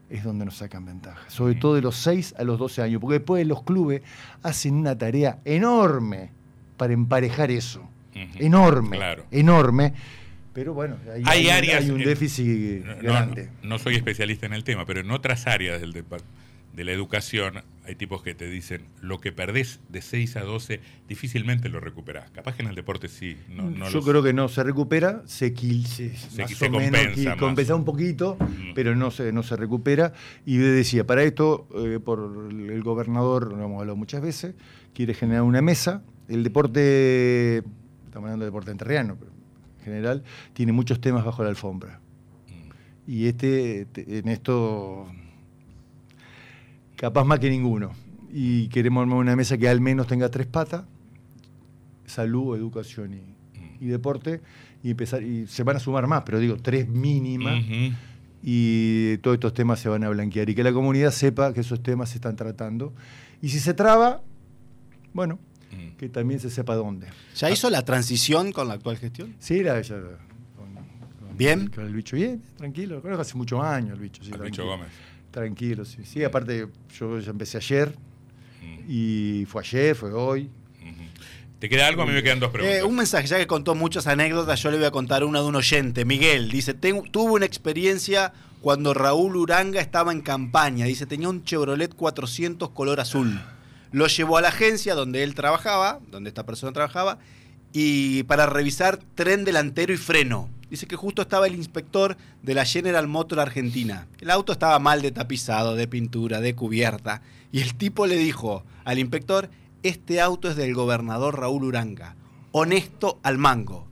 es 0.08 0.24
donde 0.24 0.44
nos 0.44 0.56
sacan 0.56 0.84
ventaja. 0.84 1.20
Sobre 1.30 1.54
todo 1.54 1.76
de 1.76 1.82
los 1.82 1.94
6 1.94 2.34
a 2.36 2.42
los 2.42 2.58
12 2.58 2.82
años. 2.82 3.00
Porque 3.00 3.18
después 3.20 3.46
los 3.46 3.62
clubes 3.62 4.02
hacen 4.42 4.74
una 4.74 4.98
tarea 4.98 5.38
enorme 5.44 6.30
para 6.76 6.92
emparejar 6.94 7.52
eso. 7.52 7.88
Enorme. 8.40 8.96
Claro. 8.96 9.24
Enorme. 9.30 9.94
Pero 10.52 10.74
bueno, 10.74 10.96
Hay 11.12 11.22
hay, 11.26 11.46
un- 11.46 11.52
áreas 11.52 11.84
hay 11.84 11.90
un 11.90 11.98
déficit 12.02 12.84
grande. 13.02 13.48
no 13.62 13.78
soy 13.78 13.94
especialista 13.94 14.46
en 14.46 14.52
el 14.52 14.64
tema, 14.64 14.84
pero 14.84 15.00
en 15.00 15.10
otras 15.10 15.46
áreas 15.46 15.80
del 15.80 15.92
de 15.92 16.84
la 16.84 16.92
educación 16.92 17.62
hay 17.84 17.96
tipos 17.96 18.22
que 18.22 18.32
te 18.34 18.48
dicen 18.48 18.82
lo 19.00 19.18
que 19.20 19.32
perdés 19.32 19.80
de 19.88 20.00
6 20.02 20.36
a 20.36 20.42
12 20.42 20.80
difícilmente 21.08 21.68
lo 21.68 21.80
recuperás. 21.80 22.30
Capaz 22.30 22.54
que 22.54 22.62
en 22.62 22.68
el 22.68 22.76
deporte 22.76 23.08
sí. 23.08 23.36
No, 23.48 23.68
no 23.68 23.88
Yo 23.90 24.00
creo 24.02 24.22
que 24.22 24.32
no 24.32 24.48
se 24.48 24.62
recupera, 24.62 25.22
se, 25.26 25.52
quil- 25.52 25.84
se, 25.84 26.16
Se- 26.16 26.42
más 26.42 26.50
se 26.52 26.66
o 26.66 26.70
menos 26.70 26.82
compensa 26.90 27.20
qui- 27.20 27.24
más. 27.26 27.36
compensa 27.38 27.74
un 27.74 27.84
poquito, 27.84 28.36
pero 28.76 28.94
no 28.94 29.10
se, 29.10 29.32
no 29.32 29.42
se 29.42 29.56
recupera. 29.56 30.12
Y 30.46 30.58
decía, 30.58 31.04
para 31.04 31.24
esto, 31.24 31.66
eh, 31.74 31.98
por 32.04 32.48
el 32.52 32.82
gobernador, 32.84 33.48
lo 33.52 33.64
hemos 33.64 33.80
hablado 33.80 33.96
muchas 33.96 34.22
veces, 34.22 34.54
quiere 34.94 35.12
generar 35.14 35.42
una 35.42 35.62
mesa. 35.62 36.02
El 36.28 36.44
deporte, 36.44 37.58
estamos 38.06 38.26
hablando 38.26 38.44
de 38.44 38.50
deporte 38.50 38.70
enterriano, 38.70 39.16
pero 39.18 39.32
general, 39.80 40.22
tiene 40.52 40.72
muchos 40.72 41.00
temas 41.00 41.24
bajo 41.24 41.42
la 41.42 41.48
alfombra. 41.50 42.00
Y 43.06 43.26
este, 43.26 43.86
te- 43.86 44.18
en 44.18 44.28
esto, 44.28 45.06
capaz 46.96 47.24
más 47.24 47.38
que 47.40 47.50
ninguno. 47.50 47.90
Y 48.32 48.68
queremos 48.68 49.02
armar 49.02 49.18
una 49.18 49.34
mesa 49.36 49.58
que 49.58 49.68
al 49.68 49.80
menos 49.80 50.06
tenga 50.06 50.28
tres 50.30 50.46
patas, 50.46 50.84
salud, 52.06 52.56
educación 52.56 53.14
y, 53.14 53.84
y 53.84 53.88
deporte, 53.88 54.40
y 54.82 54.90
empezar, 54.92 55.22
y 55.22 55.46
se 55.46 55.62
van 55.64 55.76
a 55.76 55.80
sumar 55.80 56.06
más, 56.06 56.22
pero 56.24 56.38
digo, 56.38 56.56
tres 56.56 56.88
mínimas, 56.88 57.64
y 58.42 59.16
todos 59.18 59.34
estos 59.34 59.52
temas 59.52 59.80
se 59.80 59.88
van 59.88 60.04
a 60.04 60.08
blanquear, 60.08 60.48
y 60.48 60.54
que 60.54 60.62
la 60.62 60.72
comunidad 60.72 61.10
sepa 61.10 61.52
que 61.52 61.60
esos 61.60 61.82
temas 61.82 62.10
se 62.10 62.16
están 62.16 62.36
tratando. 62.36 62.92
Y 63.42 63.48
si 63.48 63.58
se 63.58 63.74
traba, 63.74 64.22
bueno, 65.12 65.34
Mm. 65.36 65.49
Que 66.00 66.08
también 66.08 66.40
se 66.40 66.48
sepa 66.48 66.74
dónde. 66.76 67.08
¿Ya 67.36 67.50
hizo 67.50 67.68
la 67.68 67.84
transición 67.84 68.52
con 68.52 68.66
la 68.68 68.74
actual 68.74 68.96
gestión? 68.96 69.36
Sí, 69.38 69.58
era 69.58 69.78
ella. 69.78 69.96
con- 70.56 70.74
con- 70.74 71.36
¿Bien? 71.36 71.68
Con 71.68 71.84
el 71.86 71.92
bicho, 71.94 72.16
bien, 72.16 72.42
tranquilo. 72.56 72.96
Lo 72.96 73.02
conozco 73.02 73.20
hace 73.20 73.36
muchos 73.36 73.62
años 73.62 73.92
el 73.94 74.00
bicho. 74.00 74.22
Sí, 74.24 74.30
Al 74.32 74.40
bicho 74.40 74.62
tranquilo. 74.62 74.66
Gómez. 74.66 74.88
Tranquilo, 75.30 75.84
sí. 75.84 75.98
Sí, 76.04 76.24
aparte, 76.24 76.68
yo 76.98 77.18
ya 77.20 77.30
empecé 77.30 77.58
ayer, 77.58 77.94
Mm. 78.62 78.78
y 78.88 79.44
fue 79.46 79.62
ayer, 79.62 79.94
fue 79.94 80.10
hoy. 80.12 80.48
¿Te 81.58 81.68
queda 81.68 81.86
algo? 81.88 82.00
A 82.02 82.06
mí 82.06 82.12
me 82.12 82.22
quedan 82.22 82.40
dos 82.40 82.50
preguntas. 82.50 82.78
Eh, 82.78 82.82
un 82.84 82.96
mensaje, 82.96 83.26
ya 83.26 83.36
que 83.36 83.46
contó 83.46 83.74
muchas 83.74 84.06
anécdotas, 84.06 84.62
yo 84.62 84.70
le 84.70 84.78
voy 84.78 84.86
a 84.86 84.90
contar 84.90 85.22
una 85.24 85.40
de 85.42 85.46
un 85.46 85.56
oyente. 85.56 86.06
Miguel 86.06 86.50
dice: 86.50 86.72
"Tengo- 86.72 87.02
Tuve 87.10 87.32
una 87.32 87.44
experiencia 87.44 88.32
cuando 88.62 88.94
Raúl 88.94 89.36
Uranga 89.36 89.78
estaba 89.82 90.10
en 90.12 90.22
campaña. 90.22 90.86
Dice: 90.86 91.04
Tenía 91.04 91.28
un 91.28 91.44
Chevrolet 91.44 91.94
400 91.94 92.70
color 92.70 92.98
azul. 93.00 93.38
Lo 93.92 94.06
llevó 94.06 94.38
a 94.38 94.42
la 94.42 94.48
agencia 94.48 94.94
donde 94.94 95.22
él 95.22 95.34
trabajaba, 95.34 96.00
donde 96.10 96.28
esta 96.28 96.46
persona 96.46 96.72
trabajaba, 96.72 97.18
y 97.72 98.24
para 98.24 98.46
revisar 98.46 98.98
tren 99.14 99.44
delantero 99.44 99.92
y 99.92 99.96
freno. 99.96 100.48
Dice 100.70 100.86
que 100.86 100.96
justo 100.96 101.22
estaba 101.22 101.48
el 101.48 101.54
inspector 101.54 102.16
de 102.42 102.54
la 102.54 102.64
General 102.64 103.08
Motor 103.08 103.40
Argentina. 103.40 104.06
El 104.20 104.30
auto 104.30 104.52
estaba 104.52 104.78
mal 104.78 105.02
de 105.02 105.10
tapizado, 105.10 105.74
de 105.74 105.88
pintura, 105.88 106.40
de 106.40 106.54
cubierta. 106.54 107.22
Y 107.50 107.60
el 107.60 107.74
tipo 107.74 108.06
le 108.06 108.16
dijo 108.16 108.64
al 108.84 109.00
inspector, 109.00 109.50
este 109.82 110.20
auto 110.20 110.48
es 110.48 110.56
del 110.56 110.74
gobernador 110.74 111.40
Raúl 111.40 111.64
Uranga. 111.64 112.14
Honesto 112.52 113.18
al 113.22 113.38
mango. 113.38 113.88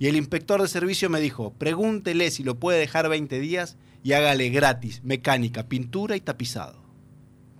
Y 0.00 0.06
el 0.06 0.16
inspector 0.16 0.62
de 0.62 0.68
servicio 0.68 1.10
me 1.10 1.20
dijo, 1.20 1.52
pregúntele 1.58 2.30
si 2.30 2.44
lo 2.44 2.54
puede 2.56 2.78
dejar 2.78 3.08
20 3.08 3.40
días 3.40 3.76
y 4.04 4.12
hágale 4.12 4.48
gratis, 4.50 5.02
mecánica, 5.02 5.64
pintura 5.64 6.14
y 6.14 6.20
tapizado. 6.20 6.80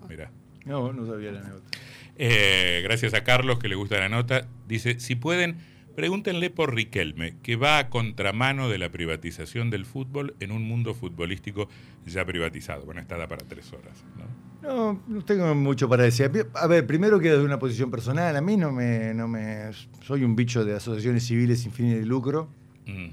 Mirá. 0.09 0.31
No, 0.69 0.93
no 0.93 1.07
sabía 1.07 1.33
la 1.33 1.41
anécdota. 1.41 1.79
Eh, 2.17 2.81
gracias 2.85 3.15
a 3.15 3.25
Carlos, 3.25 3.59
que 3.59 3.69
le 3.69 3.75
gusta 3.75 3.99
la 3.99 4.09
nota. 4.09 4.47
Dice, 4.67 5.01
si 5.01 5.15
pueden, 5.15 5.59
Pregúntenle 5.99 6.51
por 6.51 6.77
Riquelme, 6.77 7.35
que 7.43 7.57
va 7.57 7.79
a 7.79 7.91
contramano 7.91 8.69
de 8.69 8.79
la 8.79 8.89
privatización 8.89 9.69
del 9.69 9.85
fútbol 9.85 10.37
en 10.39 10.53
un 10.53 10.63
mundo 10.63 10.95
futbolístico 10.95 11.69
ya 12.07 12.25
privatizado. 12.25 12.85
Bueno, 12.85 13.01
esta 13.01 13.17
da 13.17 13.27
para 13.27 13.45
tres 13.45 13.73
horas. 13.73 14.05
¿no? 14.17 14.63
No, 14.63 15.03
no 15.09 15.25
tengo 15.25 15.53
mucho 15.57 15.89
para 15.89 16.05
decir. 16.05 16.31
A 16.55 16.67
ver, 16.69 16.87
primero 16.87 17.19
que 17.19 17.31
desde 17.31 17.43
una 17.43 17.59
posición 17.59 17.91
personal, 17.91 18.37
a 18.37 18.41
mí 18.41 18.57
no 18.57 18.71
me, 18.71 19.13
no 19.13 19.27
me. 19.27 19.73
Soy 20.03 20.23
un 20.23 20.37
bicho 20.37 20.65
de 20.65 20.77
asociaciones 20.77 21.27
civiles 21.27 21.63
sin 21.63 21.73
fines 21.73 21.99
de 21.99 22.07
lucro. 22.07 22.49
Mm. 22.87 23.09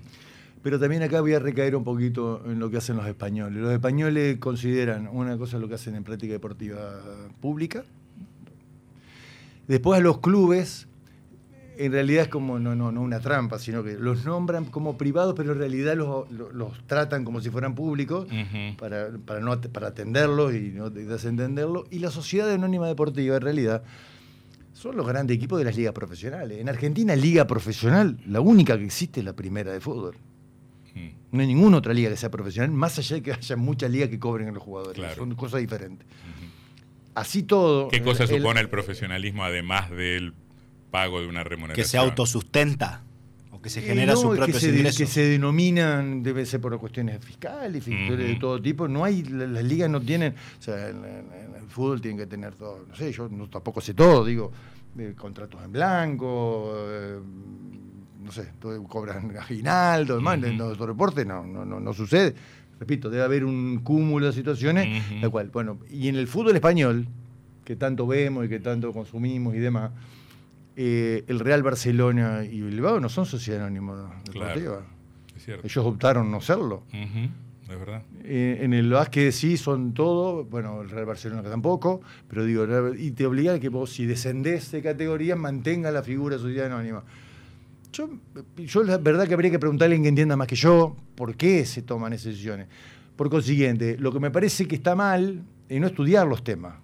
Pero 0.66 0.80
también 0.80 1.04
acá 1.04 1.22
voy 1.22 1.34
a 1.36 1.40
recaer 1.40 1.76
un 1.76 1.84
poquito 1.84 2.42
en 2.48 2.58
lo 2.58 2.72
que 2.72 2.78
hacen 2.78 2.98
los 2.98 3.06
españoles. 3.06 3.62
Los 3.62 3.72
españoles 3.72 4.40
consideran 4.40 5.08
una 5.12 5.38
cosa 5.38 5.60
lo 5.60 5.68
que 5.68 5.76
hacen 5.76 5.94
en 5.96 6.04
práctica 6.04 6.34
deportiva 6.34 6.80
pública. 7.40 7.84
Después 9.68 10.00
a 10.00 10.04
los 10.04 10.20
clubes, 10.22 10.88
en 11.78 11.92
realidad 11.92 12.24
es 12.24 12.30
como, 12.30 12.58
no, 12.58 12.76
no, 12.76 12.92
no 12.92 13.02
una 13.02 13.20
trampa, 13.20 13.60
sino 13.60 13.84
que 13.84 13.94
los 13.94 14.26
nombran 14.26 14.66
como 14.66 14.98
privados, 14.98 15.36
pero 15.36 15.52
en 15.54 15.60
realidad 15.60 15.96
los, 15.96 16.32
los- 16.32 16.52
los 16.54 16.88
tratan 16.88 17.26
como 17.26 17.42
si 17.42 17.52
fueran 17.52 17.76
públicos 17.76 18.28
para, 18.80 19.10
para, 19.24 19.42
no, 19.42 19.62
para 19.62 19.88
atenderlos 19.90 20.54
y 20.56 20.72
no 20.72 20.90
desentenderlos. 20.90 21.86
Y 21.92 22.00
la 22.00 22.10
sociedad 22.10 22.52
anónima 22.52 22.88
deportiva, 22.88 23.36
en 23.36 23.42
realidad, 23.44 23.84
son 24.74 24.98
los 24.98 25.08
grandes 25.08 25.38
equipos 25.38 25.60
de 25.60 25.66
las 25.66 25.76
ligas 25.78 25.94
profesionales. 25.94 26.58
En 26.60 26.70
Argentina, 26.70 27.16
liga 27.16 27.46
profesional, 27.46 28.18
la 28.28 28.42
única 28.42 28.78
que 28.80 28.86
existe 28.86 29.20
es 29.20 29.26
la 29.26 29.34
primera 29.34 29.72
de 29.72 29.80
fútbol. 29.80 30.16
Mm. 30.96 31.08
No 31.32 31.42
hay 31.42 31.48
ninguna 31.48 31.78
otra 31.78 31.94
liga 31.94 32.10
que 32.10 32.18
sea 32.18 32.32
profesional, 32.32 32.72
más 32.72 32.98
allá 32.98 33.18
de 33.18 33.22
que 33.22 33.34
haya 33.34 33.56
muchas 33.58 33.92
ligas 33.92 34.10
que 34.10 34.18
cobren 34.18 34.48
a 34.48 34.52
los 34.52 34.64
jugadores. 34.64 34.96
Claro. 34.98 35.16
Son 35.16 35.36
cosas 35.36 35.60
diferentes. 35.62 36.08
Así 37.14 37.44
todo. 37.44 37.88
¿Qué 37.90 38.02
cosa 38.02 38.24
el- 38.24 38.30
supone 38.30 38.60
el 38.60 38.70
profesionalismo 38.70 39.44
además 39.44 39.90
del 39.92 40.34
pago 40.92 41.22
de 41.22 41.28
una 41.28 41.44
remuneración? 41.44 41.84
Que 41.84 41.88
se 41.90 41.98
autosustenta 41.98 43.04
o 43.52 43.62
que 43.62 43.70
se 43.70 43.80
Eh, 43.80 43.84
genera 43.84 44.14
no, 44.14 44.20
es 44.34 44.38
propios 44.38 44.58
que 44.58 44.60
se, 44.66 44.72
de- 44.72 44.84
que 44.84 45.06
se 45.06 45.22
denominan, 45.26 46.24
debe 46.24 46.46
ser 46.46 46.60
por 46.62 46.78
cuestiones 46.78 47.24
fiscales, 47.24 47.84
factores 47.86 48.26
de 48.28 48.32
Ujú. 48.32 48.40
todo 48.40 48.62
tipo. 48.62 48.88
No 48.88 49.04
hay, 49.06 49.24
la- 49.24 49.48
las 49.48 49.64
ligas 49.64 49.90
no 49.90 50.02
tienen, 50.02 50.34
o 50.60 50.62
sea, 50.62 50.90
en, 50.90 50.98
en- 51.06 51.32
en 51.34 51.56
el 51.62 51.70
fútbol 51.70 52.02
tienen 52.02 52.18
que 52.20 52.28
tener 52.28 52.54
todo, 52.56 52.86
no 52.88 52.96
sé, 52.96 53.12
yo 53.14 53.30
no, 53.30 53.50
tampoco 53.50 53.80
sé 53.82 53.94
todo, 53.94 54.26
digo, 54.26 54.52
eh, 54.98 55.14
contratos 55.18 55.62
en 55.64 55.72
blanco, 55.72 56.74
eh, 56.78 57.20
no 58.26 58.32
sé, 58.32 58.50
todo- 58.60 58.84
cobran 58.86 59.38
aguinaldo, 59.38 60.16
demás, 60.16 60.42
en 60.44 60.58
los 60.58 60.74
otros 60.74 60.88
deportes 60.90 61.26
no, 61.26 61.46
no, 61.46 61.64
no, 61.64 61.80
no 61.80 61.94
sucede. 61.94 62.34
Repito, 62.80 63.10
debe 63.10 63.24
haber 63.24 63.46
un 63.46 63.80
cúmulo 63.84 64.26
de 64.26 64.34
situaciones, 64.34 64.88
la 65.22 65.30
cual, 65.30 65.50
bueno, 65.54 65.78
y 65.90 66.10
en 66.10 66.16
el 66.18 66.28
fútbol 66.28 66.56
español, 66.56 67.08
que 67.64 67.76
tanto 67.76 68.06
vemos 68.06 68.46
y 68.46 68.50
que 68.50 68.60
tanto 68.60 68.92
consumimos 68.92 69.56
y 69.56 69.60
demás, 69.60 69.92
eh, 70.76 71.24
el 71.28 71.40
Real 71.40 71.64
Barcelona 71.64 72.44
y 72.44 72.62
Bilbao 72.62 73.00
no 73.00 73.08
son 73.10 73.26
sociedad 73.26 73.62
anónima 73.66 74.22
deportiva. 74.26 74.80
Claro, 74.80 74.86
es 75.38 75.44
cierto. 75.46 75.66
Ellos 75.68 75.86
optaron 75.86 76.30
no 76.30 76.42
serlo. 76.42 76.84
Ujú, 76.90 77.72
Es 77.72 77.80
verdad. 77.80 78.04
Eh, 78.26 78.60
en 78.62 78.74
el 78.74 78.90
básquet 78.92 79.32
sí 79.32 79.56
son 79.58 79.94
todo, 79.94 80.44
bueno, 80.44 80.82
el 80.82 80.90
Real 80.90 81.06
Barcelona 81.06 81.44
tampoco, 81.44 82.02
pero 82.28 82.44
digo, 82.44 82.66
y 82.98 83.12
te 83.12 83.26
obliga 83.26 83.54
a 83.54 83.60
que 83.60 83.70
vos, 83.70 83.92
si 83.92 84.06
descendés 84.06 84.70
de 84.72 84.82
categoría, 84.82 85.36
mantenga 85.38 85.92
la 85.92 86.04
figura 86.04 86.36
de 86.36 86.42
sociedad 86.42 86.68
anónima. 86.68 87.04
Yo, 87.96 88.10
yo 88.58 88.84
la 88.84 88.98
verdad 88.98 89.28
que 89.28 89.34
habría 89.34 89.52
que 89.52 89.60
preguntarle 89.60 89.94
a 89.94 89.98
alguien 89.98 90.04
que 90.04 90.10
entienda 90.10 90.36
más 90.36 90.48
que 90.48 90.56
yo 90.56 90.96
por 91.16 91.36
qué 91.36 91.66
se 91.66 91.82
toman 91.82 92.14
esas 92.14 92.28
decisiones. 92.34 92.68
Por 93.16 93.30
consiguiente, 93.30 93.98
lo 94.00 94.12
que 94.12 94.20
me 94.20 94.32
parece 94.32 94.68
que 94.68 94.76
está 94.76 94.96
mal 94.96 95.44
es 95.70 95.80
no 95.80 95.88
estudiar 95.88 96.28
los 96.28 96.44
temas. 96.44 96.76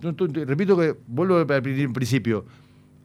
Tu- 0.00 0.14
te- 0.28 0.44
repito 0.46 0.76
que 0.78 0.96
vuelvo 1.06 1.36
al 1.36 1.62
pri- 1.62 1.86
principio. 1.88 2.46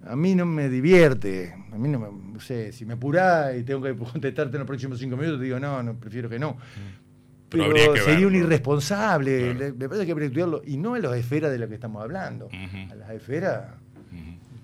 A 0.07 0.15
mí 0.15 0.33
no 0.33 0.45
me 0.45 0.69
divierte. 0.69 1.53
A 1.73 1.77
mí 1.77 1.89
no 1.89 1.99
me. 1.99 2.07
No 2.33 2.39
sé, 2.39 2.71
si 2.71 2.85
me 2.85 2.93
apurás 2.93 3.55
y 3.57 3.63
tengo 3.63 3.81
que 3.81 3.93
contestarte 3.95 4.55
en 4.55 4.59
los 4.59 4.67
próximos 4.67 4.97
cinco 4.97 5.17
minutos, 5.17 5.39
te 5.39 5.45
digo, 5.45 5.59
no, 5.59 5.83
no 5.83 5.95
prefiero 5.95 6.29
que 6.29 6.39
no. 6.39 6.55
Pero 7.49 7.65
Pero, 7.65 7.65
habría 7.65 7.93
que 7.93 7.99
sería 7.99 8.27
un 8.27 8.33
verlo. 8.33 8.47
irresponsable. 8.47 9.53
Le- 9.53 9.73
Me 9.73 9.87
parece 9.89 10.05
que 10.05 10.11
habría 10.13 10.27
que 10.29 10.31
estudiarlo. 10.33 10.61
Y 10.65 10.77
no 10.77 10.95
en 10.95 11.01
las 11.03 11.15
esferas 11.15 11.51
de 11.51 11.59
las 11.59 11.67
que 11.67 11.75
estamos 11.75 12.01
hablando. 12.01 12.47
A 12.91 12.95
las 12.95 13.09
esferas 13.11 13.71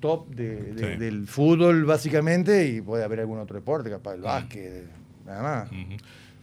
top 0.02 0.28
de- 0.36 0.74
de- 0.74 0.94
Sí. 0.96 1.00
del 1.00 1.26
fútbol, 1.28 1.86
básicamente, 1.86 2.68
y 2.68 2.82
puede 2.82 3.06
haber 3.06 3.22
algún 3.22 3.40
otro 3.40 3.56
deporte, 3.56 3.90
capaz 3.90 4.16
el 4.16 4.22
básquet, 4.22 4.84
nada 5.26 5.42
más. 5.42 5.72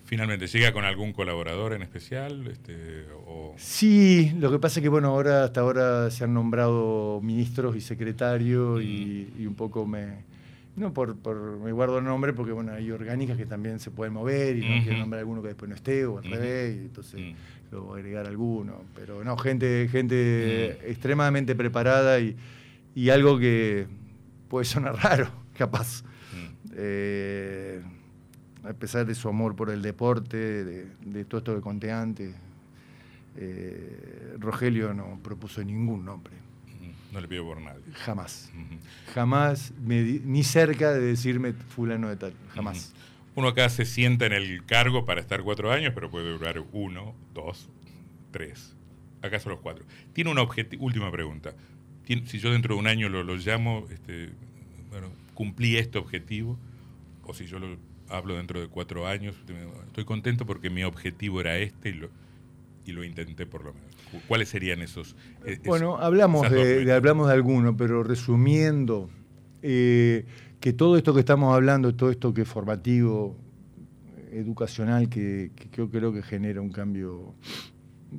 Finalmente, 0.06 0.46
¿llega 0.46 0.72
con 0.72 0.86
algún 0.86 1.12
colaborador 1.12 1.74
en 1.74 1.82
especial? 1.82 2.46
Este, 2.46 3.04
o... 3.26 3.52
Sí, 3.58 4.32
lo 4.40 4.50
que 4.50 4.58
pasa 4.58 4.80
es 4.80 4.82
que 4.82 4.88
bueno, 4.88 5.08
ahora 5.08 5.44
hasta 5.44 5.60
ahora 5.60 6.10
se 6.10 6.24
han 6.24 6.32
nombrado 6.32 7.20
ministros 7.22 7.76
y 7.76 7.82
secretarios 7.82 8.80
y, 8.82 9.30
y 9.38 9.46
un 9.46 9.54
poco 9.54 9.86
me 9.86 10.26
no 10.76 10.94
por, 10.94 11.16
por 11.16 11.58
me 11.58 11.72
guardo 11.72 11.98
el 11.98 12.04
nombre 12.04 12.32
porque 12.32 12.52
bueno, 12.52 12.72
hay 12.72 12.90
orgánicas 12.90 13.36
que 13.36 13.44
también 13.46 13.80
se 13.80 13.90
pueden 13.90 14.14
mover 14.14 14.56
y 14.56 14.60
no 14.60 14.82
quiero 14.84 14.98
nombrar 14.98 15.18
alguno 15.18 15.42
que 15.42 15.48
después 15.48 15.68
no 15.68 15.74
esté 15.74 16.06
o 16.06 16.18
al 16.18 16.24
revés, 16.24 16.76
y 16.76 16.78
entonces 16.86 17.20
lo 17.72 17.82
voy 17.82 17.96
a 17.96 18.00
agregar 18.00 18.26
alguno, 18.28 18.84
pero 18.94 19.22
no, 19.24 19.36
gente 19.36 19.88
gente 19.90 20.78
extremadamente 20.90 21.54
preparada 21.56 22.18
y, 22.20 22.34
y 22.94 23.10
algo 23.10 23.38
que 23.38 23.86
puede 24.48 24.64
sonar 24.64 24.94
raro, 25.02 25.30
capaz. 25.56 26.02
Eh, 26.80 27.82
a 28.64 28.72
pesar 28.72 29.06
de 29.06 29.14
su 29.14 29.28
amor 29.28 29.56
por 29.56 29.70
el 29.70 29.82
deporte, 29.82 30.36
de, 30.64 30.86
de 31.04 31.24
todo 31.24 31.38
esto 31.38 31.54
que 31.54 31.60
conté 31.60 31.90
antes, 31.92 32.34
eh, 33.36 34.34
Rogelio 34.38 34.92
no 34.94 35.18
propuso 35.22 35.62
ningún 35.62 36.04
nombre. 36.04 36.34
No 37.12 37.20
le 37.20 37.28
pido 37.28 37.44
por 37.44 37.60
nadie. 37.60 37.80
Jamás. 38.04 38.50
Jamás, 39.14 39.72
me 39.82 40.02
di- 40.02 40.20
ni 40.24 40.44
cerca 40.44 40.92
de 40.92 41.00
decirme 41.00 41.52
fulano 41.54 42.08
de 42.08 42.16
tal. 42.16 42.34
Jamás. 42.54 42.92
Uno 43.34 43.48
acá 43.48 43.68
se 43.70 43.84
sienta 43.86 44.26
en 44.26 44.32
el 44.34 44.64
cargo 44.66 45.04
para 45.06 45.20
estar 45.20 45.42
cuatro 45.42 45.72
años, 45.72 45.92
pero 45.94 46.10
puede 46.10 46.30
durar 46.30 46.62
uno, 46.72 47.14
dos, 47.32 47.68
tres. 48.30 48.74
Acá 49.22 49.40
son 49.40 49.52
los 49.52 49.60
cuatro. 49.60 49.84
Tiene 50.12 50.30
un 50.30 50.38
objetivo. 50.38 50.84
Última 50.84 51.10
pregunta. 51.10 51.54
Si 52.26 52.38
yo 52.38 52.50
dentro 52.52 52.74
de 52.74 52.80
un 52.80 52.86
año 52.86 53.08
lo, 53.08 53.22
lo 53.22 53.36
llamo, 53.36 53.86
este, 53.90 54.30
bueno, 54.90 55.08
cumplí 55.34 55.76
este 55.76 55.98
objetivo, 55.98 56.58
o 57.24 57.34
si 57.34 57.46
yo 57.46 57.58
lo 57.58 57.76
hablo 58.08 58.36
dentro 58.36 58.60
de 58.60 58.68
cuatro 58.68 59.06
años, 59.06 59.36
estoy 59.86 60.04
contento 60.04 60.46
porque 60.46 60.70
mi 60.70 60.82
objetivo 60.84 61.40
era 61.42 61.58
este 61.58 61.90
y 61.90 61.92
lo, 61.92 62.08
y 62.86 62.92
lo 62.92 63.04
intenté 63.04 63.44
por 63.44 63.64
lo 63.64 63.74
menos. 63.74 63.90
Cu- 64.10 64.22
¿Cuáles 64.26 64.48
serían 64.48 64.80
esos? 64.80 65.14
e- 65.44 65.58
Bueno, 65.66 65.98
hablamos 65.98 66.50
de, 66.50 66.90
hablamos 66.92 67.26
de 67.28 67.34
alguno, 67.34 67.76
pero 67.76 68.02
resumiendo, 68.02 69.10
eh, 69.62 70.24
que 70.60 70.72
todo 70.72 70.96
esto 70.96 71.12
que 71.12 71.20
estamos 71.20 71.54
hablando, 71.54 71.94
todo 71.94 72.10
esto 72.10 72.32
que 72.32 72.42
es 72.42 72.48
formativo, 72.48 73.36
educacional, 74.32 75.08
que, 75.08 75.50
que 75.54 75.68
yo 75.76 75.90
creo 75.90 76.12
que 76.12 76.22
genera 76.22 76.60
un 76.60 76.70
cambio, 76.70 77.34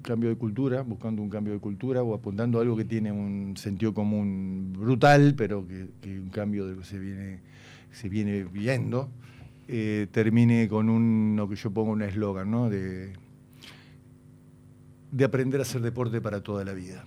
cambio 0.01 0.29
de 0.29 0.35
cultura, 0.35 0.81
buscando 0.81 1.21
un 1.21 1.29
cambio 1.29 1.53
de 1.53 1.59
cultura 1.59 2.03
o 2.03 2.13
apuntando 2.13 2.59
a 2.59 2.61
algo 2.61 2.77
que 2.77 2.85
tiene 2.85 3.11
un 3.11 3.57
sentido 3.57 3.93
común 3.93 4.73
brutal, 4.77 5.33
pero 5.35 5.67
que, 5.67 5.87
que 6.01 6.19
un 6.19 6.29
cambio 6.29 6.65
de 6.67 6.73
lo 6.73 6.79
que 6.79 6.85
se 6.85 6.99
viene, 6.99 7.39
se 7.91 8.09
viene 8.09 8.43
viendo, 8.43 9.09
eh, 9.67 10.07
termine 10.11 10.67
con 10.67 10.89
un, 10.89 11.35
lo 11.35 11.47
que 11.49 11.55
yo 11.55 11.71
pongo 11.71 11.91
un 11.91 12.01
eslogan, 12.01 12.49
¿no? 12.49 12.69
De, 12.69 13.13
de 15.11 15.25
aprender 15.25 15.59
a 15.59 15.63
hacer 15.63 15.81
deporte 15.81 16.21
para 16.21 16.41
toda 16.41 16.63
la 16.63 16.73
vida. 16.73 17.05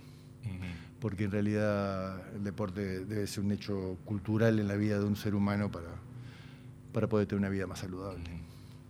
Porque 0.99 1.25
en 1.25 1.31
realidad 1.31 2.21
el 2.33 2.45
deporte 2.45 3.03
debe 3.03 3.27
ser 3.27 3.43
un 3.43 3.51
hecho 3.51 3.97
cultural 4.05 4.57
en 4.59 4.69
la 4.69 4.75
vida 4.75 4.99
de 4.99 5.03
un 5.03 5.17
ser 5.17 5.35
humano 5.35 5.69
para, 5.69 5.89
para 6.93 7.07
poder 7.07 7.27
tener 7.27 7.39
una 7.39 7.49
vida 7.49 7.67
más 7.67 7.79
saludable, 7.79 8.23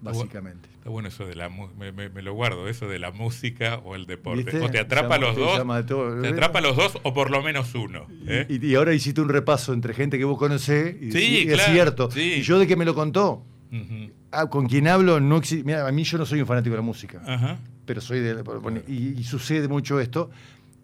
básicamente. 0.03 0.69
Está 0.73 0.89
bueno 0.89 1.07
eso 1.07 1.25
de 1.25 1.35
la 1.35 1.49
me, 1.49 1.91
me- 1.91 2.09
me 2.09 2.21
lo 2.21 2.33
guardo, 2.33 2.67
eso 2.67 2.87
de 2.87 2.99
la 2.99 3.11
música 3.11 3.79
o 3.85 3.95
el 3.95 4.05
deporte. 4.05 4.43
¿Viste? 4.43 4.59
O 4.59 4.69
te 4.69 4.79
atrapa 4.79 5.15
Llama- 5.17 5.27
los 5.27 5.35
te 5.87 5.93
dos. 5.93 6.21
Te 6.21 6.27
atrapa 6.27 6.61
los 6.61 6.75
dos 6.75 6.97
o 7.03 7.13
por 7.13 7.31
lo 7.31 7.41
menos 7.41 7.73
uno. 7.75 8.05
¿eh? 8.27 8.45
Y, 8.49 8.65
y 8.65 8.75
ahora 8.75 8.93
hiciste 8.93 9.21
un 9.21 9.29
repaso 9.29 9.73
entre 9.73 9.93
gente 9.93 10.17
que 10.17 10.25
vos 10.25 10.37
conocés 10.37 10.95
y, 11.01 11.11
Sí, 11.11 11.45
y 11.47 11.51
es 11.51 11.61
cierto. 11.65 12.11
sí. 12.11 12.33
Y 12.37 12.41
yo 12.41 12.59
de 12.59 12.67
que 12.67 12.75
me 12.75 12.85
lo 12.85 12.93
contó. 12.95 13.43
Ah, 14.31 14.47
con 14.49 14.67
quien 14.67 14.87
hablo 14.87 15.19
no 15.19 15.37
existe. 15.37 15.63
Mira, 15.65 15.87
a 15.87 15.91
mí 15.91 16.03
yo 16.03 16.17
no 16.17 16.25
soy 16.25 16.41
un 16.41 16.47
fanático 16.47 16.71
de 16.73 16.77
la 16.77 16.83
música. 16.85 17.21
Ajá. 17.25 17.59
Pero 17.85 18.01
soy 18.01 18.19
de. 18.19 18.43
Y, 18.87 19.19
y 19.19 19.23
sucede 19.23 19.67
mucho 19.67 19.99
esto. 19.99 20.29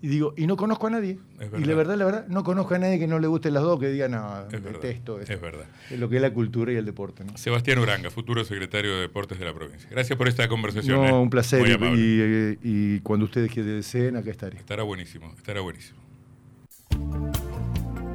Y 0.01 0.07
digo, 0.07 0.33
y 0.37 0.47
no 0.47 0.55
conozco 0.55 0.87
a 0.87 0.91
nadie. 0.91 1.17
Y 1.35 1.37
verdad. 1.39 1.59
la 1.59 1.75
verdad, 1.75 1.95
la 1.97 2.05
verdad, 2.05 2.27
no 2.29 2.43
conozco 2.45 2.73
a 2.73 2.79
nadie 2.79 2.99
que 2.99 3.07
no 3.07 3.19
le 3.19 3.27
gusten 3.27 3.53
las 3.53 3.63
dos, 3.63 3.79
que 3.81 3.89
diga, 3.89 4.07
no, 4.07 4.43
Es 4.45 4.51
verdad, 4.63 4.71
detesto 4.81 5.19
eso. 5.19 5.33
es 5.33 5.41
verdad. 5.41 5.65
Es 5.91 5.99
lo 5.99 6.07
que 6.07 6.15
es 6.15 6.21
la 6.21 6.33
cultura 6.33 6.71
y 6.71 6.77
el 6.77 6.85
deporte. 6.85 7.25
¿no? 7.25 7.37
Sebastián 7.37 7.79
Uranga, 7.79 8.09
futuro 8.09 8.45
secretario 8.45 8.95
de 8.95 9.01
Deportes 9.01 9.39
de 9.39 9.45
la 9.45 9.53
provincia. 9.53 9.89
Gracias 9.91 10.17
por 10.17 10.29
esta 10.29 10.47
conversación. 10.47 11.03
¿eh? 11.03 11.09
No, 11.09 11.21
un 11.21 11.29
placer. 11.29 11.59
Muy 11.59 11.71
Y, 11.71 11.73
amable. 11.73 12.01
y- 12.01 12.19
eh, 12.21 12.57
y 12.63 12.99
cuando 13.01 13.25
ustedes 13.25 13.51
que 13.51 13.61
deseen, 13.61 14.15
acá 14.15 14.31
estaré. 14.31 14.57
Estará 14.57 14.83
buenísimo, 14.83 15.33
estará 15.35 15.59
buenísimo. 15.59 15.99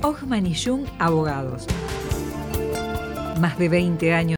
Ochman 0.03 0.47
y 0.47 0.55
Jung 0.55 0.87
Abogados. 0.99 1.67
Más 3.41 3.59
de 3.59 3.69
20 3.69 4.15
años 4.15 4.33